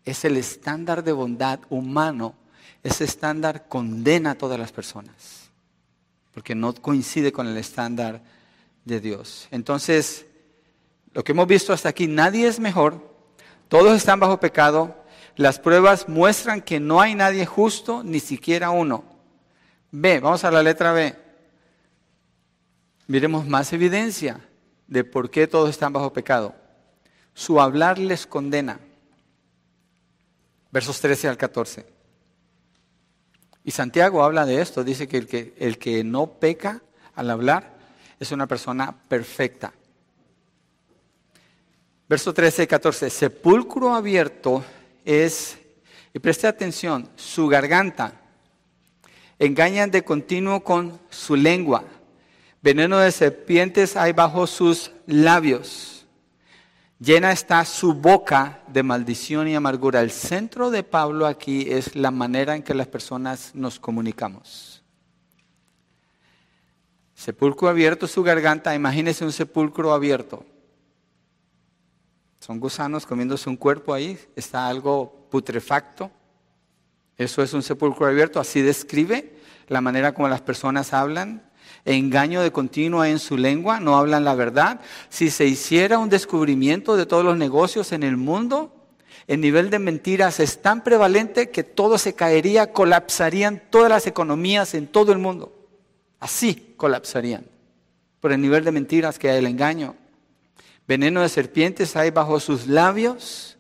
Es 0.04 0.24
el 0.24 0.36
estándar 0.36 1.02
de 1.02 1.12
bondad 1.12 1.60
humano. 1.68 2.34
Ese 2.84 3.04
estándar 3.04 3.66
condena 3.66 4.32
a 4.32 4.34
todas 4.36 4.58
las 4.60 4.70
personas. 4.70 5.50
Porque 6.32 6.54
no 6.54 6.74
coincide 6.74 7.32
con 7.32 7.48
el 7.48 7.56
estándar 7.56 8.22
de 8.84 9.00
Dios. 9.00 9.48
Entonces, 9.50 10.26
lo 11.14 11.24
que 11.24 11.32
hemos 11.32 11.48
visto 11.48 11.72
hasta 11.72 11.88
aquí, 11.88 12.06
nadie 12.06 12.46
es 12.46 12.60
mejor, 12.60 13.10
todos 13.68 13.96
están 13.96 14.20
bajo 14.20 14.38
pecado, 14.38 14.94
las 15.36 15.58
pruebas 15.58 16.08
muestran 16.08 16.60
que 16.60 16.78
no 16.78 17.00
hay 17.00 17.14
nadie 17.14 17.46
justo, 17.46 18.04
ni 18.04 18.20
siquiera 18.20 18.70
uno. 18.70 19.04
B, 19.90 20.20
vamos 20.20 20.44
a 20.44 20.50
la 20.50 20.62
letra 20.62 20.92
B. 20.92 21.16
Miremos 23.06 23.46
más 23.46 23.72
evidencia 23.72 24.40
de 24.86 25.04
por 25.04 25.30
qué 25.30 25.46
todos 25.46 25.70
están 25.70 25.92
bajo 25.92 26.12
pecado. 26.12 26.54
Su 27.32 27.60
hablar 27.60 27.98
les 27.98 28.26
condena. 28.26 28.78
Versos 30.70 31.00
13 31.00 31.28
al 31.28 31.36
14. 31.36 31.93
Y 33.64 33.70
Santiago 33.70 34.22
habla 34.22 34.44
de 34.44 34.60
esto, 34.60 34.84
dice 34.84 35.08
que 35.08 35.16
el 35.16 35.26
que, 35.26 35.54
el 35.58 35.78
que 35.78 36.04
no 36.04 36.26
peca 36.26 36.82
al 37.14 37.30
hablar 37.30 37.74
es 38.20 38.30
una 38.30 38.46
persona 38.46 38.94
perfecta. 39.08 39.72
Verso 42.06 42.34
13 42.34 42.64
y 42.64 42.66
14, 42.66 43.08
sepulcro 43.08 43.94
abierto 43.94 44.62
es, 45.04 45.56
y 46.12 46.18
preste 46.18 46.46
atención, 46.46 47.08
su 47.16 47.48
garganta. 47.48 48.20
Engañan 49.38 49.90
de 49.90 50.04
continuo 50.04 50.62
con 50.62 51.00
su 51.08 51.34
lengua. 51.34 51.84
Veneno 52.60 52.98
de 52.98 53.10
serpientes 53.10 53.96
hay 53.96 54.12
bajo 54.12 54.46
sus 54.46 54.92
labios. 55.06 55.93
Llena 57.04 57.32
está 57.32 57.62
su 57.66 57.92
boca 57.92 58.62
de 58.66 58.82
maldición 58.82 59.46
y 59.46 59.54
amargura. 59.54 60.00
El 60.00 60.10
centro 60.10 60.70
de 60.70 60.82
Pablo 60.82 61.26
aquí 61.26 61.66
es 61.68 61.94
la 61.96 62.10
manera 62.10 62.56
en 62.56 62.62
que 62.62 62.72
las 62.72 62.86
personas 62.86 63.50
nos 63.54 63.78
comunicamos. 63.78 64.82
Sepulcro 67.14 67.68
abierto 67.68 68.06
su 68.06 68.22
garganta, 68.22 68.74
imagínese 68.74 69.22
un 69.22 69.32
sepulcro 69.32 69.92
abierto. 69.92 70.46
Son 72.40 72.58
gusanos 72.58 73.04
comiéndose 73.04 73.50
un 73.50 73.56
cuerpo 73.58 73.92
ahí, 73.92 74.18
está 74.34 74.66
algo 74.66 75.28
putrefacto. 75.30 76.10
Eso 77.18 77.42
es 77.42 77.52
un 77.52 77.62
sepulcro 77.62 78.06
abierto, 78.06 78.40
así 78.40 78.62
describe 78.62 79.38
la 79.68 79.82
manera 79.82 80.14
como 80.14 80.28
las 80.28 80.40
personas 80.40 80.94
hablan. 80.94 81.50
Engaño 81.84 82.40
de 82.42 82.52
continuo 82.52 83.04
en 83.04 83.18
su 83.18 83.36
lengua, 83.36 83.80
no 83.80 83.96
hablan 83.96 84.24
la 84.24 84.34
verdad. 84.34 84.80
Si 85.08 85.30
se 85.30 85.44
hiciera 85.44 85.98
un 85.98 86.08
descubrimiento 86.08 86.96
de 86.96 87.06
todos 87.06 87.24
los 87.24 87.36
negocios 87.36 87.92
en 87.92 88.02
el 88.02 88.16
mundo, 88.16 88.72
el 89.26 89.40
nivel 89.40 89.70
de 89.70 89.78
mentiras 89.78 90.40
es 90.40 90.60
tan 90.60 90.82
prevalente 90.84 91.50
que 91.50 91.62
todo 91.62 91.98
se 91.98 92.14
caería, 92.14 92.72
colapsarían 92.72 93.62
todas 93.70 93.90
las 93.90 94.06
economías 94.06 94.74
en 94.74 94.86
todo 94.86 95.12
el 95.12 95.18
mundo. 95.18 95.52
Así 96.20 96.74
colapsarían 96.76 97.46
por 98.20 98.32
el 98.32 98.40
nivel 98.40 98.64
de 98.64 98.72
mentiras 98.72 99.18
que 99.18 99.30
hay 99.30 99.38
el 99.38 99.46
engaño. 99.46 99.96
Veneno 100.86 101.22
de 101.22 101.28
serpientes 101.28 101.96
hay 101.96 102.10
bajo 102.10 102.40
sus 102.40 102.66
labios 102.66 103.54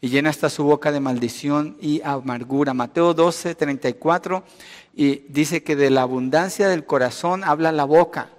y 0.00 0.08
llena 0.08 0.30
hasta 0.30 0.48
su 0.48 0.64
boca 0.64 0.92
de 0.92 1.00
maldición 1.00 1.76
y 1.80 2.00
amargura. 2.02 2.74
Mateo 2.74 3.14
12, 3.14 3.54
34, 3.54 4.44
y 4.94 5.20
dice 5.28 5.62
que 5.62 5.76
de 5.76 5.90
la 5.90 6.02
abundancia 6.02 6.68
del 6.68 6.86
corazón 6.86 7.44
habla 7.44 7.70
la 7.72 7.84
boca. 7.84 8.30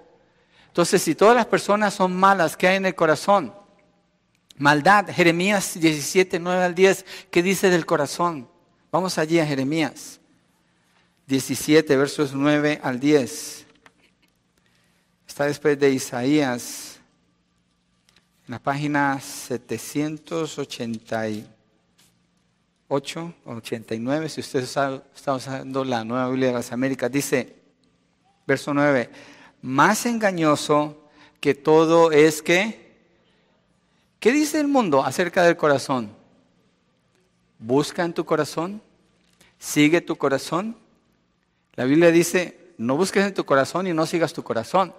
Entonces, 0.68 1.02
si 1.02 1.14
todas 1.14 1.36
las 1.36 1.46
personas 1.46 1.94
son 1.94 2.16
malas, 2.16 2.56
¿qué 2.56 2.68
hay 2.68 2.76
en 2.76 2.86
el 2.86 2.94
corazón? 2.94 3.52
Maldad. 4.56 5.08
Jeremías 5.08 5.78
17, 5.78 6.38
9 6.38 6.64
al 6.64 6.74
10, 6.74 7.04
¿qué 7.30 7.42
dice 7.42 7.70
del 7.70 7.86
corazón? 7.86 8.48
Vamos 8.90 9.16
allí 9.18 9.38
a 9.38 9.46
Jeremías 9.46 10.20
17, 11.26 11.96
versos 11.96 12.34
9 12.34 12.80
al 12.82 13.00
10. 13.00 13.66
Está 15.26 15.46
después 15.46 15.78
de 15.78 15.90
Isaías, 15.90 17.00
en 18.46 18.52
la 18.52 18.58
página 18.58 19.18
780. 19.20 21.51
8, 22.94 23.32
89, 23.46 24.28
si 24.28 24.42
usted 24.42 24.64
está 24.64 25.02
usando 25.34 25.82
la 25.82 26.04
Nueva 26.04 26.28
Biblia 26.28 26.48
de 26.48 26.52
las 26.52 26.72
Américas, 26.72 27.10
dice, 27.10 27.56
verso 28.46 28.74
9, 28.74 29.08
más 29.62 30.04
engañoso 30.04 31.08
que 31.40 31.54
todo 31.54 32.12
es 32.12 32.42
que, 32.42 32.92
¿qué 34.20 34.30
dice 34.30 34.60
el 34.60 34.68
mundo 34.68 35.02
acerca 35.02 35.42
del 35.42 35.56
corazón? 35.56 36.14
Busca 37.58 38.04
en 38.04 38.12
tu 38.12 38.26
corazón, 38.26 38.82
sigue 39.58 40.02
tu 40.02 40.16
corazón. 40.16 40.76
La 41.76 41.86
Biblia 41.86 42.10
dice, 42.10 42.74
no 42.76 42.98
busques 42.98 43.24
en 43.24 43.32
tu 43.32 43.46
corazón 43.46 43.86
y 43.86 43.94
no 43.94 44.04
sigas 44.04 44.34
tu 44.34 44.42
corazón. 44.42 44.92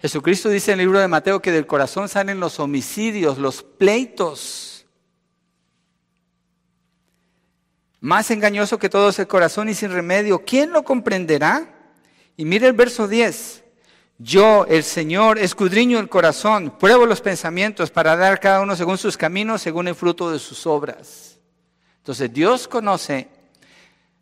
Jesucristo 0.00 0.50
dice 0.50 0.70
en 0.70 0.78
el 0.78 0.86
libro 0.86 1.00
de 1.00 1.08
Mateo 1.08 1.42
que 1.42 1.50
del 1.50 1.66
corazón 1.66 2.08
salen 2.08 2.38
los 2.38 2.60
homicidios, 2.60 3.38
los 3.38 3.64
pleitos 3.64 4.79
Más 8.00 8.30
engañoso 8.30 8.78
que 8.78 8.88
todo 8.88 9.10
es 9.10 9.18
el 9.18 9.26
corazón 9.26 9.68
y 9.68 9.74
sin 9.74 9.92
remedio. 9.92 10.42
¿Quién 10.44 10.72
lo 10.72 10.82
comprenderá? 10.82 11.74
Y 12.36 12.46
mire 12.46 12.66
el 12.66 12.72
verso 12.72 13.06
10. 13.06 13.62
Yo, 14.18 14.66
el 14.66 14.84
Señor, 14.84 15.38
escudriño 15.38 15.98
el 15.98 16.08
corazón, 16.08 16.76
pruebo 16.78 17.06
los 17.06 17.20
pensamientos 17.20 17.90
para 17.90 18.16
dar 18.16 18.40
cada 18.40 18.60
uno 18.60 18.76
según 18.76 18.98
sus 18.98 19.16
caminos, 19.16 19.62
según 19.62 19.88
el 19.88 19.94
fruto 19.94 20.30
de 20.30 20.38
sus 20.38 20.66
obras. 20.66 21.38
Entonces 21.98 22.32
Dios 22.32 22.68
conoce 22.68 23.28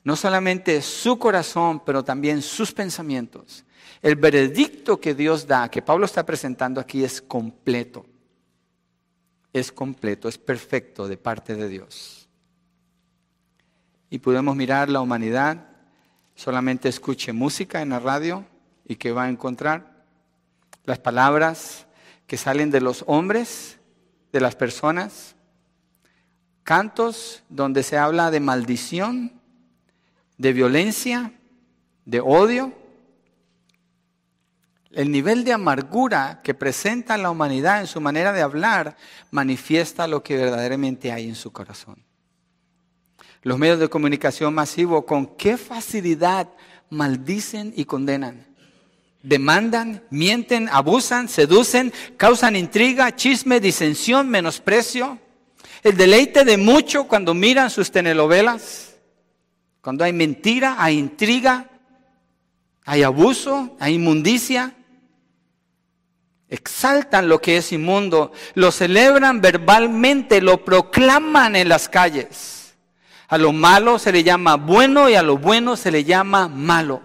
no 0.04 0.16
solamente 0.16 0.82
su 0.82 1.18
corazón, 1.18 1.82
pero 1.84 2.04
también 2.04 2.42
sus 2.42 2.72
pensamientos. 2.72 3.64
El 4.02 4.16
veredicto 4.16 5.00
que 5.00 5.14
Dios 5.14 5.46
da, 5.46 5.70
que 5.70 5.82
Pablo 5.82 6.06
está 6.06 6.24
presentando 6.24 6.80
aquí, 6.80 7.04
es 7.04 7.20
completo. 7.20 8.06
Es 9.52 9.70
completo, 9.70 10.28
es 10.28 10.38
perfecto 10.38 11.06
de 11.06 11.16
parte 11.16 11.54
de 11.54 11.68
Dios. 11.68 12.17
Y 14.10 14.18
podemos 14.18 14.56
mirar 14.56 14.88
la 14.88 15.00
humanidad, 15.00 15.66
solamente 16.34 16.88
escuche 16.88 17.32
música 17.32 17.82
en 17.82 17.90
la 17.90 18.00
radio 18.00 18.44
y 18.86 18.96
que 18.96 19.12
va 19.12 19.24
a 19.24 19.28
encontrar 19.28 20.04
las 20.84 20.98
palabras 20.98 21.86
que 22.26 22.36
salen 22.36 22.70
de 22.70 22.80
los 22.80 23.04
hombres, 23.06 23.78
de 24.32 24.40
las 24.40 24.54
personas, 24.54 25.34
cantos 26.62 27.42
donde 27.48 27.82
se 27.82 27.98
habla 27.98 28.30
de 28.30 28.40
maldición, 28.40 29.40
de 30.36 30.52
violencia, 30.52 31.32
de 32.04 32.20
odio, 32.20 32.72
el 34.92 35.10
nivel 35.10 35.44
de 35.44 35.52
amargura 35.52 36.40
que 36.42 36.54
presenta 36.54 37.18
la 37.18 37.30
humanidad 37.30 37.80
en 37.80 37.86
su 37.86 38.00
manera 38.00 38.32
de 38.32 38.42
hablar 38.42 38.96
manifiesta 39.30 40.06
lo 40.06 40.22
que 40.22 40.36
verdaderamente 40.36 41.12
hay 41.12 41.28
en 41.28 41.34
su 41.34 41.52
corazón. 41.52 42.07
Los 43.42 43.58
medios 43.58 43.78
de 43.78 43.88
comunicación 43.88 44.54
masivo 44.54 45.06
con 45.06 45.36
qué 45.36 45.56
facilidad 45.56 46.48
maldicen 46.90 47.72
y 47.76 47.84
condenan. 47.84 48.46
Demandan, 49.22 50.02
mienten, 50.10 50.68
abusan, 50.70 51.28
seducen, 51.28 51.92
causan 52.16 52.56
intriga, 52.56 53.14
chisme, 53.14 53.60
disensión, 53.60 54.28
menosprecio. 54.28 55.18
El 55.82 55.96
deleite 55.96 56.44
de 56.44 56.56
mucho 56.56 57.04
cuando 57.04 57.34
miran 57.34 57.70
sus 57.70 57.90
telenovelas. 57.90 58.96
Cuando 59.80 60.04
hay 60.04 60.12
mentira, 60.12 60.76
hay 60.78 60.98
intriga, 60.98 61.68
hay 62.84 63.02
abuso, 63.02 63.76
hay 63.78 63.94
inmundicia 63.94 64.74
exaltan 66.48 67.28
lo 67.28 67.40
que 67.40 67.58
es 67.58 67.72
inmundo, 67.72 68.32
lo 68.54 68.72
celebran 68.72 69.40
verbalmente, 69.40 70.40
lo 70.40 70.64
proclaman 70.64 71.56
en 71.56 71.68
las 71.68 71.88
calles. 71.88 72.57
A 73.28 73.36
lo 73.36 73.52
malo 73.52 73.98
se 73.98 74.10
le 74.10 74.24
llama 74.24 74.56
bueno 74.56 75.08
y 75.08 75.14
a 75.14 75.22
lo 75.22 75.36
bueno 75.36 75.76
se 75.76 75.90
le 75.90 76.02
llama 76.02 76.48
malo. 76.48 77.02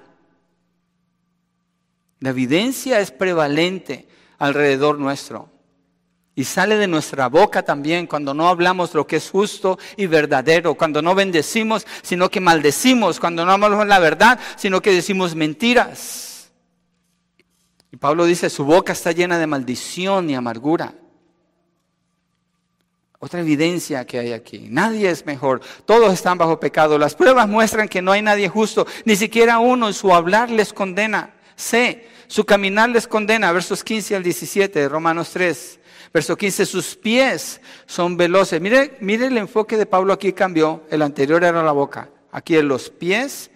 La 2.19 2.30
evidencia 2.30 3.01
es 3.01 3.11
prevalente 3.11 4.07
alrededor 4.39 4.97
nuestro. 4.97 5.49
Y 6.36 6.45
sale 6.45 6.78
de 6.78 6.88
nuestra 6.88 7.28
boca 7.28 7.63
también 7.63 8.07
cuando 8.07 8.34
no 8.34 8.47
hablamos 8.47 8.93
lo 8.93 9.05
que 9.05 9.17
es 9.17 9.30
justo 9.30 9.78
y 9.97 10.07
verdadero, 10.07 10.76
cuando 10.76 11.01
no 11.01 11.13
bendecimos, 11.13 11.86
sino 12.01 12.30
que 12.30 12.39
maldecimos, 12.39 13.19
cuando 13.19 13.45
no 13.45 13.51
hablamos 13.51 13.86
la 13.86 13.99
verdad, 13.99 14.39
sino 14.55 14.82
que 14.82 14.91
decimos 14.91 15.36
mentiras. 15.36 16.51
Y 17.91 17.97
Pablo 17.97 18.26
dice, 18.26 18.49
su 18.49 18.63
boca 18.63 18.93
está 18.93 19.11
llena 19.11 19.38
de 19.38 19.45
maldición 19.45 20.30
y 20.30 20.36
amargura. 20.36 20.95
Otra 23.24 23.39
evidencia 23.39 24.05
que 24.05 24.19
hay 24.19 24.34
aquí. 24.34 24.67
Nadie 24.69 25.09
es 25.09 25.26
mejor. 25.26 25.61
Todos 25.86 26.11
están 26.11 26.38
bajo 26.38 26.59
pecado. 26.59 26.97
Las 26.97 27.15
pruebas 27.15 27.47
muestran 27.47 27.88
que 27.88 28.01
no 28.01 28.11
hay 28.11 28.21
nadie 28.21 28.49
justo. 28.49 28.86
Ni 29.05 29.15
siquiera 29.15 29.59
uno 29.59 29.93
su 29.93 30.13
hablar 30.13 30.51
les 30.51 30.74
condena. 30.74 31.34
C. 31.55 32.05
Su 32.28 32.43
caminar 32.43 32.89
les 32.89 33.07
condena. 33.07 33.53
Versos 33.53 33.82
15 33.82 34.17
al 34.17 34.24
17 34.24 34.78
de 34.78 34.89
Romanos 34.89 35.30
3. 35.30 35.80
Verso 36.13 36.36
15. 36.36 36.65
Sus 36.65 36.97
pies 36.97 37.61
son 37.86 38.17
veloces. 38.17 38.59
Mire, 38.59 38.97
mire 38.99 39.28
el 39.28 39.38
enfoque 39.38 39.78
de 39.78 39.86
Pablo 39.86 40.11
aquí 40.11 40.34
cambió. 40.34 40.84
El 40.89 41.01
anterior 41.01 41.45
era 41.45 41.63
la 41.63 41.71
boca. 41.71 42.09
Aquí 42.30 42.61
los 42.61 42.89
pies, 42.89 43.51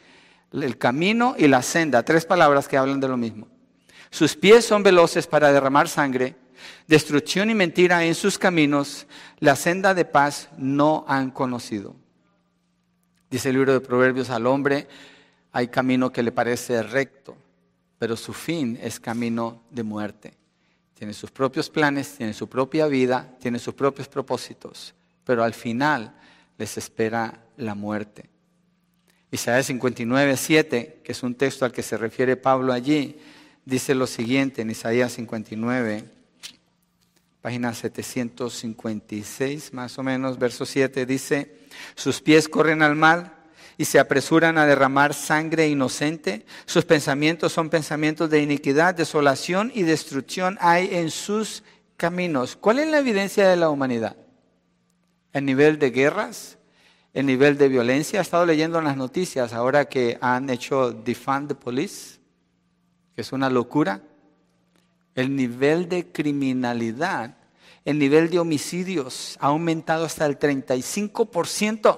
el 0.54 0.78
camino 0.78 1.36
y 1.38 1.50
la 1.50 1.62
senda. 1.62 2.04
Tres 2.04 2.24
palabras 2.26 2.70
que 2.70 2.78
hablan 2.78 3.02
de 3.02 3.10
lo 3.10 3.18
mismo. 3.18 3.50
Sus 4.12 4.38
pies 4.38 4.64
son 4.64 4.82
veloces 4.82 5.28
para 5.28 5.52
derramar 5.52 5.90
sangre, 5.90 6.38
destrucción 6.88 7.50
y 7.50 7.56
mentira 7.56 8.04
en 8.04 8.16
sus 8.16 8.38
caminos, 8.38 9.08
la 9.40 9.56
senda 9.56 9.94
de 9.94 10.06
paz 10.06 10.50
no 10.58 11.06
han 11.08 11.32
conocido. 11.32 11.96
Dice 13.30 13.50
el 13.50 13.56
libro 13.56 13.74
de 13.74 13.82
Proverbios 13.82 14.30
al 14.30 14.48
hombre, 14.48 14.88
hay 15.52 15.68
camino 15.68 16.12
que 16.12 16.24
le 16.24 16.32
parece 16.32 16.82
recto, 16.84 17.36
pero 18.00 18.16
su 18.16 18.34
fin 18.34 18.80
es 18.82 19.00
camino 19.00 19.64
de 19.70 19.84
muerte. 19.84 20.34
Tiene 20.94 21.14
sus 21.14 21.32
propios 21.32 21.70
planes, 21.70 22.16
tiene 22.16 22.34
su 22.34 22.48
propia 22.48 22.88
vida, 22.88 23.36
tiene 23.40 23.60
sus 23.60 23.74
propios 23.74 24.08
propósitos, 24.08 24.96
pero 25.24 25.44
al 25.44 25.54
final 25.54 26.14
les 26.58 26.78
espera 26.78 27.44
la 27.58 27.76
muerte. 27.76 28.30
Isaías 29.30 29.66
59, 29.66 30.38
7, 30.38 31.02
que 31.04 31.12
es 31.12 31.22
un 31.22 31.36
texto 31.36 31.66
al 31.66 31.72
que 31.72 31.84
se 31.84 31.98
refiere 31.98 32.38
Pablo 32.38 32.72
allí, 32.72 33.20
dice 33.66 33.94
lo 33.94 34.08
siguiente 34.08 34.62
en 34.62 34.70
Isaías 34.70 35.12
59, 35.14 36.06
página 37.48 37.74
756 37.74 39.72
más 39.72 39.98
o 39.98 40.04
menos, 40.04 40.38
verso 40.38 40.66
7, 40.66 41.06
dice, 41.06 41.60
sus 41.96 42.20
pies 42.20 42.50
corren 42.50 42.82
al 42.82 42.98
mal 42.98 43.36
y 43.78 43.86
se 43.86 44.00
apresuran 44.00 44.58
a 44.58 44.66
derramar 44.66 45.14
sangre 45.14 45.70
inocente, 45.70 46.46
sus 46.66 46.84
pensamientos 46.84 47.54
son 47.54 47.70
pensamientos 47.70 48.30
de 48.30 48.42
iniquidad, 48.42 48.96
desolación 48.96 49.72
y 49.74 49.84
destrucción 49.84 50.58
hay 50.60 50.90
en 50.92 51.10
sus 51.10 51.64
caminos. 51.96 52.58
¿Cuál 52.58 52.80
es 52.80 52.90
la 52.90 53.00
evidencia 53.00 53.48
de 53.48 53.56
la 53.56 53.70
humanidad? 53.70 54.18
¿El 55.32 55.46
nivel 55.46 55.80
de 55.80 55.92
guerras? 55.92 56.58
el 57.14 57.26
nivel 57.26 57.58
de 57.58 57.70
violencia. 57.70 58.20
He 58.20 58.24
estado 58.24 58.46
leyendo 58.46 58.78
en 58.78 58.84
las 58.84 58.98
noticias 58.98 59.54
ahora 59.54 59.86
que 59.86 60.18
han 60.20 60.50
hecho 60.50 60.92
Defund 60.92 61.48
the 61.48 61.56
Police, 61.56 62.20
que 63.16 63.22
es 63.22 63.32
una 63.32 63.50
locura. 63.50 64.02
El 65.16 65.34
nivel 65.34 65.88
de 65.88 66.12
criminalidad, 66.12 67.37
el 67.88 67.98
nivel 68.00 68.30
de 68.30 68.38
homicidios 68.38 69.38
ha 69.40 69.48
aumentado 69.48 70.04
hasta 70.04 70.26
el 70.26 70.38
35%. 70.38 71.98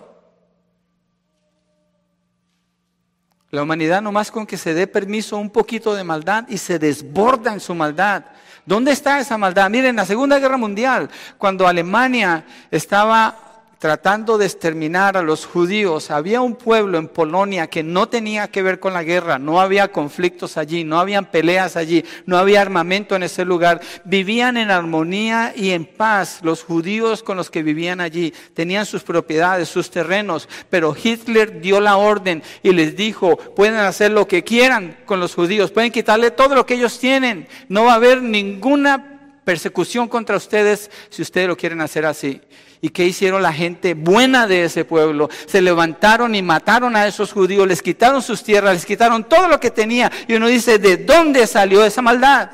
La 3.50 3.64
humanidad 3.64 4.00
nomás 4.00 4.30
con 4.30 4.46
que 4.46 4.56
se 4.56 4.76
dé 4.76 4.86
permiso 4.86 5.38
un 5.38 5.50
poquito 5.50 5.96
de 5.96 6.04
maldad 6.04 6.46
y 6.48 6.60
se 6.60 6.78
desborda 6.78 7.54
en 7.54 7.60
su 7.60 7.74
maldad. 7.74 8.26
¿Dónde 8.68 8.92
está 8.92 9.20
esa 9.20 9.40
maldad? 9.40 9.68
Miren, 9.72 9.90
en 9.90 9.96
la 9.96 10.06
Segunda 10.06 10.38
Guerra 10.38 10.58
Mundial, 10.58 11.10
cuando 11.40 11.68
Alemania 11.68 12.46
estaba 12.70 13.49
tratando 13.80 14.38
de 14.38 14.46
exterminar 14.46 15.16
a 15.16 15.22
los 15.22 15.46
judíos. 15.46 16.12
Había 16.12 16.42
un 16.42 16.56
pueblo 16.56 16.98
en 16.98 17.08
Polonia 17.08 17.68
que 17.68 17.82
no 17.82 18.10
tenía 18.10 18.50
que 18.50 18.62
ver 18.62 18.82
con 18.82 18.94
la 18.94 19.04
guerra, 19.04 19.40
no 19.40 19.62
había 19.62 19.88
conflictos 19.88 20.58
allí, 20.58 20.84
no 20.84 21.00
habían 21.00 21.32
peleas 21.32 21.78
allí, 21.78 22.04
no 22.26 22.38
había 22.38 22.62
armamento 22.62 23.16
en 23.16 23.24
ese 23.24 23.46
lugar. 23.46 23.80
Vivían 24.04 24.58
en 24.58 24.70
armonía 24.70 25.54
y 25.56 25.72
en 25.72 25.86
paz 25.86 26.42
los 26.44 26.62
judíos 26.62 27.24
con 27.24 27.38
los 27.38 27.50
que 27.50 27.64
vivían 27.64 28.02
allí. 28.02 28.34
Tenían 28.54 28.86
sus 28.86 29.04
propiedades, 29.04 29.70
sus 29.70 29.90
terrenos, 29.90 30.50
pero 30.70 30.94
Hitler 31.02 31.62
dio 31.62 31.80
la 31.80 31.96
orden 31.96 32.44
y 32.62 32.74
les 32.74 32.98
dijo, 32.98 33.38
pueden 33.38 33.76
hacer 33.76 34.12
lo 34.12 34.28
que 34.28 34.44
quieran 34.44 34.98
con 35.06 35.22
los 35.22 35.34
judíos, 35.34 35.72
pueden 35.72 35.92
quitarle 35.92 36.32
todo 36.32 36.54
lo 36.54 36.66
que 36.66 36.74
ellos 36.74 37.00
tienen, 37.00 37.48
no 37.70 37.86
va 37.86 37.94
a 37.94 37.96
haber 37.96 38.22
ninguna 38.22 39.16
persecución 39.46 40.10
contra 40.10 40.36
ustedes 40.36 40.92
si 41.10 41.22
ustedes 41.22 41.48
lo 41.48 41.56
quieren 41.56 41.80
hacer 41.80 42.06
así. 42.06 42.42
¿Y 42.82 42.90
qué 42.90 43.06
hicieron 43.06 43.42
la 43.42 43.52
gente 43.52 43.94
buena 43.94 44.48
de 44.48 44.64
ese 44.64 44.86
pueblo? 44.86 45.30
Se 45.48 45.62
levantaron 45.62 46.34
y 46.34 46.42
mataron 46.42 46.96
a 46.96 47.08
esos 47.08 47.34
judíos, 47.34 47.68
les 47.68 47.82
quitaron 47.82 48.22
sus 48.22 48.42
tierras, 48.42 48.74
les 48.74 48.86
quitaron 48.86 49.26
todo 49.26 49.50
lo 49.50 49.60
que 49.60 49.70
tenía. 49.70 50.10
Y 50.28 50.36
uno 50.36 50.48
dice, 50.48 50.80
¿de 50.80 50.98
dónde 50.98 51.46
salió 51.46 51.84
esa 51.84 52.02
maldad? 52.02 52.50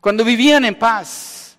Cuando 0.00 0.24
vivían 0.24 0.64
en 0.64 0.78
paz, 0.78 1.58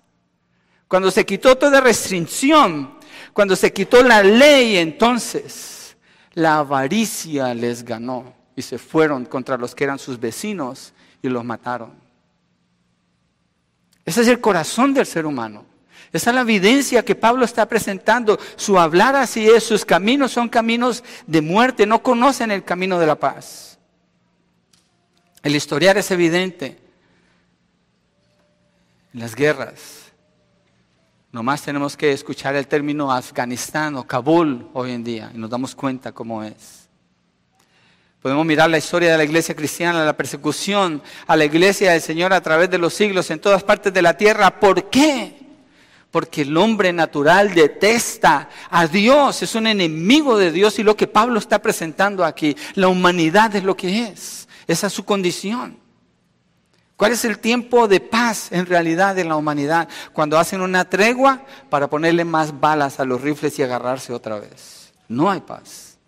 cuando 0.88 1.10
se 1.10 1.26
quitó 1.26 1.56
toda 1.56 1.80
restricción, 1.80 2.98
cuando 3.34 3.56
se 3.56 3.72
quitó 3.72 4.02
la 4.02 4.22
ley, 4.22 4.78
entonces 4.78 5.96
la 6.32 6.58
avaricia 6.58 7.54
les 7.54 7.84
ganó 7.84 8.34
y 8.56 8.62
se 8.62 8.78
fueron 8.78 9.26
contra 9.26 9.58
los 9.58 9.74
que 9.74 9.84
eran 9.84 9.98
sus 9.98 10.18
vecinos 10.18 10.94
y 11.20 11.28
los 11.28 11.44
mataron. 11.44 11.92
Ese 14.04 14.22
es 14.22 14.28
el 14.28 14.40
corazón 14.40 14.94
del 14.94 15.06
ser 15.06 15.26
humano. 15.26 15.71
Esa 16.12 16.30
es 16.30 16.34
la 16.34 16.42
evidencia 16.42 17.04
que 17.04 17.14
Pablo 17.14 17.44
está 17.44 17.66
presentando. 17.66 18.38
Su 18.56 18.78
hablar 18.78 19.16
así 19.16 19.48
es, 19.48 19.64
sus 19.64 19.84
caminos 19.84 20.32
son 20.32 20.48
caminos 20.48 21.02
de 21.26 21.40
muerte, 21.40 21.86
no 21.86 22.02
conocen 22.02 22.50
el 22.50 22.64
camino 22.64 22.98
de 22.98 23.06
la 23.06 23.14
paz. 23.14 23.78
El 25.42 25.56
historial 25.56 25.96
es 25.96 26.10
evidente. 26.10 26.78
En 29.14 29.20
las 29.20 29.34
guerras, 29.34 30.12
nomás 31.32 31.62
tenemos 31.62 31.96
que 31.96 32.12
escuchar 32.12 32.56
el 32.56 32.66
término 32.66 33.10
Afganistán 33.10 33.96
o 33.96 34.06
Kabul 34.06 34.68
hoy 34.74 34.92
en 34.92 35.04
día 35.04 35.30
y 35.34 35.38
nos 35.38 35.50
damos 35.50 35.74
cuenta 35.74 36.12
cómo 36.12 36.42
es. 36.42 36.88
Podemos 38.22 38.46
mirar 38.46 38.70
la 38.70 38.78
historia 38.78 39.10
de 39.12 39.18
la 39.18 39.24
iglesia 39.24 39.56
cristiana, 39.56 40.04
la 40.04 40.16
persecución 40.16 41.02
a 41.26 41.36
la 41.36 41.44
iglesia 41.44 41.92
del 41.92 42.00
Señor 42.00 42.32
a 42.32 42.40
través 42.40 42.70
de 42.70 42.78
los 42.78 42.94
siglos 42.94 43.30
en 43.30 43.40
todas 43.40 43.64
partes 43.64 43.92
de 43.92 44.00
la 44.00 44.16
tierra. 44.16 44.60
¿Por 44.60 44.88
qué? 44.88 45.41
Porque 46.12 46.42
el 46.42 46.54
hombre 46.58 46.92
natural 46.92 47.54
detesta 47.54 48.50
a 48.70 48.86
Dios, 48.86 49.42
es 49.42 49.54
un 49.54 49.66
enemigo 49.66 50.36
de 50.36 50.52
Dios 50.52 50.78
y 50.78 50.82
lo 50.82 50.94
que 50.94 51.06
Pablo 51.08 51.38
está 51.38 51.60
presentando 51.60 52.22
aquí, 52.22 52.54
la 52.74 52.88
humanidad 52.88 53.56
es 53.56 53.64
lo 53.64 53.74
que 53.74 54.04
es, 54.04 54.46
esa 54.68 54.88
es 54.88 54.92
su 54.92 55.04
condición. 55.04 55.78
¿Cuál 56.96 57.12
es 57.12 57.24
el 57.24 57.38
tiempo 57.38 57.88
de 57.88 57.98
paz 57.98 58.52
en 58.52 58.66
realidad 58.66 59.18
en 59.18 59.30
la 59.30 59.36
humanidad? 59.36 59.88
Cuando 60.12 60.38
hacen 60.38 60.60
una 60.60 60.84
tregua 60.84 61.46
para 61.70 61.88
ponerle 61.88 62.26
más 62.26 62.60
balas 62.60 63.00
a 63.00 63.06
los 63.06 63.22
rifles 63.22 63.58
y 63.58 63.62
agarrarse 63.62 64.12
otra 64.12 64.38
vez. 64.38 64.92
No 65.08 65.30
hay 65.30 65.40
paz. 65.40 65.98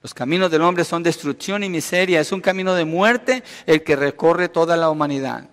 Los 0.00 0.14
caminos 0.14 0.50
del 0.50 0.62
hombre 0.62 0.84
son 0.84 1.02
destrucción 1.02 1.64
y 1.64 1.68
miseria. 1.68 2.20
Es 2.20 2.30
un 2.30 2.40
camino 2.40 2.74
de 2.74 2.84
muerte 2.84 3.42
el 3.66 3.82
que 3.82 3.96
recorre 3.96 4.48
toda 4.48 4.76
la 4.76 4.90
humanidad. 4.90 5.50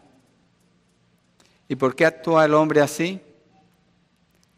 ¿Y 1.68 1.76
por 1.76 1.96
qué 1.96 2.06
actúa 2.06 2.46
el 2.46 2.54
hombre 2.54 2.82
así? 2.82 3.22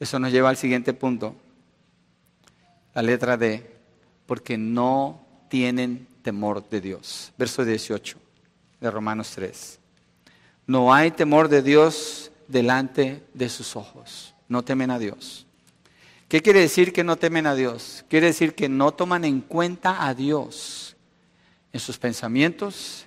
Eso 0.02 0.18
nos 0.18 0.32
lleva 0.32 0.50
al 0.50 0.58
siguiente 0.58 0.94
punto, 0.94 1.36
la 2.96 3.04
letra 3.04 3.38
D, 3.38 3.64
porque 4.26 4.58
no 4.58 5.24
tienen 5.48 6.08
temor 6.24 6.68
de 6.68 6.82
Dios. 6.82 7.32
Verso 7.38 7.64
18 7.64 8.18
de 8.80 8.90
Romanos 8.90 9.30
3. 9.36 9.78
No 10.66 10.92
hay 10.92 11.12
temor 11.12 11.50
de 11.50 11.62
Dios 11.62 12.32
delante 12.48 13.24
de 13.36 13.48
sus 13.48 13.76
ojos. 13.76 14.34
No 14.48 14.64
temen 14.64 14.90
a 14.90 14.98
Dios. 14.98 15.46
¿Qué 16.28 16.42
quiere 16.42 16.62
decir 16.62 16.94
que 16.94 17.04
no 17.04 17.18
temen 17.18 17.46
a 17.46 17.54
Dios? 17.54 18.04
Quiere 18.10 18.26
decir 18.26 18.56
que 18.56 18.70
no 18.70 18.94
toman 18.94 19.24
en 19.24 19.40
cuenta 19.40 20.08
a 20.08 20.16
Dios 20.16 20.96
en 21.72 21.80
sus 21.80 22.00
pensamientos, 22.00 23.06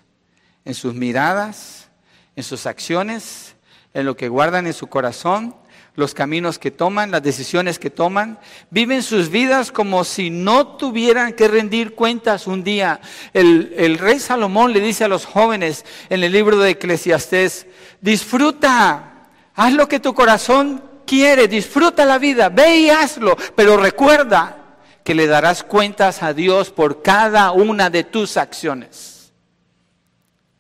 en 0.65 0.75
sus 0.75 0.95
miradas, 0.95 1.89
en 2.37 2.45
sus 2.45 2.67
acciones, 2.67 3.57
en 3.93 4.07
lo 4.07 4.17
que 4.17 4.29
guardan 4.29 4.69
en 4.69 4.73
su 4.73 4.87
corazón 4.87 5.57
los 5.97 6.13
caminos 6.13 6.59
que 6.59 6.71
toman, 6.71 7.11
las 7.11 7.23
decisiones 7.23 7.79
que 7.79 7.91
toman. 7.91 8.39
Viven 8.71 9.03
sus 9.03 9.31
vidas 9.31 9.71
como 9.71 10.05
si 10.05 10.31
no 10.31 10.77
tuvieran 10.77 11.35
que 11.35 11.49
rendir 11.49 11.95
cuentas 11.95 12.47
un 12.47 12.65
día. 12.65 13.01
El, 13.33 13.99
rey 13.99 14.19
Salomón 14.19 14.73
le 14.73 14.81
dice 14.81 15.05
a 15.05 15.09
los 15.09 15.25
jóvenes 15.25 15.85
en 16.11 16.23
el 16.25 16.33
libro 16.33 16.59
de 16.59 16.71
Eclesiastés, 16.71 17.67
disfruta, 18.01 19.29
haz 19.55 19.73
lo 19.73 19.87
que 19.89 20.01
tu 20.01 20.15
corazón 20.15 20.83
quiere, 21.07 21.47
disfruta 21.47 22.05
la 22.05 22.19
vida, 22.19 22.49
ve 22.49 22.77
y 22.79 22.91
hazlo, 22.91 23.37
pero 23.55 23.77
recuerda 23.77 24.79
que 25.05 25.15
le 25.15 25.27
darás 25.27 25.63
cuentas 25.63 26.23
a 26.23 26.33
Dios 26.33 26.71
por 26.71 27.03
cada 27.03 27.53
una 27.53 27.91
de 27.91 28.05
tus 28.05 28.37
acciones. 28.37 29.33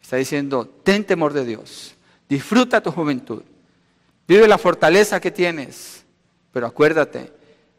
Está 0.00 0.16
diciendo, 0.16 0.66
ten 0.84 1.02
temor 1.04 1.32
de 1.32 1.44
Dios, 1.44 1.96
disfruta 2.28 2.82
tu 2.82 2.92
juventud. 2.92 3.42
Vive 4.26 4.48
la 4.48 4.58
fortaleza 4.58 5.20
que 5.20 5.30
tienes, 5.30 6.04
pero 6.52 6.66
acuérdate, 6.66 7.32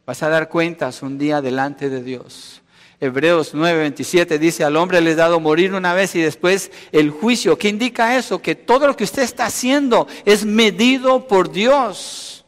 vas 0.05 0.21
a 0.21 0.29
dar 0.29 0.49
cuentas 0.49 1.01
un 1.01 1.17
día 1.17 1.41
delante 1.41 1.89
de 1.89 2.03
Dios. 2.03 2.61
Hebreos 2.99 3.53
9:27 3.53 4.37
dice, 4.37 4.63
al 4.63 4.77
hombre 4.77 5.01
le 5.01 5.11
he 5.11 5.15
dado 5.15 5.39
morir 5.39 5.73
una 5.73 5.93
vez 5.93 6.15
y 6.15 6.21
después 6.21 6.71
el 6.91 7.09
juicio. 7.09 7.57
¿Qué 7.57 7.69
indica 7.69 8.17
eso? 8.17 8.41
Que 8.41 8.55
todo 8.55 8.87
lo 8.87 8.95
que 8.95 9.03
usted 9.03 9.23
está 9.23 9.47
haciendo 9.47 10.07
es 10.23 10.45
medido 10.45 11.27
por 11.27 11.51
Dios. 11.51 12.45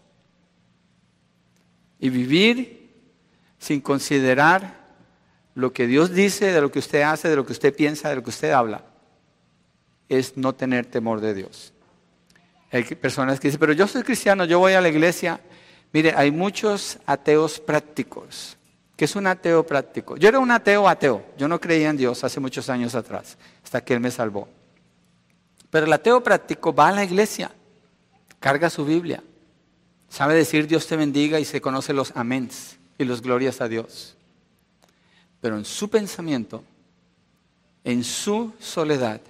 Y 2.00 2.10
vivir 2.10 2.92
sin 3.58 3.82
considerar 3.82 4.78
lo 5.56 5.74
que 5.74 5.88
Dios 5.88 6.14
dice, 6.14 6.52
de 6.52 6.62
lo 6.62 6.72
que 6.72 6.80
usted 6.80 7.02
hace, 7.02 7.30
de 7.30 7.36
lo 7.36 7.46
que 7.46 7.52
usted 7.52 7.76
piensa, 7.76 8.10
de 8.10 8.18
lo 8.18 8.24
que 8.24 8.30
usted 8.30 8.52
habla, 8.52 8.86
es 10.08 10.38
no 10.38 10.54
tener 10.54 10.86
temor 10.86 11.20
de 11.20 11.34
Dios. 11.34 11.74
Hay 12.72 12.84
personas 12.84 13.40
que 13.40 13.48
dicen, 13.48 13.60
pero 13.60 13.74
yo 13.74 13.88
soy 13.88 14.04
cristiano, 14.04 14.46
yo 14.46 14.60
voy 14.60 14.74
a 14.74 14.82
la 14.82 14.90
iglesia. 14.90 15.40
Mire, 15.94 16.14
hay 16.16 16.32
muchos 16.32 17.00
ateos 17.06 17.60
prácticos. 17.60 18.58
¿Qué 18.96 19.06
es 19.06 19.16
un 19.16 19.28
ateo 19.28 19.66
práctico? 19.66 20.18
Yo 20.18 20.28
era 20.28 20.40
un 20.40 20.52
ateo 20.52 20.90
ateo. 20.90 21.24
Yo 21.38 21.48
no 21.48 21.62
creía 21.62 21.90
en 21.90 21.98
Dios 21.98 22.24
hace 22.24 22.40
muchos 22.40 22.70
años 22.70 22.96
atrás, 22.96 23.38
hasta 23.64 23.82
que 23.82 23.94
Él 23.94 24.00
me 24.00 24.12
salvó. 24.12 24.50
Pero 25.70 25.86
el 25.86 25.94
ateo 25.94 26.22
práctico 26.24 26.74
va 26.74 26.90
a 26.90 26.92
la 26.92 27.04
iglesia, 27.04 27.52
carga 28.40 28.70
su 28.70 28.86
Biblia, 28.86 29.24
sabe 30.10 30.34
decir 30.34 30.68
Dios 30.68 30.88
te 30.88 30.96
bendiga 30.96 31.40
y 31.40 31.46
se 31.46 31.62
conoce 31.62 31.94
los 31.94 32.12
améns 32.16 32.78
y 32.98 33.04
los 33.04 33.22
glorias 33.22 33.62
a 33.62 33.68
Dios. 33.68 34.16
Pero 35.42 35.58
en 35.58 35.66
su 35.66 35.90
pensamiento, 35.90 36.64
en 37.84 38.04
su 38.04 38.54
soledad, 38.60 39.22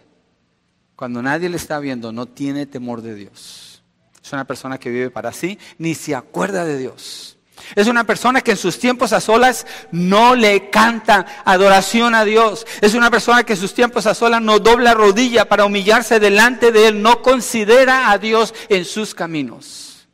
cuando 0.98 1.22
nadie 1.22 1.48
le 1.48 1.58
está 1.58 1.80
viendo, 1.80 2.12
no 2.12 2.26
tiene 2.26 2.66
temor 2.66 3.04
de 3.04 3.14
Dios. 3.14 3.84
Es 4.22 4.34
una 4.34 4.46
persona 4.46 4.80
que 4.80 4.90
vive 4.90 5.12
para 5.12 5.32
sí, 5.32 5.60
ni 5.78 5.94
se 5.94 6.16
acuerda 6.16 6.66
de 6.66 6.80
Dios. 6.80 7.38
Es 7.76 7.88
una 7.88 8.04
persona 8.04 8.42
que 8.42 8.52
en 8.52 8.58
sus 8.58 8.80
tiempos 8.80 9.14
a 9.14 9.22
solas 9.22 9.68
no 9.92 10.34
le 10.36 10.72
canta 10.72 11.44
adoración 11.46 12.16
a 12.16 12.26
Dios. 12.26 12.66
Es 12.82 12.96
una 12.96 13.12
persona 13.12 13.44
que 13.44 13.54
en 13.54 13.60
sus 13.60 13.76
tiempos 13.76 14.08
a 14.08 14.16
solas 14.16 14.42
no 14.42 14.58
dobla 14.58 14.96
rodilla 14.96 15.48
para 15.48 15.66
humillarse 15.66 16.20
delante 16.20 16.72
de 16.72 16.88
Él, 16.88 17.02
no 17.04 17.22
considera 17.22 18.10
a 18.10 18.18
Dios 18.18 18.56
en 18.68 18.84
sus 18.84 19.14
caminos. 19.14 20.08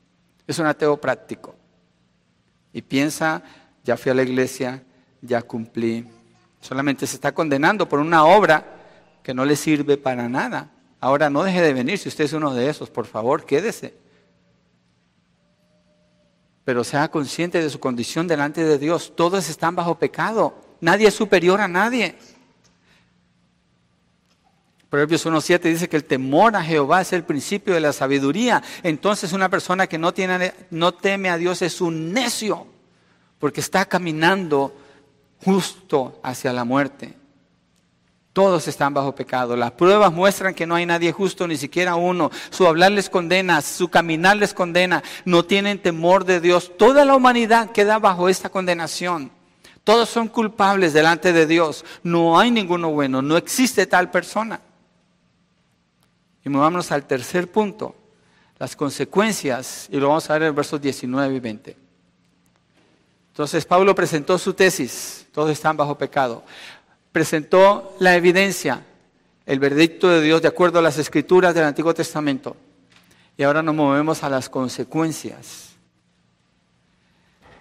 Es 0.46 0.60
un 0.60 0.66
ateo 0.66 0.98
práctico. 0.98 1.56
Y 2.74 2.82
piensa, 2.82 3.42
ya 3.86 3.96
fui 3.96 4.12
a 4.12 4.16
la 4.16 4.24
iglesia, 4.24 4.84
ya 5.22 5.42
cumplí. 5.44 6.06
Solamente 6.60 7.08
se 7.08 7.16
está 7.16 7.34
condenando 7.34 7.88
por 7.88 8.00
una 8.00 8.26
obra 8.26 8.66
que 9.24 9.34
no 9.34 9.46
le 9.46 9.56
sirve 9.56 9.96
para 9.96 10.28
nada. 10.28 10.73
Ahora 11.04 11.30
no 11.30 11.44
deje 11.44 11.62
de 11.62 11.74
venir, 11.74 11.98
si 12.00 12.08
usted 12.08 12.24
es 12.24 12.32
uno 12.32 12.54
de 12.54 12.70
esos, 12.70 12.90
por 12.90 13.06
favor, 13.06 13.46
quédese 13.46 13.94
pero 16.66 16.84
sea 16.84 17.12
consciente 17.12 17.62
de 17.62 17.70
su 17.70 17.80
condición 17.80 18.26
delante 18.26 18.64
de 18.64 18.78
Dios. 18.78 19.14
Todos 19.16 19.50
están 19.50 19.76
bajo 19.76 20.00
pecado. 20.00 20.56
Nadie 20.80 21.08
es 21.08 21.14
superior 21.14 21.60
a 21.60 21.68
nadie. 21.68 22.16
Proverbios 24.90 25.26
1.7 25.26 25.62
dice 25.64 25.90
que 25.90 25.98
el 25.98 26.06
temor 26.06 26.56
a 26.56 26.64
Jehová 26.64 27.02
es 27.02 27.12
el 27.14 27.24
principio 27.24 27.74
de 27.74 27.82
la 27.82 27.92
sabiduría. 27.92 28.64
Entonces 28.84 29.34
una 29.34 29.50
persona 29.50 29.88
que 29.88 29.98
no, 29.98 30.14
tiene, 30.14 30.54
no 30.70 30.94
teme 30.94 31.30
a 31.30 31.38
Dios 31.38 31.62
es 31.62 31.82
un 31.82 32.14
necio, 32.14 32.66
porque 33.40 33.60
está 33.60 33.86
caminando 33.86 34.74
justo 35.44 36.20
hacia 36.24 36.54
la 36.54 36.64
muerte. 36.64 37.23
Todos 38.34 38.68
están 38.68 38.96
bajo 38.96 39.14
pecado. 39.14 39.56
Las 39.56 39.72
pruebas 39.72 40.12
muestran 40.12 40.56
que 40.56 40.66
no 40.66 40.74
hay 40.74 40.88
nadie 40.88 41.12
justo, 41.12 41.48
ni 41.48 41.56
siquiera 41.56 41.94
uno. 41.94 42.32
Su 42.50 42.66
hablar 42.66 42.92
les 42.92 43.08
condena, 43.08 43.62
su 43.62 43.90
caminar 43.90 44.38
les 44.38 44.56
condena. 44.56 45.04
No 45.24 45.46
tienen 45.46 45.80
temor 45.80 46.26
de 46.26 46.42
Dios. 46.42 46.72
Toda 46.76 47.06
la 47.06 47.16
humanidad 47.16 47.72
queda 47.72 48.00
bajo 48.00 48.28
esta 48.28 48.50
condenación. 48.50 49.32
Todos 49.84 50.10
son 50.10 50.30
culpables 50.30 50.94
delante 50.94 51.32
de 51.32 51.46
Dios. 51.46 51.86
No 52.02 52.40
hay 52.40 52.50
ninguno 52.50 52.90
bueno. 52.90 53.22
No 53.22 53.38
existe 53.38 53.86
tal 53.86 54.10
persona. 54.10 54.60
Y 56.44 56.50
movámonos 56.50 56.92
al 56.92 57.06
tercer 57.06 57.52
punto. 57.52 57.96
Las 58.58 58.76
consecuencias, 58.76 59.88
y 59.92 59.98
lo 59.98 60.08
vamos 60.08 60.28
a 60.30 60.34
ver 60.34 60.44
en 60.44 60.56
versos 60.56 60.82
19 60.82 61.36
y 61.36 61.40
20. 61.40 61.78
Entonces 63.28 63.64
Pablo 63.66 63.94
presentó 63.94 64.40
su 64.40 64.56
tesis. 64.56 65.28
Todos 65.32 65.52
están 65.52 65.78
bajo 65.78 65.96
pecado 65.96 66.44
presentó 67.14 67.96
la 68.00 68.16
evidencia, 68.16 68.84
el 69.46 69.60
veredicto 69.60 70.10
de 70.10 70.22
Dios 70.22 70.42
de 70.42 70.48
acuerdo 70.50 70.80
a 70.80 70.82
las 70.82 70.98
escrituras 70.98 71.54
del 71.56 71.64
Antiguo 71.64 71.94
Testamento. 71.94 72.58
Y 73.38 73.44
ahora 73.44 73.62
nos 73.62 73.76
movemos 73.76 74.24
a 74.24 74.30
las 74.30 74.50
consecuencias. 74.50 75.70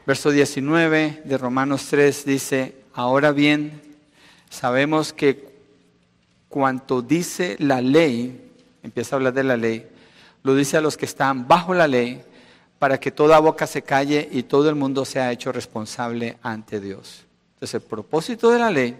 Verso 0.07 0.31
19 0.31 1.23
de 1.25 1.39
Romanos 1.39 1.87
3 1.91 2.25
dice, 2.25 2.75
ahora 2.95 3.31
bien, 3.31 3.81
sabemos 4.51 5.13
que 5.13 5.53
cuanto 6.49 7.03
dice 7.03 7.57
la 7.61 7.81
ley, 7.81 8.51
empieza 8.83 9.15
a 9.15 9.17
hablar 9.19 9.35
de 9.35 9.45
la 9.45 9.57
ley, 9.57 9.87
lo 10.43 10.57
dice 10.57 10.79
a 10.79 10.81
los 10.81 10.97
que 10.97 11.05
están 11.05 11.47
bajo 11.47 11.73
la 11.75 11.87
ley, 11.87 12.23
para 12.79 12.99
que 12.99 13.13
toda 13.13 13.39
boca 13.39 13.67
se 13.67 13.83
calle 13.83 14.29
y 14.33 14.43
todo 14.45 14.69
el 14.69 14.75
mundo 14.75 15.05
sea 15.05 15.31
hecho 15.31 15.53
responsable 15.53 16.39
ante 16.43 16.81
Dios. 16.81 17.25
Entonces 17.55 17.75
el 17.75 17.83
propósito 17.83 18.51
de 18.51 18.59
la 18.59 18.71
ley 18.71 18.97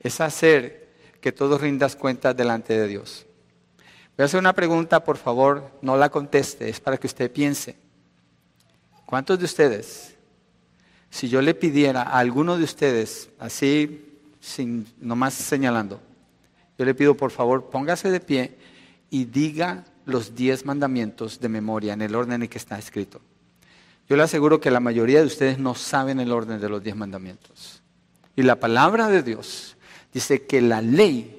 es 0.00 0.20
hacer 0.20 0.88
que 1.20 1.32
todos 1.32 1.60
rindas 1.60 1.96
cuentas 1.96 2.36
delante 2.36 2.78
de 2.78 2.86
Dios. 2.86 3.26
Voy 4.16 4.22
a 4.22 4.26
hacer 4.26 4.40
una 4.40 4.52
pregunta, 4.52 5.04
por 5.04 5.16
favor, 5.16 5.70
no 5.80 5.96
la 5.96 6.08
conteste, 6.08 6.68
es 6.68 6.80
para 6.80 6.96
que 6.96 7.06
usted 7.06 7.30
piense. 7.30 7.76
¿Cuántos 9.06 9.38
de 9.38 9.44
ustedes, 9.44 10.16
si 11.08 11.28
yo 11.28 11.40
le 11.40 11.54
pidiera 11.54 12.02
a 12.02 12.18
alguno 12.18 12.58
de 12.58 12.64
ustedes, 12.64 13.30
así, 13.38 14.04
sin 14.40 14.86
nomás 15.00 15.34
señalando, 15.34 16.00
yo 16.76 16.84
le 16.84 16.94
pido 16.94 17.16
por 17.16 17.30
favor, 17.30 17.70
póngase 17.70 18.10
de 18.10 18.20
pie 18.20 18.58
y 19.10 19.24
diga 19.24 19.84
los 20.04 20.34
diez 20.34 20.64
mandamientos 20.64 21.40
de 21.40 21.48
memoria 21.48 21.92
en 21.92 22.02
el 22.02 22.14
orden 22.14 22.42
en 22.42 22.48
que 22.48 22.58
está 22.58 22.78
escrito. 22.78 23.20
Yo 24.08 24.16
le 24.16 24.22
aseguro 24.22 24.60
que 24.60 24.70
la 24.70 24.80
mayoría 24.80 25.20
de 25.20 25.26
ustedes 25.26 25.58
no 25.58 25.74
saben 25.74 26.18
el 26.20 26.32
orden 26.32 26.60
de 26.60 26.68
los 26.68 26.82
diez 26.82 26.96
mandamientos. 26.96 27.82
Y 28.36 28.42
la 28.42 28.56
palabra 28.56 29.08
de 29.08 29.22
Dios 29.22 29.76
dice 30.12 30.46
que 30.46 30.60
la 30.60 30.80
ley 30.80 31.38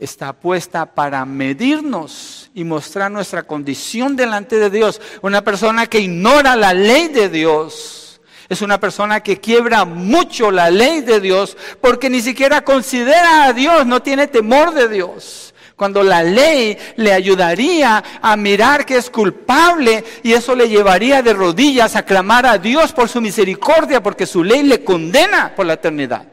está 0.00 0.32
puesta 0.32 0.86
para 0.94 1.24
medirnos 1.26 2.50
y 2.54 2.64
mostrar 2.64 3.10
nuestra 3.10 3.42
condición 3.42 4.16
delante 4.16 4.58
de 4.58 4.70
Dios. 4.70 5.00
Una 5.22 5.44
persona 5.44 5.86
que 5.86 6.00
ignora 6.00 6.56
la 6.56 6.72
ley 6.72 7.08
de 7.08 7.28
Dios 7.28 8.20
es 8.48 8.62
una 8.62 8.80
persona 8.80 9.20
que 9.20 9.40
quiebra 9.40 9.84
mucho 9.84 10.50
la 10.50 10.70
ley 10.70 11.02
de 11.02 11.20
Dios 11.20 11.56
porque 11.80 12.10
ni 12.10 12.20
siquiera 12.20 12.62
considera 12.62 13.44
a 13.44 13.52
Dios, 13.52 13.86
no 13.86 14.02
tiene 14.02 14.26
temor 14.26 14.74
de 14.74 14.88
Dios. 14.88 15.54
Cuando 15.76 16.02
la 16.02 16.22
ley 16.22 16.76
le 16.96 17.12
ayudaría 17.12 18.02
a 18.20 18.36
mirar 18.36 18.84
que 18.84 18.96
es 18.96 19.08
culpable 19.08 20.04
y 20.22 20.32
eso 20.32 20.54
le 20.54 20.68
llevaría 20.68 21.22
de 21.22 21.32
rodillas 21.32 21.94
a 21.94 22.04
clamar 22.04 22.44
a 22.44 22.58
Dios 22.58 22.92
por 22.92 23.08
su 23.08 23.20
misericordia 23.20 24.02
porque 24.02 24.26
su 24.26 24.42
ley 24.42 24.62
le 24.62 24.82
condena 24.82 25.54
por 25.54 25.64
la 25.66 25.74
eternidad. 25.74 26.29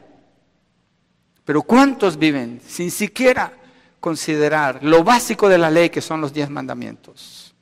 Pero 1.48 1.62
¿cuántos 1.62 2.18
viven 2.18 2.60
sin 2.68 2.90
siquiera 2.90 3.54
considerar 4.00 4.80
lo 4.82 5.02
básico 5.02 5.48
de 5.48 5.56
la 5.56 5.70
ley 5.70 5.88
que 5.88 6.02
son 6.02 6.20
los 6.20 6.30
diez 6.30 6.50
mandamientos? 6.50 7.54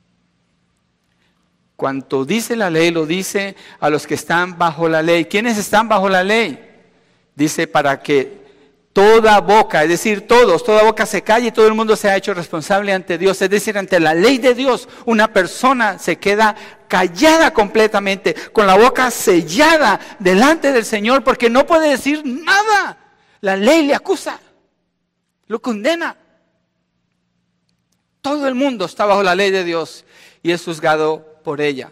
Cuanto 1.77 2.25
dice 2.25 2.57
la 2.57 2.69
ley, 2.69 2.91
lo 2.91 3.05
dice 3.05 3.55
a 3.79 3.89
los 3.89 4.05
que 4.05 4.15
están 4.15 4.57
bajo 4.57 4.89
la 4.89 5.01
ley. 5.01 5.23
¿Quiénes 5.23 5.57
están 5.57 5.87
bajo 5.87 6.09
la 6.09 6.21
ley? 6.21 6.59
Dice 7.33 7.65
para 7.65 8.01
que 8.01 8.41
toda 8.91 9.39
boca, 9.39 9.83
es 9.83 9.89
decir, 9.89 10.27
todos, 10.27 10.65
toda 10.65 10.83
boca 10.83 11.05
se 11.05 11.21
calle 11.21 11.47
y 11.47 11.51
todo 11.53 11.67
el 11.67 11.73
mundo 11.73 11.95
se 11.95 12.09
ha 12.09 12.17
hecho 12.17 12.33
responsable 12.33 12.91
ante 12.91 13.17
Dios. 13.17 13.41
Es 13.41 13.49
decir, 13.49 13.77
ante 13.77 14.01
la 14.01 14.13
ley 14.13 14.37
de 14.37 14.53
Dios, 14.53 14.89
una 15.05 15.31
persona 15.31 15.97
se 15.97 16.17
queda 16.17 16.57
callada 16.89 17.53
completamente, 17.53 18.35
con 18.51 18.67
la 18.67 18.75
boca 18.75 19.09
sellada 19.11 19.97
delante 20.19 20.73
del 20.73 20.83
Señor, 20.83 21.23
porque 21.23 21.49
no 21.49 21.65
puede 21.65 21.91
decir 21.91 22.21
nada. 22.25 22.97
La 23.41 23.55
ley 23.55 23.85
le 23.85 23.93
acusa, 23.93 24.39
lo 25.47 25.61
condena. 25.61 26.17
Todo 28.21 28.47
el 28.47 28.55
mundo 28.55 28.85
está 28.85 29.05
bajo 29.05 29.23
la 29.23 29.35
ley 29.35 29.51
de 29.51 29.63
Dios 29.63 30.05
y 30.43 30.51
es 30.51 30.63
juzgado 30.63 31.39
por 31.43 31.61
ella. 31.61 31.91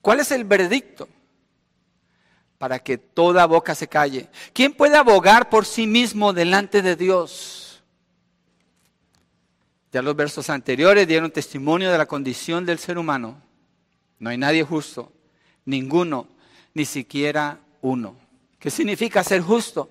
¿Cuál 0.00 0.20
es 0.20 0.30
el 0.30 0.44
veredicto? 0.44 1.08
Para 2.58 2.78
que 2.78 2.96
toda 2.96 3.44
boca 3.46 3.74
se 3.74 3.88
calle. 3.88 4.28
¿Quién 4.52 4.72
puede 4.72 4.96
abogar 4.96 5.50
por 5.50 5.66
sí 5.66 5.86
mismo 5.86 6.32
delante 6.32 6.80
de 6.80 6.96
Dios? 6.96 7.82
Ya 9.92 10.02
los 10.02 10.16
versos 10.16 10.48
anteriores 10.48 11.06
dieron 11.08 11.30
testimonio 11.30 11.90
de 11.90 11.98
la 11.98 12.06
condición 12.06 12.64
del 12.64 12.78
ser 12.78 12.98
humano. 12.98 13.42
No 14.18 14.30
hay 14.30 14.38
nadie 14.38 14.62
justo, 14.62 15.12
ninguno, 15.64 16.28
ni 16.72 16.84
siquiera 16.84 17.60
uno. 17.82 18.16
¿Qué 18.58 18.70
significa 18.70 19.22
ser 19.22 19.42
justo? 19.42 19.90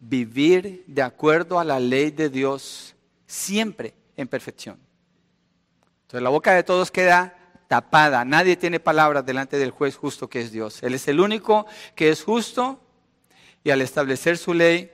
Vivir 0.00 0.84
de 0.86 1.02
acuerdo 1.02 1.58
a 1.58 1.64
la 1.64 1.80
ley 1.80 2.10
de 2.10 2.28
Dios 2.28 2.94
siempre 3.26 3.94
en 4.16 4.28
perfección. 4.28 4.78
Entonces 6.02 6.22
la 6.22 6.30
boca 6.30 6.52
de 6.52 6.62
todos 6.62 6.90
queda 6.90 7.36
tapada, 7.68 8.24
nadie 8.24 8.56
tiene 8.56 8.78
palabras 8.78 9.26
delante 9.26 9.58
del 9.58 9.70
juez 9.70 9.96
justo 9.96 10.28
que 10.28 10.40
es 10.40 10.52
Dios. 10.52 10.82
Él 10.82 10.94
es 10.94 11.08
el 11.08 11.20
único 11.20 11.66
que 11.94 12.10
es 12.10 12.22
justo 12.22 12.80
y 13.64 13.70
al 13.70 13.82
establecer 13.82 14.38
su 14.38 14.54
ley 14.54 14.90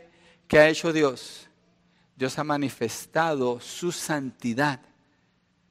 que 0.49 0.59
ha 0.59 0.69
hecho 0.69 0.93
Dios, 0.93 1.49
Dios 2.17 2.39
ha 2.39 2.45
manifestado 2.45 3.61
su 3.61 3.93
santidad 3.93 4.81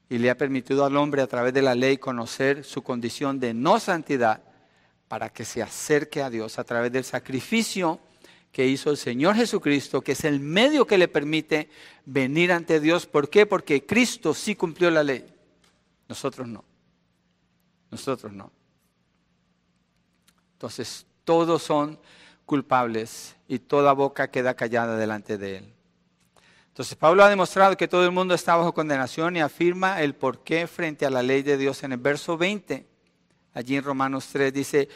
y 0.10 0.18
le 0.18 0.30
ha 0.30 0.38
permitido 0.38 0.86
al 0.86 0.98
hombre 0.98 1.22
a 1.22 1.28
través 1.28 1.54
de 1.54 1.62
la 1.62 1.74
ley 1.74 1.98
conocer 1.98 2.64
su 2.64 2.84
condición 2.84 3.40
de 3.40 3.54
no 3.54 3.80
santidad 3.80 4.44
para 5.08 5.30
que 5.30 5.46
se 5.46 5.62
acerque 5.64 6.22
a 6.22 6.30
Dios 6.30 6.60
a 6.60 6.64
través 6.64 6.92
del 6.92 7.04
sacrificio 7.04 8.00
que 8.52 8.68
hizo 8.68 8.90
el 8.90 8.98
Señor 8.98 9.36
Jesucristo, 9.36 10.02
que 10.02 10.12
es 10.12 10.26
el 10.26 10.40
medio 10.40 10.86
que 10.86 10.98
le 10.98 11.08
permite 11.08 11.70
venir 12.06 12.52
ante 12.52 12.80
Dios. 12.80 13.06
¿Por 13.06 13.30
qué? 13.30 13.46
Porque 13.46 13.86
Cristo 13.86 14.34
sí 14.34 14.56
cumplió 14.56 14.92
la 14.92 15.04
ley. 15.04 15.26
Nosotros 16.10 16.48
no. 16.48 16.64
Nosotros 17.90 18.34
no. 18.34 18.52
Entonces, 20.54 21.06
todos 21.24 21.64
son 21.64 21.98
culpables 22.46 23.36
y 23.48 23.60
toda 23.60 23.94
boca 23.94 24.30
queda 24.30 24.54
callada 24.54 24.98
delante 24.98 25.38
de 25.38 25.58
Él. 25.58 25.74
Entonces 26.68 26.96
Pablo 26.96 27.24
ha 27.24 27.30
demostrado 27.30 27.76
que 27.76 27.88
todo 27.88 28.06
el 28.06 28.12
mundo 28.12 28.34
está 28.34 28.56
bajo 28.56 28.74
condenación 28.74 29.36
y 29.36 29.42
afirma 29.42 30.02
el 30.02 30.16
porqué 30.16 30.68
frente 30.68 31.06
a 31.06 31.10
la 31.10 31.22
ley 31.22 31.44
de 31.44 31.58
Dios 31.58 31.84
en 31.84 31.92
el 31.92 31.98
verso 31.98 32.38
20. 32.38 32.88
Allí 33.54 33.76
en 33.76 33.84
Romanos 33.84 34.30
3 34.32 34.54
dice, 34.54 34.90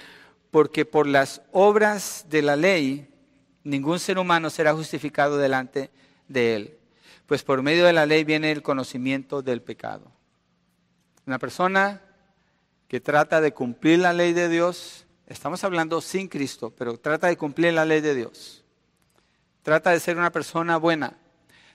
porque 0.51 0.85
por 0.85 1.05
las 1.05 1.41
obras 1.51 2.25
de 2.29 2.41
la 2.41 2.55
ley 2.55 3.09
ningún 3.65 3.99
ser 3.99 4.17
humano 4.17 4.49
será 4.49 4.73
justificado 4.73 5.37
delante 5.37 5.89
de 6.29 6.55
él, 6.55 6.77
pues 7.25 7.43
por 7.43 7.61
medio 7.61 7.85
de 7.85 7.91
la 7.91 8.05
ley 8.05 8.23
viene 8.23 8.51
el 8.51 8.61
conocimiento 8.61 9.41
del 9.41 9.61
pecado. 9.61 10.09
Una 11.25 11.39
persona 11.39 12.01
que 12.87 13.01
trata 13.01 13.41
de 13.41 13.51
cumplir 13.51 13.99
la 13.99 14.13
ley 14.13 14.31
de 14.31 14.47
Dios, 14.47 15.05
estamos 15.27 15.63
hablando 15.63 15.99
sin 15.99 16.27
Cristo, 16.27 16.71
pero 16.77 16.97
trata 16.97 17.27
de 17.27 17.35
cumplir 17.35 17.73
la 17.73 17.83
ley 17.83 17.99
de 17.99 18.15
Dios. 18.15 18.63
Trata 19.63 19.89
de 19.89 19.99
ser 19.99 20.17
una 20.17 20.31
persona 20.31 20.77
buena, 20.77 21.17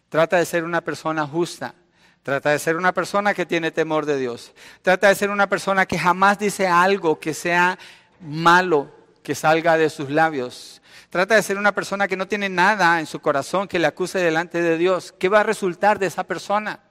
trata 0.09 0.37
de 0.37 0.47
ser 0.47 0.63
una 0.63 0.81
persona 0.81 1.27
justa, 1.27 1.75
trata 2.23 2.51
de 2.51 2.61
ser 2.61 2.77
una 2.77 2.95
persona 2.95 3.35
que 3.35 3.47
tiene 3.47 3.73
temor 3.73 4.07
de 4.07 4.17
Dios, 4.17 4.53
trata 4.83 5.09
de 5.09 5.17
ser 5.17 5.31
una 5.31 5.49
persona 5.49 5.87
que 5.87 5.99
jamás 5.99 6.39
dice 6.39 6.69
algo 6.69 7.19
que 7.19 7.35
sea 7.35 7.77
malo 8.21 8.93
que 9.25 9.35
salga 9.35 9.77
de 9.77 9.91
sus 9.91 10.09
labios. 10.09 10.80
Trata 11.11 11.35
de 11.35 11.43
ser 11.43 11.59
una 11.59 11.75
persona 11.75 12.07
que 12.07 12.17
no 12.17 12.29
tiene 12.29 12.49
nada 12.49 13.01
en 13.01 13.07
su 13.07 13.19
corazón 13.19 13.67
que 13.67 13.81
le 13.81 13.89
acuse 13.89 14.21
delante 14.21 14.63
de 14.63 14.79
Dios. 14.79 15.13
¿Qué 15.19 15.29
va 15.29 15.41
a 15.41 15.43
resultar 15.43 15.99
de 15.99 16.07
esa 16.07 16.23
persona? 16.23 16.85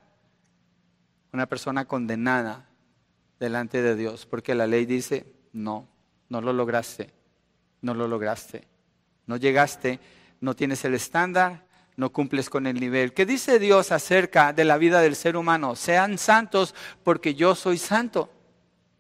Una 1.32 1.46
persona 1.46 1.86
condenada 1.86 2.68
delante 3.40 3.82
de 3.82 3.96
Dios, 3.96 4.26
porque 4.26 4.56
la 4.56 4.68
ley 4.68 4.86
dice, 4.86 5.26
no, 5.54 5.88
no 6.28 6.42
lo 6.42 6.52
lograste, 6.52 7.14
no 7.82 7.94
lo 7.94 8.10
lograste, 8.10 8.68
no 9.26 9.38
llegaste, 9.38 10.02
no 10.42 10.54
tienes 10.54 10.84
el 10.84 10.96
estándar, 10.96 11.66
no 11.96 12.12
cumples 12.12 12.50
con 12.50 12.68
el 12.68 12.78
nivel. 12.78 13.14
¿Qué 13.14 13.26
dice 13.26 13.58
Dios 13.58 13.94
acerca 13.94 14.52
de 14.52 14.66
la 14.66 14.78
vida 14.78 15.00
del 15.00 15.16
ser 15.16 15.38
humano? 15.38 15.78
Sean 15.78 16.18
santos 16.18 16.76
porque 17.04 17.36
yo 17.36 17.56
soy 17.56 17.78
santo. 17.78 18.30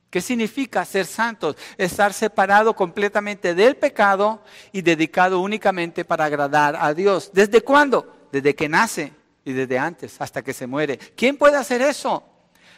¿Qué 0.10 0.22
significa 0.22 0.84
ser 0.86 1.05
santos? 1.05 1.55
Estar 1.78 2.14
separado 2.14 2.76
completamente 2.76 3.53
del 3.53 3.76
pecado 3.76 4.43
y 4.72 4.82
dedicado 4.82 5.39
únicamente 5.39 6.03
para 6.03 6.26
agradar 6.26 6.76
a 6.76 6.93
Dios. 6.93 7.30
¿Desde 7.32 7.62
cuándo? 7.62 8.28
Desde 8.32 8.55
que 8.55 8.68
nace 8.68 9.14
y 9.45 9.53
desde 9.53 9.78
antes, 9.78 10.20
hasta 10.20 10.41
que 10.41 10.53
se 10.53 10.66
muere. 10.66 10.97
¿Quién 10.97 11.38
puede 11.38 11.57
hacer 11.57 11.82
eso? 11.82 12.24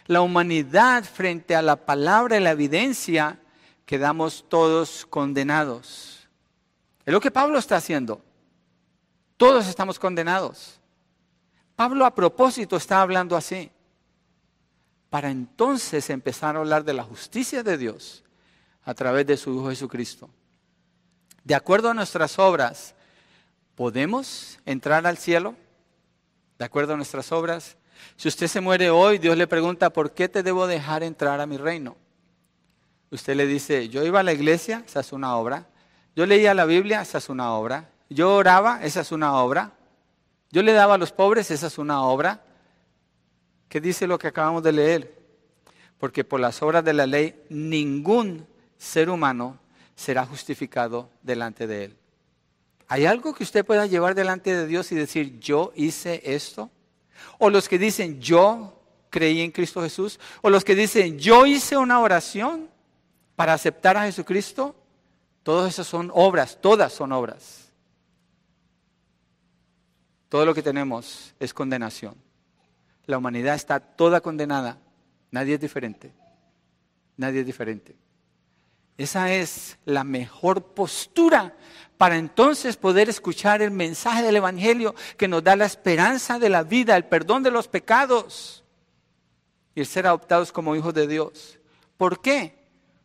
La 0.07 0.21
humanidad 0.21 1.05
frente 1.05 1.55
a 1.55 1.61
la 1.61 1.77
palabra 1.77 2.37
y 2.37 2.41
la 2.41 2.51
evidencia 2.51 3.39
quedamos 3.85 4.45
todos 4.49 5.05
condenados. 5.05 6.27
Es 7.05 7.13
lo 7.13 7.21
que 7.21 7.31
Pablo 7.31 7.59
está 7.59 7.77
haciendo. 7.77 8.21
Todos 9.37 9.67
estamos 9.67 9.97
condenados. 9.97 10.79
Pablo 11.77 12.05
a 12.05 12.13
propósito 12.13 12.75
está 12.75 13.01
hablando 13.01 13.37
así 13.37 13.71
para 15.11 15.29
entonces 15.29 16.09
empezar 16.09 16.55
a 16.55 16.59
hablar 16.59 16.85
de 16.85 16.93
la 16.93 17.03
justicia 17.03 17.63
de 17.63 17.77
Dios 17.77 18.23
a 18.85 18.93
través 18.93 19.27
de 19.27 19.35
su 19.35 19.53
Hijo 19.53 19.69
Jesucristo. 19.69 20.29
De 21.43 21.53
acuerdo 21.53 21.89
a 21.89 21.93
nuestras 21.93 22.39
obras, 22.39 22.95
¿podemos 23.75 24.57
entrar 24.65 25.05
al 25.05 25.17
cielo? 25.17 25.55
De 26.57 26.63
acuerdo 26.63 26.93
a 26.93 26.95
nuestras 26.95 27.29
obras. 27.33 27.75
Si 28.15 28.29
usted 28.29 28.47
se 28.47 28.61
muere 28.61 28.89
hoy, 28.89 29.17
Dios 29.17 29.35
le 29.35 29.47
pregunta, 29.47 29.89
¿por 29.89 30.13
qué 30.13 30.29
te 30.29 30.43
debo 30.43 30.65
dejar 30.65 31.03
entrar 31.03 31.41
a 31.41 31.45
mi 31.45 31.57
reino? 31.57 31.97
Usted 33.09 33.35
le 33.35 33.45
dice, 33.45 33.89
yo 33.89 34.05
iba 34.05 34.21
a 34.21 34.23
la 34.23 34.31
iglesia, 34.31 34.81
esa 34.87 35.01
es 35.01 35.11
una 35.11 35.35
obra. 35.35 35.67
Yo 36.15 36.25
leía 36.25 36.53
la 36.53 36.63
Biblia, 36.63 37.01
esa 37.01 37.17
es 37.17 37.27
una 37.27 37.51
obra. 37.51 37.89
Yo 38.09 38.33
oraba, 38.33 38.81
esa 38.81 39.01
es 39.01 39.11
una 39.11 39.33
obra. 39.33 39.73
Yo 40.51 40.63
le 40.63 40.71
daba 40.71 40.93
a 40.93 40.97
los 40.97 41.11
pobres, 41.11 41.51
esa 41.51 41.67
es 41.67 41.77
una 41.77 42.01
obra. 42.01 42.45
¿Qué 43.71 43.79
dice 43.79 44.05
lo 44.05 44.19
que 44.19 44.27
acabamos 44.27 44.63
de 44.63 44.73
leer? 44.73 45.17
Porque 45.97 46.25
por 46.25 46.41
las 46.41 46.61
obras 46.61 46.83
de 46.83 46.91
la 46.91 47.07
ley 47.07 47.41
ningún 47.47 48.45
ser 48.77 49.09
humano 49.09 49.59
será 49.95 50.25
justificado 50.25 51.09
delante 51.21 51.67
de 51.67 51.85
él. 51.85 51.97
¿Hay 52.89 53.05
algo 53.05 53.33
que 53.33 53.43
usted 53.43 53.63
pueda 53.65 53.85
llevar 53.85 54.13
delante 54.13 54.53
de 54.53 54.67
Dios 54.67 54.91
y 54.91 54.95
decir, 54.95 55.39
yo 55.39 55.71
hice 55.73 56.21
esto? 56.25 56.69
O 57.37 57.49
los 57.49 57.69
que 57.69 57.79
dicen, 57.79 58.19
yo 58.19 58.77
creí 59.09 59.39
en 59.39 59.51
Cristo 59.51 59.81
Jesús. 59.81 60.19
O 60.41 60.49
los 60.49 60.65
que 60.65 60.75
dicen, 60.75 61.17
yo 61.17 61.45
hice 61.45 61.77
una 61.77 62.01
oración 62.01 62.69
para 63.37 63.53
aceptar 63.53 63.95
a 63.95 64.03
Jesucristo. 64.03 64.75
Todas 65.43 65.71
esas 65.71 65.87
son 65.87 66.11
obras, 66.13 66.57
todas 66.59 66.91
son 66.91 67.13
obras. 67.13 67.69
Todo 70.27 70.45
lo 70.45 70.53
que 70.53 70.61
tenemos 70.61 71.33
es 71.39 71.53
condenación. 71.53 72.30
La 73.05 73.17
humanidad 73.17 73.55
está 73.55 73.79
toda 73.79 74.21
condenada. 74.21 74.77
Nadie 75.31 75.55
es 75.55 75.59
diferente. 75.59 76.13
Nadie 77.17 77.41
es 77.41 77.45
diferente. 77.45 77.95
Esa 78.97 79.33
es 79.33 79.77
la 79.85 80.03
mejor 80.03 80.73
postura 80.73 81.55
para 81.97 82.17
entonces 82.17 82.77
poder 82.77 83.09
escuchar 83.09 83.61
el 83.61 83.71
mensaje 83.71 84.23
del 84.23 84.35
Evangelio 84.35 84.95
que 85.17 85.27
nos 85.27 85.43
da 85.43 85.55
la 85.55 85.65
esperanza 85.65 86.39
de 86.39 86.49
la 86.49 86.63
vida, 86.63 86.95
el 86.95 87.05
perdón 87.05 87.43
de 87.43 87.51
los 87.51 87.67
pecados 87.67 88.63
y 89.75 89.79
el 89.79 89.85
ser 89.85 90.07
adoptados 90.07 90.51
como 90.51 90.75
hijos 90.75 90.93
de 90.93 91.07
Dios. 91.07 91.59
¿Por 91.97 92.21
qué? 92.21 92.57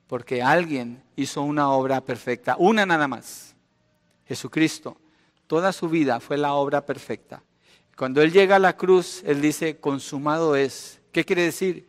Porque 0.07 0.43
alguien 0.43 1.03
hizo 1.15 1.43
una 1.43 1.71
obra 1.71 2.01
perfecta, 2.01 2.57
una 2.59 2.87
nada 2.87 3.09
más. 3.09 3.55
Jesucristo, 4.27 4.97
toda 5.47 5.73
su 5.73 5.89
vida 5.89 6.21
fue 6.21 6.37
la 6.37 6.55
obra 6.55 6.85
perfecta. 6.85 7.43
Cuando 7.97 8.21
Él 8.21 8.31
llega 8.31 8.57
a 8.57 8.61
la 8.61 8.77
cruz, 8.77 9.23
Él 9.25 9.41
dice, 9.41 9.79
consumado 9.79 10.55
es. 10.55 11.01
¿Qué 11.13 11.25
quiere 11.25 11.43
decir? 11.43 11.89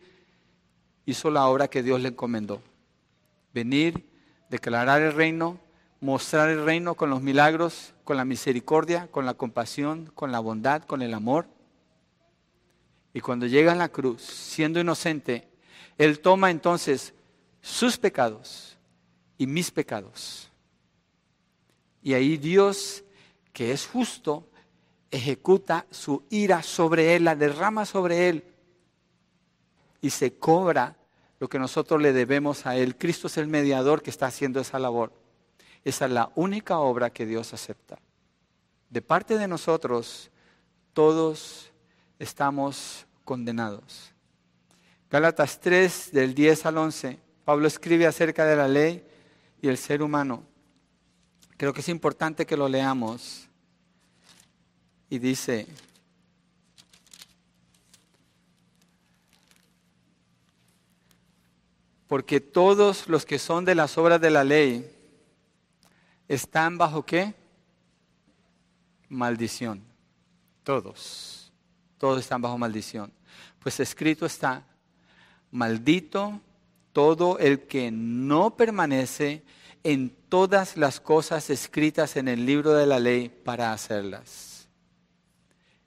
Hizo 1.04 1.30
la 1.30 1.46
obra 1.46 1.68
que 1.68 1.82
Dios 1.82 2.00
le 2.00 2.08
encomendó. 2.08 2.62
Venir, 3.52 4.08
declarar 4.48 5.02
el 5.02 5.12
reino, 5.12 5.60
mostrar 6.00 6.48
el 6.48 6.64
reino 6.64 6.94
con 6.94 7.10
los 7.10 7.20
milagros, 7.20 7.92
con 8.04 8.16
la 8.16 8.24
misericordia, 8.24 9.08
con 9.10 9.26
la 9.26 9.34
compasión, 9.34 10.10
con 10.14 10.32
la 10.32 10.40
bondad, 10.40 10.82
con 10.84 11.02
el 11.02 11.12
amor. 11.12 11.46
Y 13.12 13.20
cuando 13.20 13.46
llega 13.46 13.72
a 13.72 13.76
la 13.76 13.90
cruz, 13.90 14.22
siendo 14.22 14.80
inocente, 14.80 15.46
Él 15.98 16.20
toma 16.20 16.50
entonces 16.50 17.12
sus 17.60 17.98
pecados 17.98 18.78
y 19.36 19.46
mis 19.46 19.70
pecados. 19.70 20.50
Y 22.02 22.14
ahí 22.14 22.38
Dios, 22.38 23.04
que 23.52 23.72
es 23.72 23.86
justo, 23.86 24.48
ejecuta 25.10 25.86
su 25.90 26.24
ira 26.30 26.62
sobre 26.62 27.16
él, 27.16 27.24
la 27.24 27.36
derrama 27.36 27.84
sobre 27.84 28.28
él 28.28 28.44
y 30.00 30.10
se 30.10 30.34
cobra 30.34 30.96
lo 31.40 31.48
que 31.48 31.58
nosotros 31.58 32.00
le 32.00 32.12
debemos 32.12 32.66
a 32.66 32.76
él. 32.76 32.96
Cristo 32.96 33.26
es 33.28 33.36
el 33.36 33.46
mediador 33.46 34.02
que 34.02 34.10
está 34.10 34.26
haciendo 34.26 34.60
esa 34.60 34.78
labor. 34.78 35.12
Esa 35.84 36.06
es 36.06 36.10
la 36.10 36.30
única 36.34 36.78
obra 36.78 37.10
que 37.10 37.26
Dios 37.26 37.54
acepta. 37.54 37.98
De 38.90 39.02
parte 39.02 39.38
de 39.38 39.48
nosotros, 39.48 40.30
todos 40.92 41.70
estamos 42.18 43.06
condenados. 43.24 44.12
Gálatas 45.10 45.60
3, 45.60 46.10
del 46.12 46.34
10 46.34 46.66
al 46.66 46.78
11, 46.78 47.18
Pablo 47.44 47.66
escribe 47.66 48.06
acerca 48.06 48.44
de 48.44 48.56
la 48.56 48.68
ley 48.68 49.06
y 49.62 49.68
el 49.68 49.78
ser 49.78 50.02
humano. 50.02 50.42
Creo 51.56 51.72
que 51.72 51.80
es 51.80 51.88
importante 51.88 52.46
que 52.46 52.56
lo 52.56 52.68
leamos 52.68 53.47
y 55.10 55.18
dice, 55.18 55.66
porque 62.06 62.40
todos 62.40 63.08
los 63.08 63.24
que 63.24 63.38
son 63.38 63.64
de 63.64 63.74
las 63.74 63.96
obras 63.96 64.20
de 64.20 64.30
la 64.30 64.44
ley 64.44 64.90
están 66.26 66.76
bajo 66.76 67.04
qué? 67.04 67.34
Maldición. 69.08 69.82
Todos. 70.62 71.50
Todos 71.96 72.20
están 72.20 72.42
bajo 72.42 72.58
maldición. 72.58 73.10
Pues 73.60 73.80
escrito 73.80 74.26
está, 74.26 74.62
maldito 75.50 76.40
todo 76.92 77.38
el 77.38 77.60
que 77.66 77.90
no 77.90 78.56
permanece 78.56 79.42
en 79.84 80.10
todas 80.28 80.76
las 80.76 81.00
cosas 81.00 81.48
escritas 81.48 82.16
en 82.16 82.28
el 82.28 82.44
libro 82.44 82.74
de 82.74 82.86
la 82.86 82.98
ley 82.98 83.28
para 83.28 83.72
hacerlas 83.72 84.47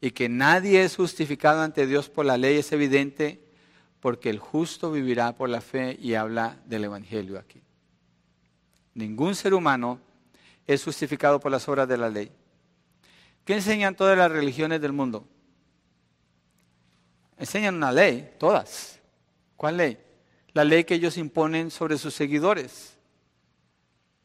y 0.02 0.12
que 0.12 0.28
nadie 0.28 0.84
es 0.84 0.96
justificado 0.96 1.62
ante 1.62 1.86
Dios 1.86 2.10
por 2.10 2.26
la 2.26 2.36
ley 2.36 2.58
es 2.58 2.72
evidente 2.72 3.40
porque 4.00 4.32
el 4.32 4.40
justo 4.40 4.92
vivirá 4.92 5.36
por 5.36 5.48
la 5.48 5.62
fe 5.62 5.96
y 6.02 6.16
habla 6.16 6.60
del 6.66 6.86
Evangelio 6.86 7.38
aquí. 7.38 7.62
Ningún 8.96 9.36
ser 9.36 9.54
humano 9.54 10.02
es 10.66 10.84
justificado 10.84 11.40
por 11.40 11.52
las 11.52 11.70
obras 11.70 11.88
de 11.88 11.98
la 11.98 12.10
ley. 12.10 12.32
¿Qué 13.46 13.54
enseñan 13.54 13.96
todas 13.96 14.18
las 14.18 14.32
religiones 14.32 14.82
del 14.82 14.92
mundo? 14.92 15.28
Enseñan 17.38 17.76
una 17.76 17.92
ley, 17.92 18.34
todas. 18.40 19.00
¿Cuál 19.56 19.78
ley? 19.78 20.00
La 20.54 20.64
ley 20.64 20.84
que 20.84 20.96
ellos 20.96 21.16
imponen 21.18 21.70
sobre 21.70 22.00
sus 22.00 22.16
seguidores. 22.16 22.98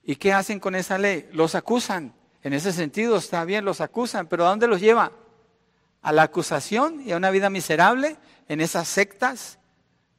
¿Y 0.02 0.16
qué 0.16 0.32
hacen 0.32 0.58
con 0.58 0.74
esa 0.74 0.96
ley? 0.96 1.28
Los 1.32 1.54
acusan. 1.54 2.14
En 2.42 2.54
ese 2.54 2.72
sentido 2.72 3.18
está 3.18 3.44
bien, 3.44 3.64
los 3.64 3.82
acusan, 3.82 4.26
pero 4.26 4.46
¿a 4.46 4.50
dónde 4.50 4.68
los 4.68 4.80
lleva? 4.80 5.12
A 6.02 6.12
la 6.12 6.22
acusación 6.22 7.02
y 7.04 7.12
a 7.12 7.16
una 7.16 7.30
vida 7.30 7.50
miserable 7.50 8.16
en 8.48 8.60
esas 8.60 8.88
sectas 8.88 9.58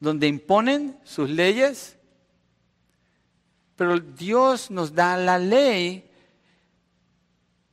donde 0.00 0.26
imponen 0.26 0.98
sus 1.04 1.30
leyes. 1.30 1.96
Pero 3.76 3.98
Dios 3.98 4.70
nos 4.70 4.94
da 4.94 5.16
la 5.16 5.38
ley. 5.38 6.10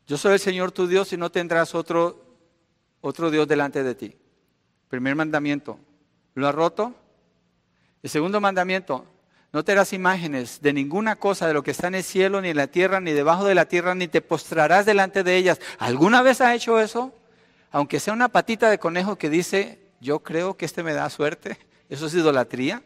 Yo 0.07 0.17
soy 0.17 0.33
el 0.33 0.39
Señor 0.39 0.71
tu 0.71 0.87
Dios 0.87 1.11
y 1.13 1.17
no 1.17 1.31
tendrás 1.31 1.73
otro, 1.73 2.23
otro 3.01 3.31
Dios 3.31 3.47
delante 3.47 3.83
de 3.83 3.95
ti. 3.95 4.15
Primer 4.87 5.15
mandamiento. 5.15 5.79
¿Lo 6.35 6.47
ha 6.47 6.51
roto? 6.51 6.93
El 8.03 8.09
segundo 8.09 8.39
mandamiento. 8.39 9.05
No 9.51 9.63
te 9.63 9.71
harás 9.71 9.93
imágenes 9.93 10.61
de 10.61 10.73
ninguna 10.73 11.15
cosa 11.15 11.47
de 11.47 11.53
lo 11.53 11.63
que 11.63 11.71
está 11.71 11.87
en 11.87 11.95
el 11.95 12.03
cielo, 12.03 12.41
ni 12.41 12.49
en 12.49 12.57
la 12.57 12.67
tierra, 12.67 12.99
ni 12.99 13.13
debajo 13.13 13.45
de 13.45 13.55
la 13.55 13.65
tierra, 13.65 13.95
ni 13.95 14.07
te 14.07 14.21
postrarás 14.21 14.85
delante 14.85 15.23
de 15.23 15.37
ellas. 15.37 15.61
¿Alguna 15.79 16.21
vez 16.21 16.41
ha 16.41 16.53
hecho 16.53 16.79
eso? 16.79 17.13
Aunque 17.75 17.99
sea 17.99 18.13
una 18.13 18.29
patita 18.29 18.69
de 18.69 18.79
conejo 18.79 19.17
que 19.17 19.29
dice, 19.29 19.91
yo 19.99 20.23
creo 20.23 20.55
que 20.55 20.63
este 20.63 20.81
me 20.81 20.93
da 20.93 21.09
suerte. 21.09 21.59
¿Eso 21.89 22.05
es 22.05 22.13
idolatría? 22.13 22.81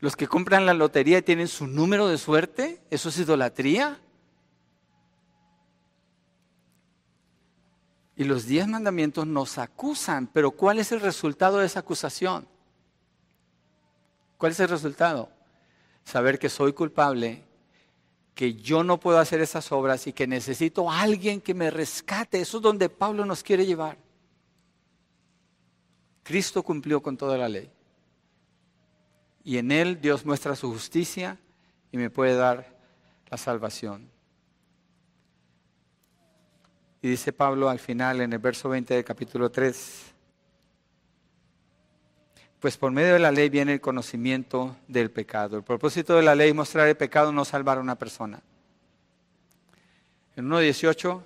Los 0.00 0.16
que 0.16 0.26
compran 0.26 0.66
la 0.66 0.74
lotería 0.74 1.18
y 1.18 1.22
tienen 1.22 1.46
su 1.46 1.68
número 1.68 2.08
de 2.08 2.18
suerte, 2.18 2.82
¿eso 2.90 3.08
es 3.08 3.18
idolatría? 3.18 4.00
Y 8.16 8.24
los 8.24 8.46
diez 8.46 8.66
mandamientos 8.66 9.28
nos 9.28 9.58
acusan, 9.58 10.26
pero 10.26 10.50
¿cuál 10.50 10.80
es 10.80 10.90
el 10.90 11.00
resultado 11.00 11.58
de 11.58 11.66
esa 11.66 11.78
acusación? 11.78 12.48
¿Cuál 14.38 14.50
es 14.50 14.58
el 14.58 14.70
resultado? 14.70 15.30
Saber 16.02 16.36
que 16.40 16.48
soy 16.48 16.72
culpable, 16.72 17.44
que 18.40 18.54
yo 18.54 18.82
no 18.82 18.98
puedo 18.98 19.18
hacer 19.18 19.42
esas 19.42 19.70
obras 19.70 20.06
y 20.06 20.14
que 20.14 20.26
necesito 20.26 20.90
a 20.90 21.02
alguien 21.02 21.42
que 21.42 21.52
me 21.52 21.70
rescate. 21.70 22.40
Eso 22.40 22.56
es 22.56 22.62
donde 22.62 22.88
Pablo 22.88 23.26
nos 23.26 23.42
quiere 23.42 23.66
llevar. 23.66 23.98
Cristo 26.22 26.62
cumplió 26.62 27.02
con 27.02 27.18
toda 27.18 27.36
la 27.36 27.50
ley. 27.50 27.70
Y 29.44 29.58
en 29.58 29.70
Él 29.70 30.00
Dios 30.00 30.24
muestra 30.24 30.56
su 30.56 30.72
justicia 30.72 31.38
y 31.92 31.98
me 31.98 32.08
puede 32.08 32.34
dar 32.34 32.78
la 33.28 33.36
salvación. 33.36 34.08
Y 37.02 37.10
dice 37.10 37.34
Pablo 37.34 37.68
al 37.68 37.78
final 37.78 38.22
en 38.22 38.32
el 38.32 38.38
verso 38.38 38.70
20 38.70 38.94
del 38.94 39.04
capítulo 39.04 39.50
3, 39.50 40.14
pues 42.60 42.76
por 42.76 42.92
medio 42.92 43.14
de 43.14 43.18
la 43.18 43.32
ley 43.32 43.48
viene 43.48 43.72
el 43.74 43.80
conocimiento 43.80 44.76
del 44.86 45.10
pecado. 45.10 45.56
El 45.56 45.62
propósito 45.64 46.14
de 46.14 46.22
la 46.22 46.34
ley 46.34 46.50
es 46.50 46.54
mostrar 46.54 46.86
el 46.88 46.96
pecado, 46.96 47.32
no 47.32 47.44
salvar 47.44 47.78
a 47.78 47.80
una 47.80 47.96
persona. 47.96 48.40
En 50.36 50.48
1.18 50.48 51.22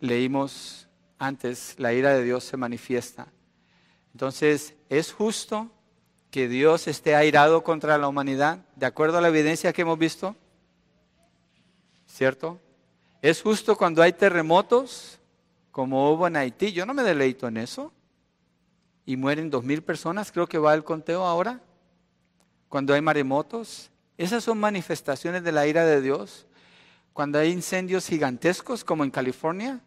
leímos 0.00 0.88
antes, 1.18 1.76
la 1.78 1.92
ira 1.92 2.12
de 2.12 2.24
Dios 2.24 2.44
se 2.44 2.56
manifiesta 2.56 3.28
entonces, 4.12 4.74
¿es 4.88 5.12
justo 5.12 5.70
que 6.30 6.48
Dios 6.48 6.86
esté 6.86 7.14
airado 7.14 7.62
contra 7.64 7.98
la 7.98 8.08
humanidad, 8.08 8.58
de 8.76 8.86
acuerdo 8.86 9.18
a 9.18 9.20
la 9.20 9.28
evidencia 9.28 9.72
que 9.72 9.82
hemos 9.82 9.98
visto? 9.98 10.36
¿Cierto? 12.06 12.60
¿Es 13.22 13.40
justo 13.42 13.76
cuando 13.76 14.02
hay 14.02 14.12
terremotos, 14.12 15.18
como 15.70 16.12
hubo 16.12 16.26
en 16.26 16.36
Haití? 16.36 16.72
Yo 16.72 16.84
no 16.84 16.94
me 16.94 17.02
deleito 17.02 17.48
en 17.48 17.56
eso. 17.56 17.92
Y 19.04 19.16
mueren 19.16 19.50
dos 19.50 19.64
mil 19.64 19.82
personas, 19.82 20.30
creo 20.30 20.46
que 20.46 20.58
va 20.58 20.74
el 20.74 20.84
conteo 20.84 21.24
ahora. 21.24 21.60
Cuando 22.68 22.94
hay 22.94 23.00
maremotos, 23.00 23.90
esas 24.16 24.44
son 24.44 24.58
manifestaciones 24.58 25.42
de 25.42 25.52
la 25.52 25.66
ira 25.66 25.84
de 25.84 26.00
Dios. 26.00 26.46
Cuando 27.12 27.38
hay 27.38 27.50
incendios 27.50 28.06
gigantescos, 28.06 28.84
como 28.84 29.04
en 29.04 29.10
California. 29.10 29.80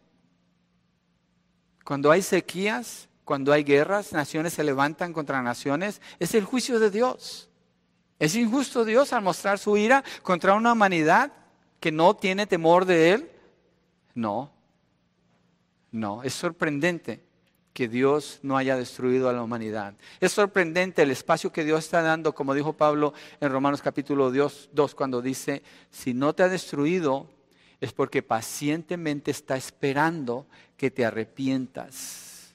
Cuando 1.84 2.10
hay 2.10 2.22
sequías, 2.22 3.08
cuando 3.24 3.52
hay 3.52 3.64
guerras, 3.64 4.12
naciones 4.12 4.52
se 4.52 4.64
levantan 4.64 5.12
contra 5.12 5.42
naciones, 5.42 6.00
es 6.18 6.34
el 6.34 6.44
juicio 6.44 6.78
de 6.78 6.90
Dios. 6.90 7.48
¿Es 8.18 8.34
injusto 8.34 8.84
Dios 8.84 9.12
al 9.12 9.22
mostrar 9.22 9.58
su 9.58 9.76
ira 9.76 10.04
contra 10.22 10.54
una 10.54 10.72
humanidad 10.72 11.32
que 11.80 11.92
no 11.92 12.14
tiene 12.14 12.46
temor 12.46 12.84
de 12.84 13.12
Él? 13.12 13.30
No, 14.14 14.50
no, 15.90 16.22
es 16.22 16.34
sorprendente 16.34 17.25
que 17.76 17.88
Dios 17.88 18.38
no 18.42 18.56
haya 18.56 18.74
destruido 18.74 19.28
a 19.28 19.34
la 19.34 19.42
humanidad. 19.42 19.92
Es 20.18 20.32
sorprendente 20.32 21.02
el 21.02 21.10
espacio 21.10 21.52
que 21.52 21.62
Dios 21.62 21.84
está 21.84 22.00
dando, 22.00 22.34
como 22.34 22.54
dijo 22.54 22.72
Pablo 22.72 23.12
en 23.38 23.52
Romanos 23.52 23.82
capítulo 23.82 24.32
2, 24.32 24.94
cuando 24.94 25.20
dice, 25.20 25.62
si 25.90 26.14
no 26.14 26.34
te 26.34 26.42
ha 26.42 26.48
destruido, 26.48 27.28
es 27.78 27.92
porque 27.92 28.22
pacientemente 28.22 29.30
está 29.30 29.58
esperando 29.58 30.46
que 30.78 30.90
te 30.90 31.04
arrepientas 31.04 32.54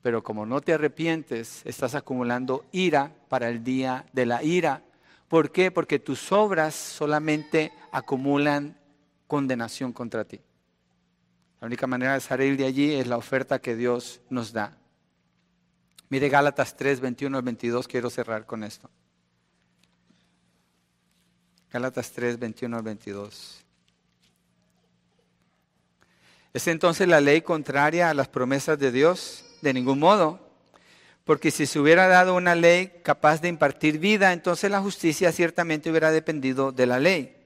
pero 0.00 0.22
como 0.22 0.46
no 0.46 0.62
te 0.62 0.72
arrepientes, 0.72 1.60
estás 1.66 1.94
acumulando 1.94 2.64
ira 2.72 3.12
para 3.28 3.50
el 3.50 3.62
día 3.62 4.06
de 4.14 4.24
la 4.24 4.42
ira. 4.42 4.84
¿Por 5.26 5.50
qué? 5.50 5.70
Porque 5.70 5.98
tus 5.98 6.32
obras 6.32 6.74
solamente 6.74 7.72
acumulan 7.92 8.78
condenación 9.26 9.92
contra 9.92 10.24
ti. 10.24 10.40
La 11.60 11.66
única 11.66 11.86
manera 11.86 12.14
de 12.14 12.20
salir 12.20 12.56
de 12.56 12.66
allí 12.66 12.94
es 12.94 13.06
la 13.06 13.16
oferta 13.16 13.60
que 13.60 13.76
Dios 13.76 14.20
nos 14.30 14.52
da. 14.52 14.76
Mire 16.08 16.28
Gálatas 16.28 16.76
3, 16.76 17.00
21 17.00 17.36
al 17.36 17.42
22, 17.42 17.88
quiero 17.88 18.10
cerrar 18.10 18.46
con 18.46 18.64
esto. 18.64 18.88
Gálatas 21.70 22.12
3, 22.12 22.38
21 22.38 22.76
al 22.76 22.82
22. 22.82 23.64
¿Es 26.54 26.66
entonces 26.66 27.06
la 27.06 27.20
ley 27.20 27.42
contraria 27.42 28.08
a 28.08 28.14
las 28.14 28.28
promesas 28.28 28.78
de 28.78 28.90
Dios? 28.90 29.44
de 29.60 29.74
ningún 29.74 29.98
modo. 29.98 30.40
Porque 31.24 31.50
si 31.50 31.66
se 31.66 31.78
hubiera 31.78 32.08
dado 32.08 32.34
una 32.34 32.54
ley 32.54 33.00
capaz 33.02 33.40
de 33.40 33.48
impartir 33.48 33.98
vida, 33.98 34.32
entonces 34.32 34.70
la 34.70 34.80
justicia 34.80 35.30
ciertamente 35.32 35.90
hubiera 35.90 36.10
dependido 36.10 36.72
de 36.72 36.86
la 36.86 36.98
ley. 36.98 37.36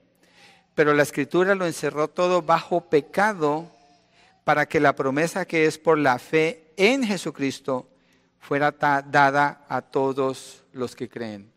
Pero 0.73 0.93
la 0.93 1.03
escritura 1.03 1.53
lo 1.55 1.65
encerró 1.65 2.07
todo 2.07 2.41
bajo 2.41 2.89
pecado 2.89 3.71
para 4.43 4.67
que 4.67 4.79
la 4.79 4.95
promesa 4.95 5.45
que 5.45 5.65
es 5.65 5.77
por 5.77 5.97
la 5.97 6.19
fe 6.19 6.73
en 6.77 7.03
Jesucristo 7.03 7.89
fuera 8.39 8.71
dada 8.71 9.65
a 9.69 9.81
todos 9.81 10.63
los 10.73 10.95
que 10.95 11.07
creen. 11.07 11.51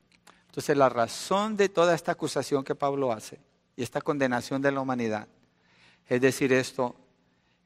Entonces 0.46 0.76
la 0.76 0.88
razón 0.88 1.56
de 1.56 1.68
toda 1.68 1.94
esta 1.94 2.12
acusación 2.12 2.64
que 2.64 2.74
Pablo 2.74 3.12
hace 3.12 3.38
y 3.76 3.82
esta 3.82 4.00
condenación 4.00 4.62
de 4.62 4.72
la 4.72 4.80
humanidad 4.80 5.28
es 6.08 6.20
decir 6.20 6.52
esto, 6.52 6.94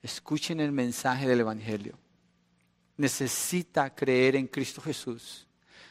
escuchen 0.02 0.60
el 0.60 0.72
mensaje 0.72 1.28
del 1.28 1.40
Evangelio 1.40 1.98
necesita 3.00 3.94
creer 3.94 4.36
en 4.36 4.46
Cristo 4.46 4.82
Jesús. 4.82 5.48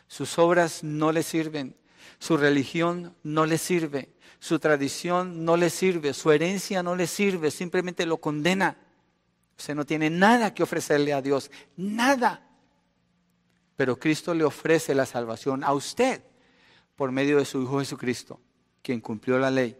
Sus 0.07 0.37
obras 0.37 0.83
no 0.83 1.11
le 1.11 1.23
sirven, 1.23 1.75
su 2.19 2.37
religión 2.37 3.15
no 3.23 3.47
le 3.47 3.57
sirve, 3.57 4.09
su 4.39 4.59
tradición 4.59 5.43
no 5.43 5.57
le 5.57 5.71
sirve, 5.71 6.13
su 6.13 6.31
herencia 6.31 6.83
no 6.83 6.95
le 6.95 7.07
sirve, 7.07 7.49
simplemente 7.49 8.05
lo 8.05 8.17
condena. 8.17 8.77
Usted 9.59 9.75
no 9.75 9.85
tiene 9.85 10.09
nada 10.09 10.53
que 10.53 10.63
ofrecerle 10.63 11.11
a 11.11 11.21
Dios, 11.21 11.51
nada. 11.75 12.47
Pero 13.75 13.99
Cristo 13.99 14.33
le 14.33 14.45
ofrece 14.45 14.95
la 14.95 15.05
salvación 15.05 15.65
a 15.65 15.73
usted 15.73 16.21
por 16.95 17.11
medio 17.11 17.39
de 17.39 17.43
su 17.43 17.61
Hijo 17.61 17.79
Jesucristo, 17.79 18.39
quien 18.81 19.01
cumplió 19.01 19.37
la 19.37 19.51
ley 19.51 19.77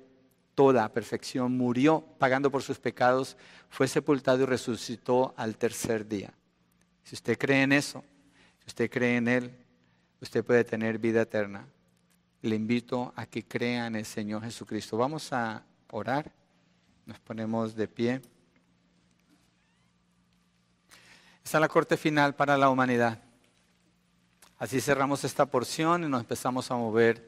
toda 0.53 0.83
a 0.83 0.91
perfección, 0.91 1.55
murió 1.55 2.03
pagando 2.17 2.51
por 2.51 2.61
sus 2.61 2.77
pecados, 2.77 3.37
fue 3.69 3.87
sepultado 3.87 4.43
y 4.43 4.47
resucitó 4.47 5.33
al 5.37 5.55
tercer 5.55 6.05
día. 6.05 6.33
Si 7.05 7.15
usted 7.15 7.37
cree 7.37 7.61
en 7.61 7.71
eso, 7.71 8.03
si 8.59 8.67
usted 8.67 8.91
cree 8.91 9.15
en 9.15 9.29
Él, 9.29 9.55
usted 10.19 10.43
puede 10.43 10.65
tener 10.65 10.99
vida 10.99 11.21
eterna. 11.21 11.65
Le 12.41 12.53
invito 12.53 13.13
a 13.15 13.25
que 13.25 13.45
crea 13.45 13.87
en 13.87 13.95
el 13.95 14.05
Señor 14.05 14.43
Jesucristo. 14.43 14.97
Vamos 14.97 15.31
a 15.31 15.63
orar. 15.91 16.29
Nos 17.05 17.17
ponemos 17.19 17.75
de 17.75 17.87
pie. 17.87 18.21
Esta 21.49 21.57
es 21.57 21.61
la 21.61 21.67
corte 21.67 21.97
final 21.97 22.35
para 22.35 22.59
la 22.59 22.69
humanidad. 22.69 23.17
Así 24.59 24.79
cerramos 24.79 25.23
esta 25.23 25.47
porción 25.47 26.03
y 26.03 26.07
nos 26.07 26.21
empezamos 26.21 26.69
a 26.69 26.75
mover 26.75 27.27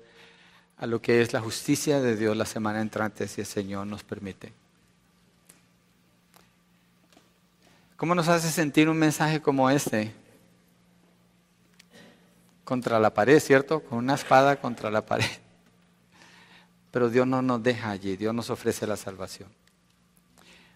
a 0.77 0.85
lo 0.85 1.01
que 1.01 1.23
es 1.23 1.33
la 1.33 1.41
justicia 1.41 1.99
de 1.99 2.15
Dios 2.15 2.37
la 2.37 2.45
semana 2.45 2.81
entrante, 2.81 3.27
si 3.27 3.41
el 3.41 3.47
Señor 3.47 3.87
nos 3.87 4.03
permite. 4.03 4.53
¿Cómo 7.97 8.13
nos 8.13 8.27
hace 8.27 8.51
sentir 8.51 8.89
un 8.89 8.99
mensaje 8.99 9.41
como 9.41 9.71
este? 9.71 10.13
Contra 12.63 12.99
la 12.99 13.11
pared, 13.11 13.39
¿cierto? 13.39 13.79
Con 13.79 13.97
una 13.97 14.13
espada 14.13 14.61
contra 14.61 14.91
la 14.91 15.03
pared. 15.03 15.31
Pero 16.91 17.09
Dios 17.09 17.25
no 17.25 17.41
nos 17.41 17.63
deja 17.63 17.89
allí, 17.89 18.17
Dios 18.17 18.35
nos 18.35 18.51
ofrece 18.51 18.85
la 18.85 18.97
salvación. 18.97 19.49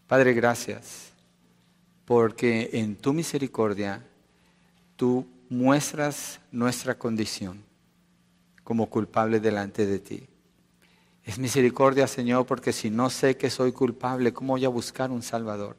Padre, 0.08 0.34
gracias, 0.34 1.12
porque 2.06 2.70
en 2.74 2.96
tu 2.96 3.14
misericordia 3.14 4.06
tú 4.96 5.28
muestras 5.50 6.40
nuestra 6.52 6.98
condición 6.98 7.64
como 8.64 8.90
culpable 8.90 9.40
delante 9.40 9.86
de 9.86 10.00
ti. 10.00 10.28
Es 11.24 11.40
misericordia, 11.40 12.08
Señor, 12.08 12.46
porque 12.46 12.72
si 12.72 12.90
no 12.90 13.10
sé 13.10 13.36
que 13.36 13.50
soy 13.50 13.72
culpable, 13.72 14.34
¿cómo 14.34 14.54
voy 14.54 14.66
a 14.66 14.70
buscar 14.70 15.12
un 15.12 15.24
Salvador? 15.24 15.76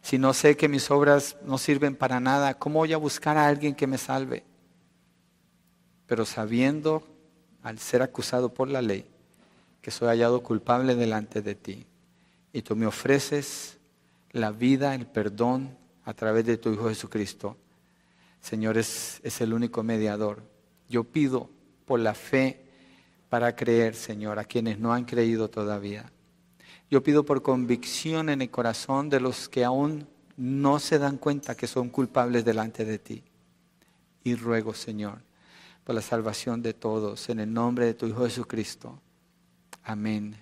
Si 0.00 0.16
no 0.16 0.32
sé 0.32 0.56
que 0.56 0.68
mis 0.68 0.90
obras 0.90 1.36
no 1.44 1.58
sirven 1.58 1.96
para 1.96 2.20
nada, 2.20 2.54
¿cómo 2.54 2.78
voy 2.78 2.92
a 2.92 2.98
buscar 2.98 3.36
a 3.36 3.46
alguien 3.46 3.74
que 3.74 3.88
me 3.88 3.98
salve? 3.98 4.44
Pero 6.06 6.24
sabiendo, 6.24 7.06
al 7.62 7.78
ser 7.80 8.02
acusado 8.02 8.54
por 8.54 8.68
la 8.68 8.80
ley, 8.80 9.04
que 9.82 9.90
soy 9.90 10.08
hallado 10.08 10.42
culpable 10.42 10.94
delante 10.94 11.42
de 11.42 11.54
ti, 11.56 11.86
y 12.52 12.62
tú 12.62 12.76
me 12.76 12.86
ofreces 12.86 13.77
la 14.32 14.50
vida, 14.50 14.94
el 14.94 15.06
perdón 15.06 15.76
a 16.04 16.14
través 16.14 16.44
de 16.44 16.56
tu 16.56 16.72
Hijo 16.72 16.88
Jesucristo, 16.88 17.56
Señor 18.40 18.78
es, 18.78 19.20
es 19.22 19.40
el 19.40 19.52
único 19.52 19.82
mediador. 19.82 20.42
Yo 20.88 21.04
pido 21.04 21.50
por 21.84 22.00
la 22.00 22.14
fe 22.14 22.64
para 23.28 23.54
creer, 23.56 23.94
Señor, 23.94 24.38
a 24.38 24.44
quienes 24.44 24.78
no 24.78 24.92
han 24.92 25.04
creído 25.04 25.50
todavía. 25.50 26.10
Yo 26.90 27.02
pido 27.02 27.24
por 27.24 27.42
convicción 27.42 28.30
en 28.30 28.40
el 28.40 28.50
corazón 28.50 29.10
de 29.10 29.20
los 29.20 29.48
que 29.48 29.64
aún 29.64 30.06
no 30.36 30.78
se 30.78 30.98
dan 30.98 31.18
cuenta 31.18 31.56
que 31.56 31.66
son 31.66 31.90
culpables 31.90 32.44
delante 32.44 32.84
de 32.84 32.98
ti. 32.98 33.22
Y 34.24 34.34
ruego, 34.34 34.72
Señor, 34.72 35.18
por 35.84 35.94
la 35.94 36.02
salvación 36.02 36.62
de 36.62 36.74
todos, 36.74 37.28
en 37.28 37.40
el 37.40 37.52
nombre 37.52 37.86
de 37.86 37.94
tu 37.94 38.06
Hijo 38.06 38.24
Jesucristo. 38.24 39.00
Amén 39.82 40.38